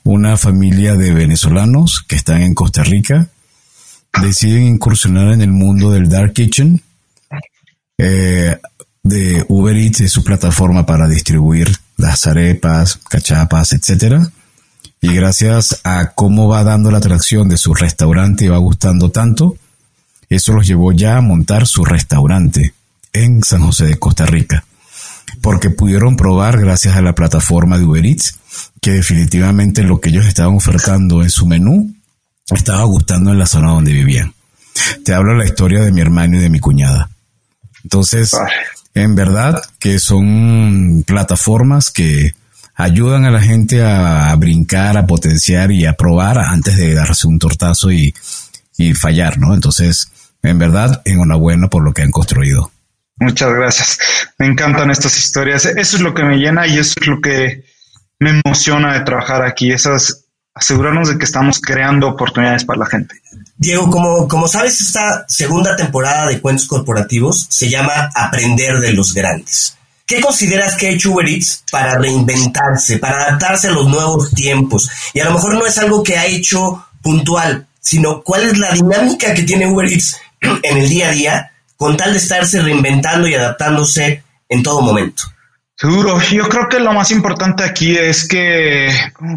Una 0.04 0.38
familia 0.38 0.96
de 0.96 1.14
venezolanos 1.14 2.04
que 2.08 2.16
están 2.16 2.42
en 2.42 2.54
Costa 2.54 2.84
Rica 2.84 3.28
deciden 4.22 4.64
incursionar 4.64 5.34
en 5.34 5.42
el 5.42 5.52
mundo 5.52 5.92
del 5.92 6.10
Dark 6.10 6.34
Kitchen. 6.34 6.82
Eh, 7.98 8.58
de 9.04 9.46
Uber 9.50 9.76
Eats 9.76 10.02
es 10.02 10.12
su 10.12 10.24
plataforma 10.24 10.86
para 10.86 11.08
distribuir 11.08 11.76
las 11.98 12.28
arepas, 12.28 13.00
cachapas, 13.10 13.74
etcétera 13.74 14.32
y 15.02 15.14
gracias 15.16 15.82
a 15.84 16.12
cómo 16.12 16.48
va 16.48 16.64
dando 16.64 16.92
la 16.92 17.00
atracción 17.00 17.50
de 17.50 17.58
su 17.58 17.74
restaurante 17.74 18.46
y 18.46 18.50
va 18.50 18.58
gustando 18.58 19.10
tanto, 19.10 19.58
eso 20.30 20.54
los 20.54 20.68
llevó 20.68 20.92
ya 20.92 21.18
a 21.18 21.22
montar 21.22 21.66
su 21.66 21.84
restaurante 21.84 22.74
en 23.12 23.44
San 23.44 23.62
José 23.62 23.86
de 23.86 24.00
Costa 24.00 24.26
Rica. 24.26 24.64
porque 25.42 25.70
pudieron 25.70 26.18
probar 26.18 26.60
gracias 26.60 26.96
a 26.98 27.02
la 27.02 27.16
plataforma 27.16 27.78
de 27.78 27.86
Uber 27.86 28.06
Eats 28.06 28.38
que 28.80 28.92
definitivamente 28.92 29.82
lo 29.84 30.00
que 30.00 30.10
ellos 30.10 30.26
estaban 30.26 30.56
ofertando 30.56 31.24
en 31.24 31.30
su 31.30 31.48
menú 31.48 31.96
estaba 32.52 32.84
gustando 32.84 33.32
en 33.32 33.40
la 33.40 33.46
zona 33.48 33.72
donde 33.72 33.94
vivían. 33.94 34.34
Te 35.04 35.14
hablo 35.14 35.34
la 35.34 35.46
historia 35.46 35.82
de 35.82 35.92
mi 35.92 36.02
hermano 36.02 36.38
y 36.38 36.42
de 36.42 36.50
mi 36.50 36.60
cuñada. 36.60 37.10
Entonces, 37.84 38.34
en 38.94 39.16
verdad 39.16 39.62
que 39.80 40.00
son 40.00 41.04
plataformas 41.08 41.90
que 41.90 42.34
ayudan 42.76 43.26
a 43.26 43.32
la 43.32 43.42
gente 43.42 43.84
a, 43.84 44.36
brincar, 44.36 44.98
a 44.98 45.06
potenciar 45.06 45.72
y 45.72 45.86
a 45.86 45.94
probar 45.94 46.40
antes 46.40 46.78
de 46.78 46.94
darse 46.94 47.28
un 47.28 47.40
tortazo 47.40 47.92
y, 47.92 48.14
y 48.78 48.94
fallar, 48.94 49.38
¿no? 49.38 49.54
Entonces, 49.54 50.12
en 50.44 50.58
verdad, 50.58 51.02
enhorabuena 51.06 51.68
por 51.68 51.84
lo 51.84 51.94
que 51.94 52.02
han 52.02 52.12
construido. 52.12 52.72
Muchas 53.18 53.54
gracias. 53.54 54.00
Me 54.40 54.48
encantan 54.48 54.90
estas 54.90 55.18
historias. 55.18 55.66
Eso 55.66 55.98
es 55.98 56.02
lo 56.02 56.14
que 56.14 56.24
me 56.24 56.38
llena 56.38 56.66
y 56.66 56.80
eso 56.80 56.96
es 57.00 57.08
lo 57.08 57.22
que 57.22 57.66
me 58.20 58.42
emociona 58.44 58.94
de 58.94 59.02
trabajar 59.02 59.46
aquí. 59.46 59.72
Esas 59.72 60.26
asegurarnos 60.54 61.10
de 61.10 61.18
que 61.18 61.26
estamos 61.26 61.62
creando 61.62 62.10
oportunidades 62.10 62.66
para 62.66 62.80
la 62.80 62.86
gente. 62.86 63.16
Diego, 63.58 63.90
como, 63.90 64.28
como 64.28 64.48
sabes, 64.48 64.82
esta 64.82 65.26
segunda 65.28 65.76
temporada 65.76 66.28
de 66.28 66.42
Cuentos 66.42 66.68
Corporativos 66.68 67.48
se 67.50 67.70
llama 67.70 68.10
Aprender 68.16 68.80
de 68.80 68.94
los 68.94 69.14
Grandes. 69.14 69.78
¿Qué 70.06 70.20
consideras 70.20 70.76
que 70.76 70.88
ha 70.88 70.92
hecho 70.92 71.12
Uber 71.12 71.28
Eats 71.28 71.64
para 71.72 71.98
reinventarse, 71.98 72.98
para 72.98 73.24
adaptarse 73.24 73.68
a 73.68 73.72
los 73.72 73.88
nuevos 73.88 74.32
tiempos? 74.32 74.90
Y 75.14 75.20
a 75.20 75.26
lo 75.26 75.32
mejor 75.32 75.54
no 75.54 75.66
es 75.66 75.78
algo 75.78 76.04
que 76.04 76.18
ha 76.18 76.26
hecho 76.26 76.86
puntual, 77.02 77.68
sino 77.80 78.22
cuál 78.22 78.44
es 78.44 78.58
la 78.58 78.72
dinámica 78.72 79.34
que 79.34 79.44
tiene 79.44 79.68
Uber 79.68 79.90
Eats 79.90 80.18
en 80.42 80.78
el 80.78 80.90
día 80.90 81.10
a 81.10 81.12
día 81.12 81.52
con 81.78 81.98
tal 81.98 82.12
de 82.12 82.20
estarse 82.20 82.62
reinventando 82.62 83.28
y 83.28 83.34
adaptándose 83.34 84.24
en 84.48 84.62
todo 84.62 84.82
momento. 84.82 85.24
Seguro, 85.76 86.22
yo 86.22 86.48
creo 86.48 86.70
que 86.70 86.80
lo 86.80 86.94
más 86.94 87.10
importante 87.10 87.64
aquí 87.64 87.98
es 87.98 88.28
que, 88.28 88.88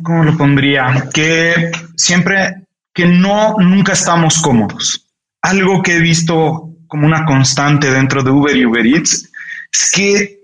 ¿cómo, 0.03 0.25
lo 0.25 0.37
pondría? 0.37 1.09
Que 1.11 1.73
siempre, 1.97 2.67
que 2.93 3.07
no, 3.07 3.57
nunca 3.59 3.95
estamos 3.95 4.43
cómodos. 4.43 5.07
Algo 5.41 5.83
que 5.83 5.97
he 5.97 6.01
visto 6.01 6.69
como 6.87 7.07
una 7.07 7.25
constante 7.25 7.91
dentro 7.91 8.23
de 8.23 8.31
Uber 8.31 8.55
y 8.55 8.67
Uber 8.67 8.87
Eats 8.87 9.31
es 9.73 9.91
que 9.91 10.41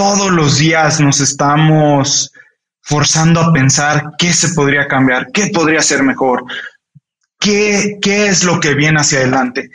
todos 0.00 0.30
los 0.30 0.56
días 0.56 0.98
nos 0.98 1.20
estamos 1.20 2.32
forzando 2.80 3.38
a 3.38 3.52
pensar 3.52 4.12
qué 4.16 4.32
se 4.32 4.54
podría 4.54 4.88
cambiar, 4.88 5.26
qué 5.30 5.48
podría 5.48 5.82
ser 5.82 6.02
mejor, 6.02 6.42
qué, 7.38 7.98
qué 8.00 8.28
es 8.28 8.42
lo 8.42 8.60
que 8.60 8.72
viene 8.72 8.98
hacia 8.98 9.18
adelante. 9.18 9.68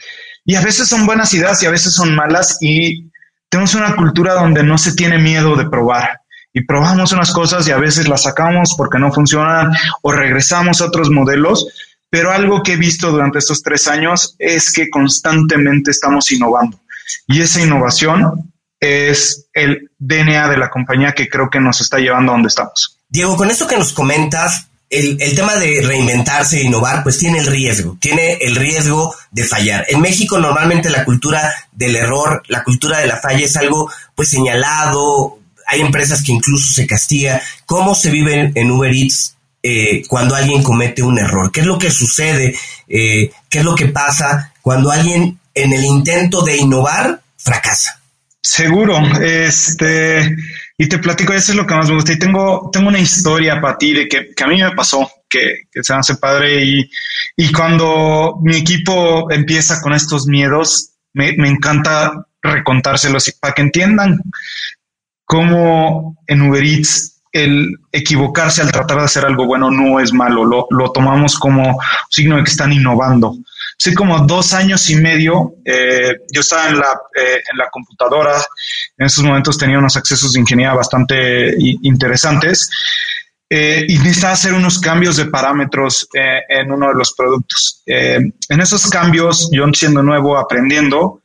Y 0.44 0.56
a 0.56 0.62
veces 0.62 0.88
son 0.88 1.06
buenas 1.06 1.32
ideas 1.36 1.62
y 1.62 1.68
a 1.68 1.70
veces 1.70 1.94
son 1.94 2.16
malas 2.16 2.58
y 2.60 3.12
tenemos 3.50 3.76
una 3.76 3.96
cultura 3.96 4.34
donde 4.34 4.64
no 4.64 4.80
se 4.80 4.96
tiene 4.96 5.20
miedo 5.20 5.56
de 5.56 5.70
probar. 5.70 6.22
Y 6.52 6.66
probamos 6.66 7.12
unas 7.12 7.32
cosas 7.32 7.68
y 7.68 7.72
a 7.72 7.78
veces 7.78 8.08
las 8.08 8.24
sacamos 8.24 8.74
porque 8.76 8.98
no 8.98 9.14
funcionan 9.14 9.74
o 10.02 10.12
regresamos 10.12 10.82
a 10.82 10.86
otros 10.86 11.12
modelos, 11.12 11.68
pero 12.10 12.32
algo 12.32 12.64
que 12.64 12.74
he 12.74 12.78
visto 12.78 13.12
durante 13.12 13.38
estos 13.38 13.62
tres 13.62 13.88
años 13.88 14.36
es 14.40 14.74
que 14.74 14.90
constantemente 14.90 15.92
estamos 15.92 16.32
innovando. 16.32 16.80
Y 17.28 17.42
esa 17.42 17.62
innovación 17.62 18.55
es 18.80 19.48
el 19.54 19.92
DNA 19.98 20.50
de 20.50 20.58
la 20.58 20.70
compañía 20.70 21.14
que 21.14 21.28
creo 21.30 21.50
que 21.50 21.60
nos 21.60 21.82
está 21.82 21.98
llevando 21.98 22.32
a 22.32 22.36
donde 22.36 22.50
estamos. 22.50 23.00
Diego, 23.08 23.38
con 23.38 23.50
esto 23.50 23.68
que 23.68 23.78
nos 23.78 23.94
comentas, 23.94 24.68
el, 24.90 25.36
tema 25.36 25.56
de 25.56 25.82
reinventarse 25.82 26.60
e 26.60 26.64
innovar, 26.64 27.04
pues 27.04 27.18
tiene 27.18 27.40
el 27.40 27.48
riesgo, 27.48 27.98
tiene 28.00 28.34
el 28.42 28.56
riesgo 28.56 29.16
de 29.32 29.44
fallar. 29.44 29.86
En 29.90 30.02
México 30.02 30.40
normalmente 30.40 30.90
la 30.90 31.04
cultura 31.04 31.54
del 31.72 31.96
error, 31.96 32.44
la 32.48 32.64
cultura 32.64 33.00
de 33.00 33.08
la 33.08 33.18
falla 33.18 33.46
es 33.46 33.56
algo 33.58 33.92
pues 34.14 34.30
señalado, 34.30 35.40
hay 35.68 35.82
empresas 35.82 36.24
que 36.24 36.32
incluso 36.32 36.74
se 36.74 36.88
castiga. 36.88 37.42
¿Cómo 37.66 37.96
se 37.96 38.12
vive 38.12 38.52
en 38.54 38.72
Uber 38.72 38.94
Eats 38.94 39.36
eh, 39.64 40.04
cuando 40.08 40.36
alguien 40.36 40.64
comete 40.64 41.02
un 41.02 41.18
error? 41.18 41.52
¿Qué 41.52 41.62
es 41.62 41.66
lo 41.66 41.80
que 41.80 41.92
sucede? 41.92 42.56
Eh, 42.88 43.32
¿Qué 43.50 43.60
es 43.60 43.66
lo 43.66 43.76
que 43.76 43.88
pasa 43.88 44.54
cuando 44.62 44.92
alguien 44.92 45.40
en 45.54 45.74
el 45.74 45.84
intento 45.84 46.44
de 46.44 46.58
innovar 46.58 47.22
fracasa? 47.38 48.02
Seguro, 48.48 49.00
este 49.24 50.36
y 50.78 50.88
te 50.88 51.00
platico, 51.00 51.34
eso 51.34 51.52
es 51.52 51.58
lo 51.58 51.66
que 51.66 51.74
más 51.74 51.90
me 51.90 51.96
gusta. 51.96 52.14
Y 52.14 52.20
tengo, 52.20 52.70
tengo 52.72 52.90
una 52.90 53.00
historia 53.00 53.60
para 53.60 53.76
ti 53.76 53.92
de 53.92 54.08
que, 54.08 54.30
a 54.40 54.48
mí 54.48 54.62
me 54.62 54.70
pasó, 54.76 55.10
que, 55.28 55.64
que 55.72 55.84
se 55.84 55.94
hace 55.96 56.16
padre. 56.18 56.64
Y, 56.64 56.92
y 57.36 57.52
cuando 57.52 58.38
mi 58.44 58.58
equipo 58.58 59.32
empieza 59.32 59.82
con 59.82 59.94
estos 59.94 60.28
miedos, 60.28 60.92
me, 61.14 61.34
me 61.38 61.50
encanta 61.50 62.28
recontárselos 62.40 63.32
para 63.40 63.56
que 63.56 63.64
entiendan 63.64 64.22
cómo 65.26 66.16
en 66.28 66.44
Uber 66.44 66.64
Eats 66.64 67.24
el 67.32 67.80
equivocarse 67.92 68.62
al 68.62 68.72
tratar 68.72 69.00
de 69.00 69.06
hacer 69.06 69.26
algo 69.26 69.48
bueno 69.48 69.72
no 69.72 70.00
es 70.00 70.14
malo, 70.14 70.46
lo, 70.46 70.68
lo 70.70 70.92
tomamos 70.92 71.40
como 71.40 71.80
signo 72.12 72.38
de 72.38 72.44
que 72.44 72.52
están 72.52 72.72
innovando. 72.72 73.36
Hace 73.78 73.94
como 73.94 74.20
dos 74.20 74.54
años 74.54 74.90
y 74.90 74.96
medio, 74.96 75.56
eh, 75.66 76.16
yo 76.32 76.42
estaba 76.42 76.70
en 76.70 76.80
la, 76.80 77.00
eh, 77.16 77.42
en 77.52 77.58
la 77.58 77.70
computadora, 77.70 78.36
en 78.98 79.06
esos 79.06 79.24
momentos 79.24 79.58
tenía 79.58 79.80
unos 79.80 79.98
accesos 79.98 80.34
de 80.34 80.40
ingeniería 80.40 80.74
bastante 80.74 81.54
interesantes 81.60 82.70
eh, 83.50 83.86
y 83.88 83.98
necesitaba 83.98 84.34
hacer 84.34 84.54
unos 84.54 84.80
cambios 84.80 85.18
de 85.18 85.26
parámetros 85.26 86.08
en 86.14 86.72
uno 86.72 86.88
de 86.88 86.96
los 86.96 87.14
productos. 87.14 87.84
en 87.86 88.34
esos 88.62 88.90
cambios, 88.90 89.50
yo 89.52 89.66
siendo 89.74 90.02
nuevo, 90.02 90.38
aprendiendo, 90.38 91.22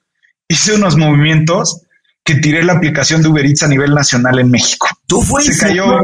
hice 0.49 0.75
unos 0.75 0.97
movimientos 0.97 1.83
que 2.25 2.35
tiré 2.37 2.63
la 2.63 2.75
aplicación 2.75 3.23
de 3.23 3.29
Uber 3.29 3.47
Eats 3.47 3.63
a 3.63 3.69
nivel 3.69 3.95
nacional 3.95 4.39
en 4.39 4.51
México. 4.51 4.89
Tú 5.07 5.23
fuiste. 5.23 5.55
Se 5.55 5.61
cayó. 5.61 6.01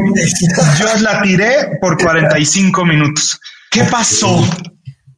Yo 0.79 1.01
la 1.01 1.21
tiré 1.23 1.79
por 1.81 1.97
45 1.97 2.85
minutos. 2.85 3.39
¿Qué 3.71 3.85
pasó? 3.85 4.43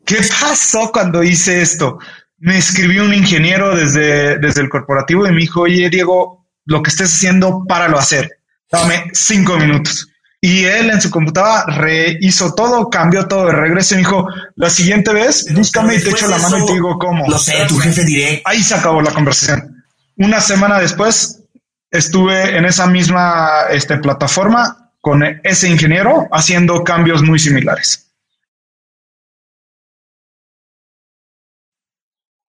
¿Qué 0.09 0.20
pasó 0.40 0.90
cuando 0.90 1.22
hice 1.22 1.61
esto? 1.61 1.98
Me 2.38 2.56
escribió 2.56 3.04
un 3.04 3.12
ingeniero 3.12 3.76
desde, 3.76 4.38
desde 4.38 4.62
el 4.62 4.70
corporativo 4.70 5.26
y 5.26 5.32
me 5.32 5.42
dijo, 5.42 5.61
oye, 5.61 5.90
Diego, 5.90 6.46
lo 6.64 6.82
que 6.82 6.88
estés 6.88 7.12
haciendo, 7.12 7.66
páralo 7.68 7.98
a 7.98 8.00
hacer. 8.00 8.26
Dame 8.72 9.11
cinco 9.12 9.59
minutos. 9.59 10.09
Y 10.40 10.64
él 10.64 10.88
en 10.88 11.02
su 11.02 11.11
computadora 11.11 11.66
rehizo 11.66 12.54
todo, 12.54 12.88
cambió 12.88 13.26
todo 13.26 13.48
de 13.48 13.52
regreso 13.52 13.94
y 13.94 13.96
me 13.96 14.04
dijo, 14.04 14.26
la 14.56 14.70
siguiente 14.70 15.12
vez, 15.12 15.44
búscame 15.52 15.96
y 15.96 16.02
te 16.02 16.09
echo 16.09 16.26
la 16.26 16.38
mano 16.38 16.59
y 16.59 16.66
te 16.66 16.72
digo 16.72 16.98
cómo. 16.98 17.26
No 17.26 17.38
sé, 17.38 17.66
tu 17.68 17.76
jefe 17.76 18.02
diré. 18.06 18.40
Ahí 18.46 18.62
se 18.62 18.76
acabó 18.76 19.02
la 19.02 19.12
conversación. 19.12 19.84
Una 20.16 20.40
semana 20.40 20.80
después 20.80 21.42
estuve 21.90 22.56
en 22.56 22.64
esa 22.64 22.86
misma 22.86 23.64
este, 23.70 23.98
plataforma 23.98 24.90
con 25.02 25.22
ese 25.44 25.68
ingeniero 25.68 26.28
haciendo 26.32 26.82
cambios 26.82 27.22
muy 27.22 27.38
similares. 27.38 28.07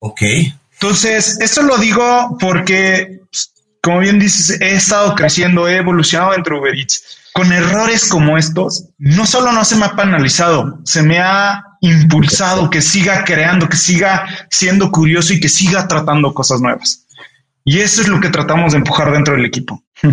Ok. 0.05 0.21
Entonces, 0.73 1.39
esto 1.41 1.63
lo 1.63 1.79
digo 1.79 2.37
porque, 2.39 3.21
como 3.81 3.99
bien 4.01 4.19
dices, 4.19 4.61
he 4.61 4.75
estado 4.75 5.15
creciendo, 5.15 5.67
he 5.67 5.77
evolucionado 5.77 6.33
dentro 6.33 6.55
de 6.55 6.61
Uber 6.61 6.75
Eats. 6.75 7.03
Con 7.33 7.51
errores 7.51 8.05
como 8.05 8.37
estos, 8.37 8.89
no 8.99 9.25
solo 9.25 9.51
no 9.51 9.65
se 9.65 9.75
me 9.75 9.85
ha 9.85 9.95
penalizado, 9.95 10.79
se 10.85 11.01
me 11.01 11.19
ha 11.19 11.63
impulsado 11.81 12.69
que 12.69 12.81
siga 12.81 13.25
creando, 13.25 13.67
que 13.67 13.77
siga 13.77 14.25
siendo 14.51 14.91
curioso 14.91 15.33
y 15.33 15.39
que 15.39 15.49
siga 15.49 15.87
tratando 15.87 16.35
cosas 16.35 16.61
nuevas. 16.61 17.07
Y 17.65 17.79
eso 17.79 18.01
es 18.01 18.07
lo 18.07 18.19
que 18.19 18.29
tratamos 18.29 18.73
de 18.73 18.77
empujar 18.77 19.11
dentro 19.11 19.35
del 19.35 19.45
equipo. 19.45 19.83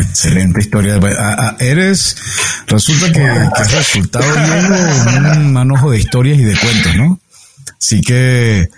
Excelente 0.00 0.60
historia. 0.60 0.98
eres, 1.60 2.16
resulta 2.66 3.06
que, 3.06 3.20
que 3.20 3.62
has 3.62 3.72
resultado 3.72 4.24
un 5.36 5.52
manojo 5.52 5.92
de 5.92 5.98
historias 6.00 6.36
y 6.36 6.44
de 6.44 6.58
cuentos, 6.58 6.96
¿no? 6.96 7.20
Así 7.78 8.00
que 8.02 8.68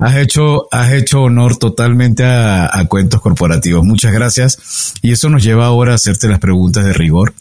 Has 0.00 0.16
hecho, 0.16 0.66
has 0.72 0.92
hecho 0.92 1.22
honor 1.22 1.56
totalmente 1.58 2.24
a, 2.24 2.84
cuentos 2.88 3.20
corporativos. 3.20 3.84
Muchas 3.84 4.12
gracias. 4.12 4.94
Y 5.02 5.12
eso 5.12 5.28
nos 5.28 5.44
lleva 5.44 5.66
ahora 5.66 5.92
a 5.92 5.96
hacerte 5.96 6.28
las 6.28 6.38
preguntas 6.38 6.84
de 6.84 6.92
rigor, 6.92 7.34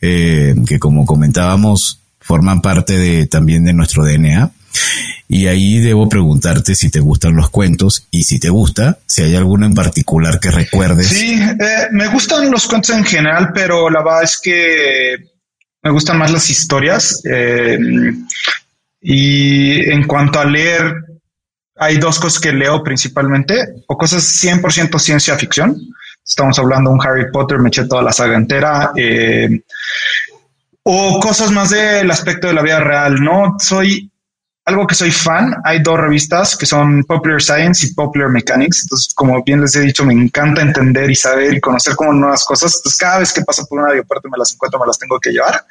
eh, 0.00 0.54
que 0.66 0.78
como 0.78 1.06
comentábamos, 1.06 2.00
forman 2.20 2.60
parte 2.60 2.98
de, 2.98 3.26
también 3.26 3.64
de 3.64 3.72
nuestro 3.72 4.04
DNA. 4.04 4.50
Y 5.28 5.46
ahí 5.46 5.80
debo 5.80 6.08
preguntarte 6.08 6.74
si 6.74 6.90
te 6.90 7.00
gustan 7.00 7.34
los 7.34 7.50
cuentos 7.50 8.06
y 8.10 8.24
si 8.24 8.38
te 8.38 8.48
gusta, 8.48 8.98
si 9.06 9.22
hay 9.22 9.34
alguno 9.34 9.66
en 9.66 9.74
particular 9.74 10.38
que 10.38 10.50
recuerdes. 10.50 11.08
Sí, 11.08 11.40
eh, 11.40 11.88
me 11.92 12.08
gustan 12.08 12.50
los 12.50 12.66
cuentos 12.66 12.94
en 12.94 13.04
general, 13.04 13.50
pero 13.54 13.90
la 13.90 14.02
verdad 14.04 14.22
es 14.22 14.38
que 14.38 15.16
me 15.82 15.90
gustan 15.90 16.18
más 16.18 16.30
las 16.30 16.48
historias. 16.50 17.22
Eh, 17.24 17.78
y 19.00 19.90
en 19.90 20.06
cuanto 20.06 20.40
a 20.40 20.44
leer, 20.44 21.05
hay 21.78 21.98
dos 21.98 22.18
cosas 22.18 22.40
que 22.40 22.52
leo 22.52 22.82
principalmente, 22.82 23.54
o 23.86 23.96
cosas 23.96 24.22
100% 24.42 24.98
ciencia 24.98 25.36
ficción. 25.36 25.76
Estamos 26.24 26.58
hablando 26.58 26.90
de 26.90 26.96
un 26.96 27.06
Harry 27.06 27.30
Potter, 27.30 27.58
me 27.58 27.68
eché 27.68 27.86
toda 27.86 28.02
la 28.02 28.12
saga 28.12 28.36
entera. 28.36 28.92
Eh, 28.96 29.60
o 30.82 31.20
cosas 31.20 31.50
más 31.50 31.70
del 31.70 32.10
aspecto 32.10 32.46
de 32.46 32.54
la 32.54 32.62
vida 32.62 32.80
real, 32.80 33.20
¿no? 33.22 33.56
Soy 33.58 34.10
algo 34.66 34.86
que 34.86 34.96
soy 34.96 35.12
fan, 35.12 35.54
hay 35.64 35.80
dos 35.80 35.96
revistas 35.96 36.56
que 36.56 36.66
son 36.66 37.04
Popular 37.04 37.40
Science 37.40 37.86
y 37.86 37.94
Popular 37.94 38.28
Mechanics. 38.30 38.82
Entonces, 38.82 39.14
como 39.14 39.42
bien 39.44 39.60
les 39.60 39.76
he 39.76 39.80
dicho, 39.80 40.04
me 40.04 40.12
encanta 40.12 40.60
entender 40.60 41.08
y 41.08 41.14
saber 41.14 41.54
y 41.54 41.60
conocer 41.60 41.94
como 41.94 42.12
nuevas 42.12 42.44
cosas. 42.44 42.74
Entonces, 42.76 42.98
cada 42.98 43.18
vez 43.20 43.32
que 43.32 43.42
paso 43.42 43.64
por 43.66 43.80
un 43.80 43.88
aeropuerto 43.88 44.28
me 44.28 44.38
las 44.38 44.52
encuentro, 44.52 44.80
me 44.80 44.86
las 44.86 44.98
tengo 44.98 45.20
que 45.20 45.30
llevar. 45.30 45.64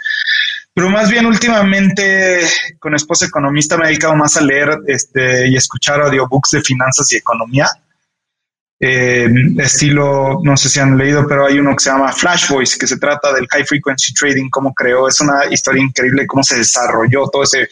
Pero 0.76 0.90
más 0.90 1.10
bien 1.10 1.26
últimamente 1.26 2.42
con 2.80 2.94
esposa 2.94 3.26
economista 3.26 3.78
me 3.78 3.86
he 3.86 3.88
dedicado 3.88 4.14
más 4.14 4.36
a 4.36 4.42
leer 4.42 4.78
este, 4.88 5.48
y 5.48 5.56
escuchar 5.56 6.02
audiobooks 6.02 6.52
de 6.52 6.62
finanzas 6.62 7.10
y 7.14 7.16
economía. 7.16 7.66
Eh, 8.78 9.30
estilo, 9.58 10.42
no 10.44 10.58
sé 10.58 10.68
si 10.68 10.82
han 10.82 10.98
leído, 10.98 11.26
pero 11.26 11.46
hay 11.46 11.60
uno 11.60 11.74
que 11.78 11.82
se 11.82 11.92
llama 11.92 12.12
Flash 12.12 12.50
Voice, 12.50 12.78
que 12.78 12.88
se 12.88 12.98
trata 12.98 13.32
del 13.32 13.48
high 13.48 13.64
frequency 13.64 14.14
trading, 14.14 14.50
cómo 14.50 14.74
creó, 14.74 15.08
es 15.08 15.22
una 15.22 15.46
historia 15.50 15.82
increíble, 15.82 16.28
cómo 16.28 16.44
se 16.44 16.58
desarrolló 16.58 17.30
todo 17.30 17.44
ese, 17.44 17.70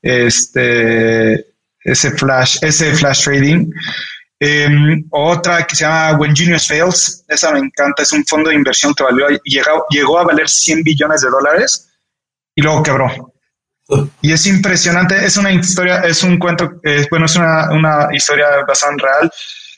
este, 0.00 1.44
ese 1.80 2.10
flash, 2.12 2.58
ese 2.62 2.94
flash 2.94 3.24
trading. 3.24 3.68
Em, 4.38 5.04
otra 5.10 5.66
que 5.66 5.74
se 5.74 5.84
llama 5.84 6.18
When 6.18 6.36
Genius 6.36 6.68
Fails, 6.68 7.24
esa 7.26 7.50
me 7.50 7.58
encanta, 7.58 8.04
es 8.04 8.12
un 8.12 8.24
fondo 8.24 8.50
de 8.50 8.54
inversión 8.54 8.94
que 8.94 9.02
valió, 9.02 9.26
llegó, 9.42 9.86
llegó 9.90 10.20
a 10.20 10.24
valer 10.24 10.48
100 10.48 10.84
billones 10.84 11.20
de 11.22 11.30
dólares 11.30 11.90
y 12.54 12.62
luego 12.62 12.82
quebró. 12.82 13.32
Y 14.22 14.32
es 14.32 14.46
impresionante, 14.46 15.24
es 15.24 15.36
una 15.36 15.52
historia, 15.52 16.00
es 16.00 16.22
un 16.22 16.38
cuento, 16.38 16.80
bueno, 17.10 17.26
es 17.26 17.36
una, 17.36 17.70
una 17.70 18.08
historia 18.12 18.46
basada 18.66 18.92
en 18.92 18.98
real 18.98 19.30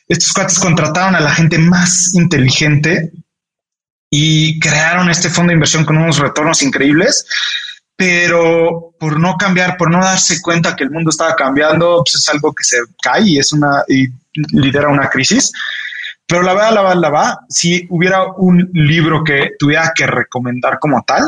estos 0.08 0.32
cuates 0.32 0.58
contrataron 0.58 1.16
a 1.16 1.20
la 1.20 1.30
gente 1.30 1.58
más 1.58 2.14
inteligente 2.14 3.12
y 4.10 4.58
crearon 4.60 5.10
este 5.10 5.28
fondo 5.28 5.50
de 5.50 5.54
inversión 5.54 5.84
con 5.84 5.96
unos 5.96 6.18
retornos 6.18 6.62
increíbles, 6.62 7.26
pero 7.96 8.94
por 9.00 9.18
no 9.18 9.36
cambiar, 9.36 9.76
por 9.76 9.90
no 9.90 9.98
darse 9.98 10.40
cuenta 10.40 10.76
que 10.76 10.84
el 10.84 10.90
mundo 10.90 11.10
estaba 11.10 11.34
cambiando, 11.34 12.02
pues 12.04 12.14
es 12.14 12.28
algo 12.28 12.54
que 12.54 12.62
se 12.62 12.76
cae 13.02 13.22
y 13.22 13.38
es 13.38 13.52
una 13.52 13.82
y 13.88 14.06
lidera 14.52 14.88
una 14.88 15.10
crisis. 15.10 15.50
Pero 16.24 16.42
la 16.42 16.54
verdad, 16.54 16.74
la 16.74 16.82
verdad, 16.82 17.00
la 17.00 17.10
verdad, 17.10 17.34
si 17.48 17.86
hubiera 17.90 18.26
un 18.36 18.70
libro 18.74 19.24
que 19.24 19.52
tuviera 19.58 19.92
que 19.94 20.06
recomendar 20.06 20.78
como 20.78 21.02
tal, 21.02 21.22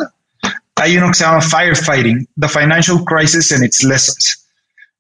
hay 0.81 0.97
uno 0.97 1.09
que 1.09 1.15
se 1.15 1.25
llama 1.25 1.41
Firefighting, 1.41 2.29
The 2.39 2.49
Financial 2.49 3.05
Crisis 3.05 3.53
and 3.53 3.65
Its 3.65 3.83
Lessons. 3.85 4.47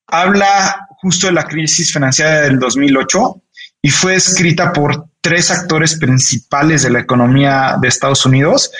Habla 0.06 0.86
justo 1.00 1.26
de 1.26 1.32
la 1.32 1.44
crisis 1.44 1.92
financiera 1.92 2.42
del 2.42 2.58
2008 2.58 3.42
y 3.82 3.90
fue 3.90 4.16
escrita 4.16 4.72
por 4.72 5.08
tres 5.20 5.50
actores 5.50 5.98
principales 5.98 6.82
de 6.82 6.90
la 6.90 7.00
economía 7.00 7.76
de 7.80 7.88
Estados 7.88 8.24
Unidos 8.26 8.70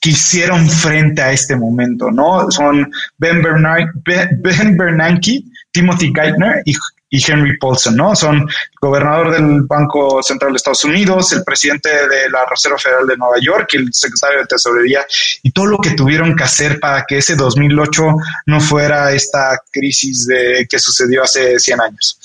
que 0.00 0.10
hicieron 0.10 0.68
frente 0.68 1.20
a 1.22 1.32
este 1.32 1.56
momento, 1.56 2.10
¿no? 2.10 2.50
Son 2.50 2.90
Ben, 3.18 3.42
ben 3.42 4.76
Bernanke, 4.76 5.42
Timothy 5.70 6.12
Geithner 6.14 6.62
y 6.64 6.74
y 7.10 7.20
Henry 7.30 7.58
Paulson, 7.58 7.96
¿no? 7.96 8.14
Son 8.14 8.48
gobernador 8.80 9.32
del 9.32 9.62
Banco 9.62 10.22
Central 10.22 10.52
de 10.52 10.56
Estados 10.56 10.84
Unidos, 10.84 11.32
el 11.32 11.42
presidente 11.42 11.88
de 11.90 12.30
la 12.30 12.46
Reserva 12.48 12.78
Federal 12.78 13.06
de 13.06 13.16
Nueva 13.16 13.36
York 13.40 13.68
el 13.72 13.92
secretario 13.92 14.38
de 14.38 14.46
Tesorería, 14.46 15.06
y 15.42 15.50
todo 15.50 15.66
lo 15.66 15.78
que 15.78 15.90
tuvieron 15.90 16.36
que 16.36 16.44
hacer 16.44 16.78
para 16.78 17.04
que 17.06 17.18
ese 17.18 17.34
2008 17.34 18.02
no 18.46 18.60
fuera 18.60 19.12
esta 19.12 19.60
crisis 19.70 20.26
de, 20.26 20.66
que 20.68 20.78
sucedió 20.78 21.24
hace 21.24 21.58
100 21.58 21.80
años. 21.80 22.18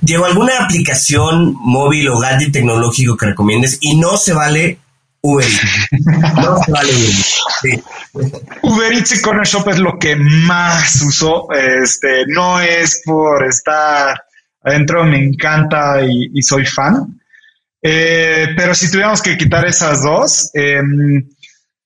Diego, 0.00 0.24
¿alguna 0.24 0.64
aplicación 0.64 1.54
móvil 1.58 2.08
o 2.08 2.18
gadget 2.18 2.52
tecnológico 2.52 3.16
que 3.16 3.26
recomiendes? 3.26 3.78
Y 3.80 3.96
no 3.96 4.16
se 4.16 4.32
vale 4.32 4.78
Uber 5.26 5.44
Eats. 5.44 5.88
No 6.34 6.60
vale 6.68 6.92
Uber 8.62 8.92
Eats 8.92 9.18
y 9.18 9.22
Corner 9.22 9.46
Shop 9.46 9.68
es 9.68 9.78
lo 9.78 9.98
que 9.98 10.16
más 10.16 11.02
uso. 11.02 11.48
Este, 11.52 12.24
no 12.28 12.60
es 12.60 13.02
por 13.04 13.44
estar 13.44 14.22
adentro, 14.62 15.04
me 15.04 15.18
encanta 15.18 16.02
y, 16.02 16.42
soy 16.42 16.64
fan. 16.64 17.20
Eh, 17.82 18.48
pero 18.56 18.74
si 18.74 18.90
tuviéramos 18.90 19.22
que 19.22 19.36
quitar 19.36 19.64
esas 19.66 20.02
dos, 20.02 20.50
em, 20.54 21.24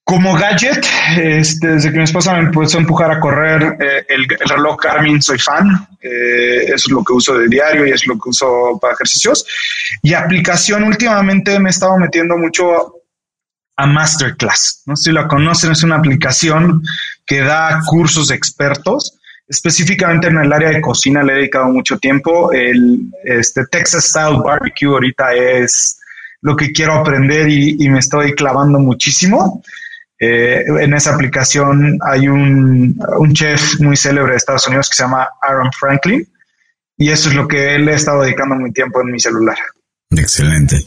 como 0.05 0.35
gadget, 0.35 0.85
este, 1.19 1.69
desde 1.69 1.93
que 1.93 1.99
mi 1.99 2.05
esposa 2.05 2.35
me 2.35 2.41
empezó 2.41 2.79
a 2.79 2.81
empujar 2.81 3.13
a 3.13 3.21
correr 3.21 3.77
eh, 3.81 4.05
el, 4.09 4.27
reloj 4.49 4.77
Garmin, 4.83 5.23
soy 5.23 5.39
fan. 5.39 5.87
Eh, 6.03 6.73
es 6.75 6.89
lo 6.91 7.05
que 7.05 7.13
uso 7.13 7.39
de 7.39 7.49
diario 7.49 7.87
y 7.87 7.93
es 7.93 8.07
lo 8.07 8.15
que 8.15 8.31
uso 8.31 8.79
para 8.81 8.95
ejercicios. 8.95 9.47
Y 10.03 10.15
aplicación, 10.15 10.85
últimamente 10.85 11.59
me 11.59 11.69
he 11.69 11.71
estado 11.71 11.97
metiendo 11.99 12.37
mucho 12.37 13.00
a 13.81 13.87
Masterclass. 13.87 14.83
No 14.87 14.95
si 14.95 15.11
la 15.11 15.27
conocen, 15.27 15.73
es 15.73 15.83
una 15.83 15.97
aplicación 15.97 16.83
que 17.27 17.41
da 17.41 17.81
cursos 17.87 18.31
expertos. 18.31 19.19
Específicamente 19.49 20.29
en 20.29 20.39
el 20.39 20.53
área 20.53 20.71
de 20.71 20.81
cocina 20.81 21.23
le 21.23 21.33
he 21.33 21.37
dedicado 21.37 21.67
mucho 21.67 21.99
tiempo. 21.99 22.53
El 22.53 23.11
este, 23.25 23.65
Texas 23.71 24.05
Style 24.05 24.39
Barbecue 24.45 24.89
ahorita 24.89 25.33
es 25.35 25.99
lo 26.43 26.57
que 26.57 26.73
quiero 26.73 26.95
aprender 26.95 27.49
y, 27.49 27.89
me 27.89 27.99
estoy 27.99 28.35
clavando 28.35 28.79
muchísimo. 28.79 29.63
Eh, 30.19 30.65
en 30.67 30.93
esa 30.93 31.15
aplicación 31.15 31.99
hay 32.07 32.29
un, 32.29 32.99
un, 33.19 33.33
chef 33.33 33.81
muy 33.81 33.97
célebre 33.97 34.33
de 34.33 34.37
Estados 34.37 34.69
Unidos 34.69 34.91
que 34.91 34.97
se 34.97 35.03
llama 35.03 35.27
Aaron 35.41 35.73
Franklin 35.73 36.29
y 36.99 37.09
eso 37.09 37.31
es 37.31 37.35
lo 37.35 37.49
que 37.49 37.75
él 37.75 37.89
he 37.89 37.95
estado 37.95 38.21
dedicando 38.21 38.57
muy 38.57 38.73
tiempo 38.73 39.01
en 39.01 39.13
mi 39.13 39.19
celular. 39.19 39.57
Excelente. 40.11 40.85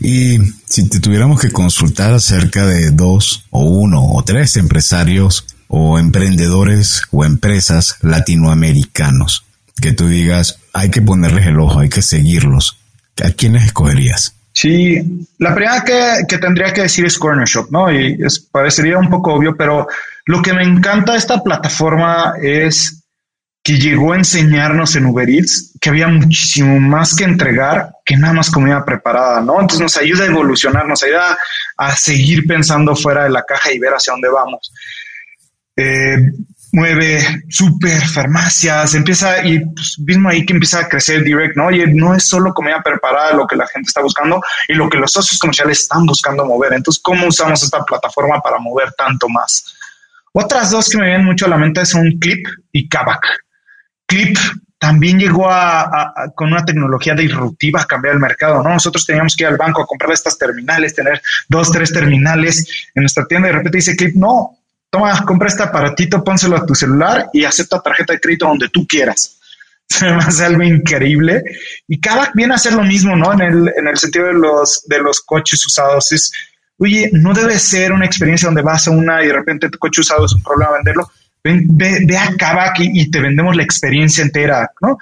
Y 0.00 0.38
si 0.66 0.88
te 0.88 1.00
tuviéramos 1.00 1.40
que 1.40 1.50
consultar 1.50 2.12
acerca 2.12 2.64
de 2.64 2.90
dos 2.90 3.44
o 3.50 3.64
uno 3.64 4.02
o 4.04 4.22
tres 4.24 4.56
empresarios 4.56 5.46
o 5.66 5.98
emprendedores 5.98 7.02
o 7.10 7.24
empresas 7.24 7.96
latinoamericanos, 8.02 9.44
que 9.80 9.92
tú 9.92 10.06
digas, 10.06 10.60
hay 10.72 10.90
que 10.90 11.02
ponerles 11.02 11.46
el 11.46 11.58
ojo, 11.58 11.80
hay 11.80 11.88
que 11.88 12.02
seguirlos, 12.02 12.78
¿a 13.24 13.30
quiénes 13.30 13.64
escogerías? 13.64 14.34
Sí, 14.52 15.26
la 15.38 15.54
primera 15.54 15.82
que, 15.82 16.24
que 16.28 16.38
tendría 16.38 16.72
que 16.72 16.82
decir 16.82 17.06
es 17.06 17.18
Corner 17.18 17.48
Shop, 17.48 17.68
¿no? 17.70 17.90
Y 17.90 18.18
es, 18.22 18.38
parecería 18.38 18.98
un 18.98 19.08
poco 19.08 19.32
obvio, 19.34 19.56
pero 19.56 19.88
lo 20.26 20.42
que 20.42 20.52
me 20.52 20.62
encanta 20.62 21.12
de 21.12 21.18
esta 21.18 21.42
plataforma 21.42 22.34
es 22.40 23.01
que 23.62 23.78
llegó 23.78 24.12
a 24.12 24.16
enseñarnos 24.16 24.96
en 24.96 25.06
Uber 25.06 25.28
Eats 25.28 25.76
que 25.80 25.90
había 25.90 26.08
muchísimo 26.08 26.80
más 26.80 27.14
que 27.14 27.24
entregar 27.24 27.90
que 28.04 28.16
nada 28.16 28.34
más 28.34 28.50
comida 28.50 28.84
preparada, 28.84 29.40
¿no? 29.40 29.60
Entonces 29.60 29.80
nos 29.80 29.96
ayuda 29.96 30.24
a 30.24 30.28
evolucionar, 30.28 30.86
nos 30.86 31.02
ayuda 31.02 31.38
a 31.76 31.96
seguir 31.96 32.46
pensando 32.46 32.96
fuera 32.96 33.24
de 33.24 33.30
la 33.30 33.44
caja 33.44 33.72
y 33.72 33.78
ver 33.78 33.92
hacia 33.92 34.12
dónde 34.12 34.28
vamos. 34.28 34.72
Eh, 35.76 36.32
mueve 36.72 37.44
super 37.50 38.00
farmacias, 38.00 38.94
empieza 38.94 39.44
y 39.44 39.60
pues, 39.60 39.98
mismo 40.00 40.28
ahí 40.30 40.44
que 40.44 40.54
empieza 40.54 40.80
a 40.80 40.88
crecer 40.88 41.22
direct, 41.22 41.56
¿no? 41.56 41.66
Oye, 41.66 41.86
no 41.86 42.14
es 42.14 42.26
solo 42.26 42.52
comida 42.54 42.82
preparada 42.82 43.34
lo 43.34 43.46
que 43.46 43.56
la 43.56 43.66
gente 43.66 43.88
está 43.88 44.00
buscando 44.00 44.40
y 44.68 44.74
lo 44.74 44.88
que 44.88 44.98
los 44.98 45.12
socios 45.12 45.38
comerciales 45.38 45.80
están 45.80 46.06
buscando 46.06 46.44
mover. 46.46 46.72
Entonces, 46.72 47.00
¿cómo 47.02 47.28
usamos 47.28 47.62
esta 47.62 47.84
plataforma 47.84 48.40
para 48.40 48.58
mover 48.58 48.92
tanto 48.92 49.28
más? 49.28 49.76
Otras 50.32 50.70
dos 50.70 50.88
que 50.88 50.96
me 50.96 51.04
vienen 51.04 51.26
mucho 51.26 51.44
a 51.44 51.50
la 51.50 51.58
mente 51.58 51.84
son 51.84 52.10
Clip 52.18 52.46
y 52.72 52.88
Kavak. 52.88 53.41
Clip 54.12 54.36
también 54.78 55.18
llegó 55.18 55.48
a, 55.48 56.12
con 56.34 56.52
una 56.52 56.66
tecnología 56.66 57.14
disruptiva 57.14 57.80
a 57.80 57.86
cambiar 57.86 58.14
el 58.14 58.20
mercado, 58.20 58.62
¿no? 58.62 58.68
Nosotros 58.68 59.06
teníamos 59.06 59.34
que 59.34 59.44
ir 59.44 59.48
al 59.48 59.56
banco 59.56 59.80
a 59.80 59.86
comprar 59.86 60.12
estas 60.12 60.36
terminales, 60.36 60.94
tener 60.94 61.22
dos, 61.48 61.72
tres 61.72 61.90
terminales 61.90 62.66
en 62.94 63.02
nuestra 63.02 63.24
tienda 63.24 63.48
y 63.48 63.52
de 63.52 63.56
repente 63.56 63.78
dice 63.78 63.96
Clip, 63.96 64.14
no, 64.16 64.58
toma, 64.90 65.24
compra 65.24 65.48
este 65.48 65.62
aparatito, 65.62 66.22
pónselo 66.22 66.58
a 66.58 66.66
tu 66.66 66.74
celular 66.74 67.30
y 67.32 67.44
acepta 67.44 67.80
tarjeta 67.80 68.12
de 68.12 68.20
crédito 68.20 68.46
donde 68.46 68.68
tú 68.68 68.86
quieras. 68.86 69.38
Se 69.88 70.04
me 70.04 70.16
hace 70.16 70.44
algo 70.44 70.62
increíble. 70.62 71.42
Y 71.88 71.98
cada 71.98 72.30
viene 72.34 72.52
a 72.52 72.56
hacer 72.56 72.74
lo 72.74 72.82
mismo, 72.82 73.16
¿no? 73.16 73.32
En 73.32 73.40
el, 73.40 73.72
en 73.74 73.88
el 73.88 73.96
sentido 73.96 74.26
de 74.26 74.34
los, 74.34 74.82
de 74.88 75.00
los 75.00 75.20
coches 75.20 75.64
usados. 75.64 76.12
Es, 76.12 76.32
oye, 76.76 77.08
no 77.14 77.32
debe 77.32 77.58
ser 77.58 77.92
una 77.92 78.04
experiencia 78.04 78.46
donde 78.46 78.60
vas 78.60 78.86
a 78.88 78.90
una 78.90 79.22
y 79.22 79.28
de 79.28 79.32
repente 79.32 79.70
tu 79.70 79.78
coche 79.78 80.02
usado 80.02 80.26
es 80.26 80.34
un 80.34 80.42
problema 80.42 80.72
venderlo 80.72 81.10
ve, 81.44 82.04
ve 82.06 82.16
acá 82.16 82.72
y, 82.78 83.10
te 83.10 83.20
vendemos 83.20 83.56
la 83.56 83.62
experiencia 83.62 84.22
entera, 84.22 84.70
¿no? 84.80 84.98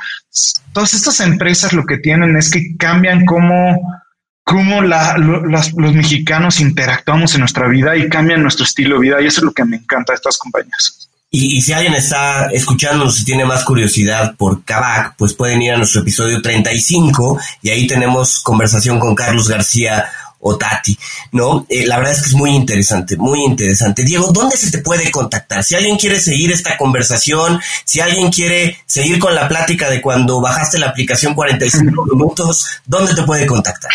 Todas 0.73 0.95
estas 0.95 1.21
empresas 1.21 1.73
lo 1.73 1.85
que 1.85 1.99
tienen 1.99 2.37
es 2.37 2.51
que 2.51 2.77
cambian 2.77 3.25
cómo, 3.27 4.03
cómo 4.45 4.81
los, 4.83 5.75
mexicanos 5.75 6.61
interactuamos 6.61 7.35
en 7.35 7.41
nuestra 7.41 7.69
vida 7.69 7.97
y 7.97 8.09
cambian 8.09 8.43
nuestro 8.43 8.65
estilo 8.65 8.97
de 8.97 9.03
vida 9.03 9.21
y 9.21 9.27
eso 9.27 9.41
es 9.41 9.45
lo 9.45 9.53
que 9.53 9.65
me 9.65 9.77
encanta 9.77 10.13
de 10.13 10.17
estas 10.17 10.39
compañías. 10.39 11.09
Y, 11.33 11.61
si 11.61 11.73
alguien 11.73 11.95
está 11.95 12.47
escuchándonos 12.47 13.21
y 13.21 13.25
tiene 13.25 13.45
más 13.45 13.65
curiosidad 13.65 14.35
por 14.37 14.65
Kavak, 14.65 15.17
pues 15.17 15.35
pueden 15.35 15.63
ir 15.63 15.73
a 15.73 15.77
nuestro 15.77 16.01
episodio 16.01 16.43
35 16.43 17.39
y 17.63 17.71
ahí 17.71 17.87
tenemos 17.87 18.41
conversación 18.41 18.99
con 18.99 19.15
Carlos 19.15 19.49
García 19.49 20.07
o 20.41 20.57
Tati, 20.57 20.99
¿no? 21.33 21.67
Eh, 21.69 21.87
la 21.87 21.99
verdad 21.99 22.15
es 22.15 22.23
que 22.23 22.29
es 22.29 22.35
muy 22.35 22.51
interesante, 22.51 23.17
muy 23.17 23.45
interesante. 23.45 24.05
Diego, 24.05 24.33
¿dónde 24.33 24.57
se 24.57 24.71
te 24.71 24.79
puede 24.79 25.11
contactar? 25.11 25.63
Si 25.63 25.75
alguien 25.75 25.97
quiere 25.97 26.19
seguir 26.19 26.51
esta 26.51 26.77
conversación, 26.77 27.61
si 27.85 28.01
alguien 28.01 28.31
quiere 28.31 28.79
seguir 28.87 29.19
con 29.19 29.35
la 29.35 29.49
plática 29.49 29.91
de 29.91 30.01
cuando 30.01 30.41
bajaste 30.41 30.79
la 30.79 30.89
aplicación 30.89 31.35
45 31.35 32.07
minutos, 32.07 32.67
¿dónde 32.87 33.15
te 33.15 33.23
puede 33.23 33.47
contactar? 33.47 33.91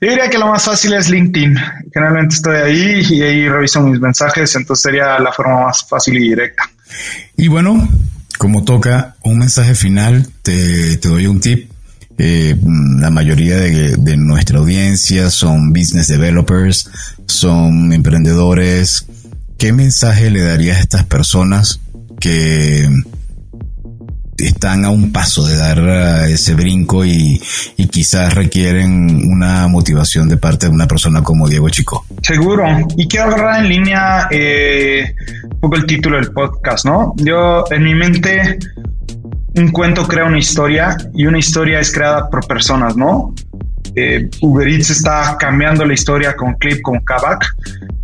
Yo 0.00 0.10
diría 0.10 0.28
que 0.28 0.38
lo 0.38 0.48
más 0.48 0.64
fácil 0.64 0.92
es 0.94 1.08
LinkedIn. 1.08 1.56
Generalmente 1.92 2.34
estoy 2.34 2.56
ahí 2.56 3.06
y 3.08 3.22
ahí 3.22 3.48
reviso 3.48 3.80
mis 3.80 4.00
mensajes, 4.00 4.54
entonces 4.56 4.82
sería 4.82 5.18
la 5.18 5.32
forma 5.32 5.66
más 5.66 5.86
fácil 5.88 6.16
y 6.16 6.30
directa. 6.30 6.64
Y 7.36 7.48
bueno, 7.48 7.88
Como 8.38 8.62
toca 8.62 9.16
un 9.22 9.38
mensaje 9.38 9.74
final, 9.74 10.28
te, 10.42 10.96
doy 10.98 11.26
un 11.26 11.40
tip. 11.40 11.72
Eh, 12.18 12.56
la 12.98 13.10
mayoría 13.10 13.56
de, 13.56 13.96
de, 13.96 14.16
nuestra 14.16 14.58
audiencia 14.58 15.30
son 15.30 15.72
business 15.72 16.08
developers, 16.08 16.90
son 17.26 17.92
emprendedores. 17.92 19.06
¿Qué 19.56 19.72
mensaje 19.72 20.30
le 20.30 20.42
darías 20.42 20.78
a 20.78 20.80
estas 20.80 21.04
personas 21.04 21.80
que 22.20 22.88
están 24.38 24.84
a 24.84 24.90
un 24.90 25.12
paso 25.12 25.46
de 25.46 25.56
dar 25.56 25.78
eh, 25.78 26.32
ese 26.32 26.54
brinco 26.54 27.04
y, 27.04 27.40
quizás 27.90 28.34
requieren 28.34 29.28
una 29.28 29.66
motivación 29.66 30.28
de 30.28 30.36
parte 30.36 30.66
de 30.66 30.72
una 30.72 30.86
persona 30.86 31.22
como 31.22 31.48
Diego 31.48 31.68
Chico. 31.68 32.04
Seguro. 32.22 32.64
Y 32.96 33.08
quiero 33.08 33.26
agarrar 33.26 33.64
en 33.64 33.68
línea 33.68 34.28
eh, 34.30 35.14
un 35.42 35.60
poco 35.60 35.76
el 35.76 35.86
título 35.86 36.16
del 36.16 36.30
podcast, 36.32 36.84
¿no? 36.84 37.14
Yo 37.16 37.64
en 37.70 37.82
mi 37.82 37.94
mente 37.94 38.58
un 39.54 39.70
cuento 39.70 40.06
crea 40.06 40.24
una 40.24 40.38
historia 40.38 40.96
y 41.14 41.26
una 41.26 41.38
historia 41.38 41.80
es 41.80 41.92
creada 41.92 42.28
por 42.28 42.46
personas, 42.46 42.96
¿no? 42.96 43.34
Eh, 43.94 44.28
Uber 44.42 44.68
Eats 44.68 44.90
está 44.90 45.36
cambiando 45.38 45.84
la 45.84 45.94
historia 45.94 46.36
con 46.36 46.54
Clip, 46.54 46.82
con 46.82 47.00
Kavak. 47.00 47.56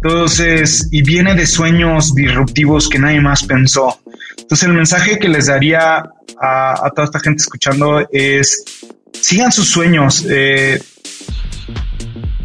Entonces, 0.02 0.88
y 0.90 1.02
viene 1.02 1.34
de 1.34 1.46
sueños 1.46 2.14
disruptivos 2.14 2.88
que 2.88 2.98
nadie 2.98 3.20
más 3.20 3.44
pensó. 3.44 4.00
Entonces, 4.36 4.68
el 4.68 4.74
mensaje 4.74 5.18
que 5.18 5.28
les 5.28 5.46
daría 5.46 6.04
a, 6.40 6.90
toda 6.94 7.06
esta 7.06 7.20
gente 7.20 7.42
escuchando 7.42 8.06
es, 8.10 8.64
sigan 9.12 9.52
sus 9.52 9.68
sueños. 9.68 10.26
Eh, 10.28 10.82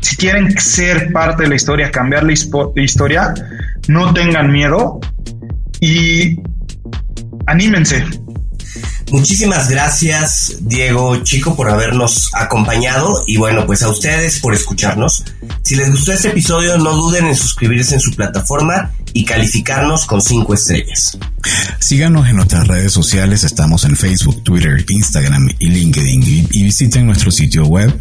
si 0.02 0.16
quieren 0.16 0.58
ser 0.60 1.12
parte 1.12 1.44
de 1.44 1.50
la 1.50 1.56
historia, 1.56 1.92
cambiar 1.92 2.24
la 2.24 2.34
historia, 2.34 3.34
no 3.88 4.14
tengan 4.14 4.52
miedo 4.52 5.00
y 5.82 6.40
anímense. 7.48 8.06
Muchísimas 9.12 9.70
gracias, 9.70 10.58
Diego 10.62 11.18
Chico, 11.24 11.56
por 11.56 11.70
habernos 11.70 12.30
acompañado 12.34 13.24
y 13.26 13.38
bueno, 13.38 13.66
pues 13.66 13.82
a 13.82 13.90
ustedes 13.90 14.40
por 14.40 14.54
escucharnos. 14.54 15.24
Si 15.64 15.76
les 15.76 15.90
gustó 15.90 16.14
este 16.14 16.30
episodio, 16.30 16.78
no 16.78 16.96
duden 16.96 17.26
en 17.28 17.36
suscribirse 17.36 17.96
en 17.96 18.02
su 18.02 18.12
plataforma 18.12 18.92
y 19.14 19.26
calificarnos 19.26 20.06
con 20.06 20.22
cinco 20.22 20.54
estrellas. 20.54 21.18
Síganos 21.80 22.28
en 22.30 22.36
nuestras 22.36 22.68
redes 22.68 22.92
sociales, 22.92 23.44
estamos 23.44 23.84
en 23.84 23.96
Facebook, 23.96 24.44
Twitter, 24.44 24.86
Instagram 24.88 25.50
y 25.58 25.70
LinkedIn 25.70 26.48
y 26.52 26.64
visiten 26.64 27.08
nuestro 27.08 27.32
sitio 27.32 27.66
web 27.66 28.00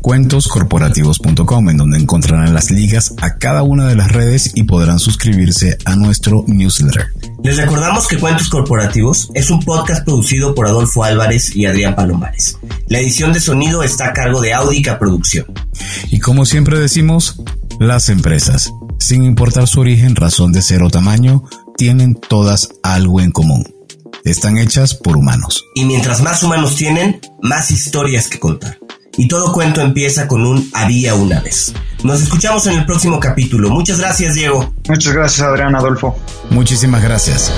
cuentoscorporativos.com 0.00 1.70
en 1.70 1.76
donde 1.76 1.98
encontrarán 1.98 2.52
las 2.52 2.70
ligas 2.70 3.14
a 3.20 3.36
cada 3.36 3.62
una 3.62 3.86
de 3.86 3.94
las 3.94 4.10
redes 4.10 4.52
y 4.54 4.64
podrán 4.64 4.98
suscribirse 4.98 5.78
a 5.84 5.94
nuestro 5.96 6.44
newsletter. 6.46 7.08
Les 7.42 7.56
recordamos 7.56 8.08
que 8.08 8.18
Cuentos 8.18 8.48
Corporativos 8.48 9.30
es 9.32 9.50
un 9.50 9.60
podcast 9.60 10.04
producido 10.04 10.54
por 10.54 10.66
Adolfo 10.66 11.04
Álvarez 11.04 11.54
y 11.54 11.66
Adrián 11.66 11.94
Palomares. 11.94 12.58
La 12.88 12.98
edición 12.98 13.32
de 13.32 13.40
sonido 13.40 13.84
está 13.84 14.08
a 14.08 14.12
cargo 14.12 14.40
de 14.40 14.52
Audica 14.52 14.98
Producción. 14.98 15.46
Y 16.10 16.18
como 16.18 16.44
siempre 16.44 16.78
decimos, 16.78 17.40
las 17.78 18.08
empresas, 18.08 18.72
sin 18.98 19.22
importar 19.22 19.68
su 19.68 19.80
origen, 19.80 20.16
razón 20.16 20.52
de 20.52 20.62
ser 20.62 20.82
o 20.82 20.90
tamaño, 20.90 21.44
tienen 21.76 22.16
todas 22.16 22.70
algo 22.82 23.20
en 23.20 23.30
común. 23.30 23.72
Están 24.24 24.58
hechas 24.58 24.94
por 24.94 25.16
humanos. 25.16 25.64
Y 25.76 25.84
mientras 25.84 26.20
más 26.20 26.42
humanos 26.42 26.74
tienen, 26.74 27.20
más 27.40 27.70
historias 27.70 28.28
que 28.28 28.40
contar. 28.40 28.78
Y 29.18 29.26
todo 29.26 29.52
cuento 29.52 29.80
empieza 29.80 30.28
con 30.28 30.46
un 30.46 30.70
había 30.72 31.16
una 31.16 31.40
vez. 31.40 31.74
Nos 32.04 32.22
escuchamos 32.22 32.64
en 32.68 32.78
el 32.78 32.86
próximo 32.86 33.18
capítulo. 33.18 33.68
Muchas 33.68 33.98
gracias, 33.98 34.34
Diego. 34.34 34.72
Muchas 34.88 35.12
gracias, 35.12 35.46
Adrián 35.46 35.74
Adolfo. 35.74 36.16
Muchísimas 36.50 37.02
gracias. 37.02 37.52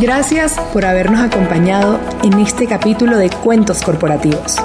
Gracias 0.00 0.54
por 0.72 0.84
habernos 0.84 1.20
acompañado 1.20 2.00
en 2.24 2.40
este 2.40 2.66
capítulo 2.66 3.16
de 3.16 3.30
Cuentos 3.30 3.80
Corporativos. 3.80 4.56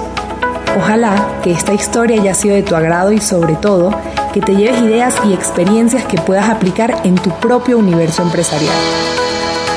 Ojalá 0.76 1.40
que 1.44 1.52
esta 1.52 1.76
historia 1.76 2.20
haya 2.20 2.34
sido 2.34 2.56
de 2.56 2.64
tu 2.64 2.76
agrado 2.76 3.12
y 3.12 3.22
sobre 3.22 3.54
todo 3.58 3.96
que 4.34 4.42
te 4.42 4.56
lleves 4.56 4.82
ideas 4.82 5.14
y 5.24 5.34
experiencias 5.34 6.04
que 6.06 6.18
puedas 6.18 6.50
aplicar 6.50 7.00
en 7.04 7.14
tu 7.14 7.30
propio 7.40 7.78
universo 7.78 8.24
empresarial. 8.24 8.76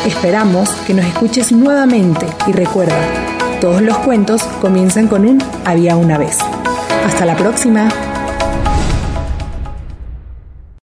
Esperamos 0.07 0.71
que 0.87 0.95
nos 0.95 1.05
escuches 1.05 1.53
nuevamente 1.53 2.27
y 2.47 2.53
recuerda, 2.53 2.97
todos 3.63 3.81
los 3.81 3.97
cuentos 3.99 4.43
comienzan 4.61 5.07
con 5.07 5.25
un 5.25 5.41
había 5.65 5.95
una 5.95 6.19
vez. 6.19 6.37
Hasta 7.07 7.25
la 7.25 7.37
próxima. 7.37 7.89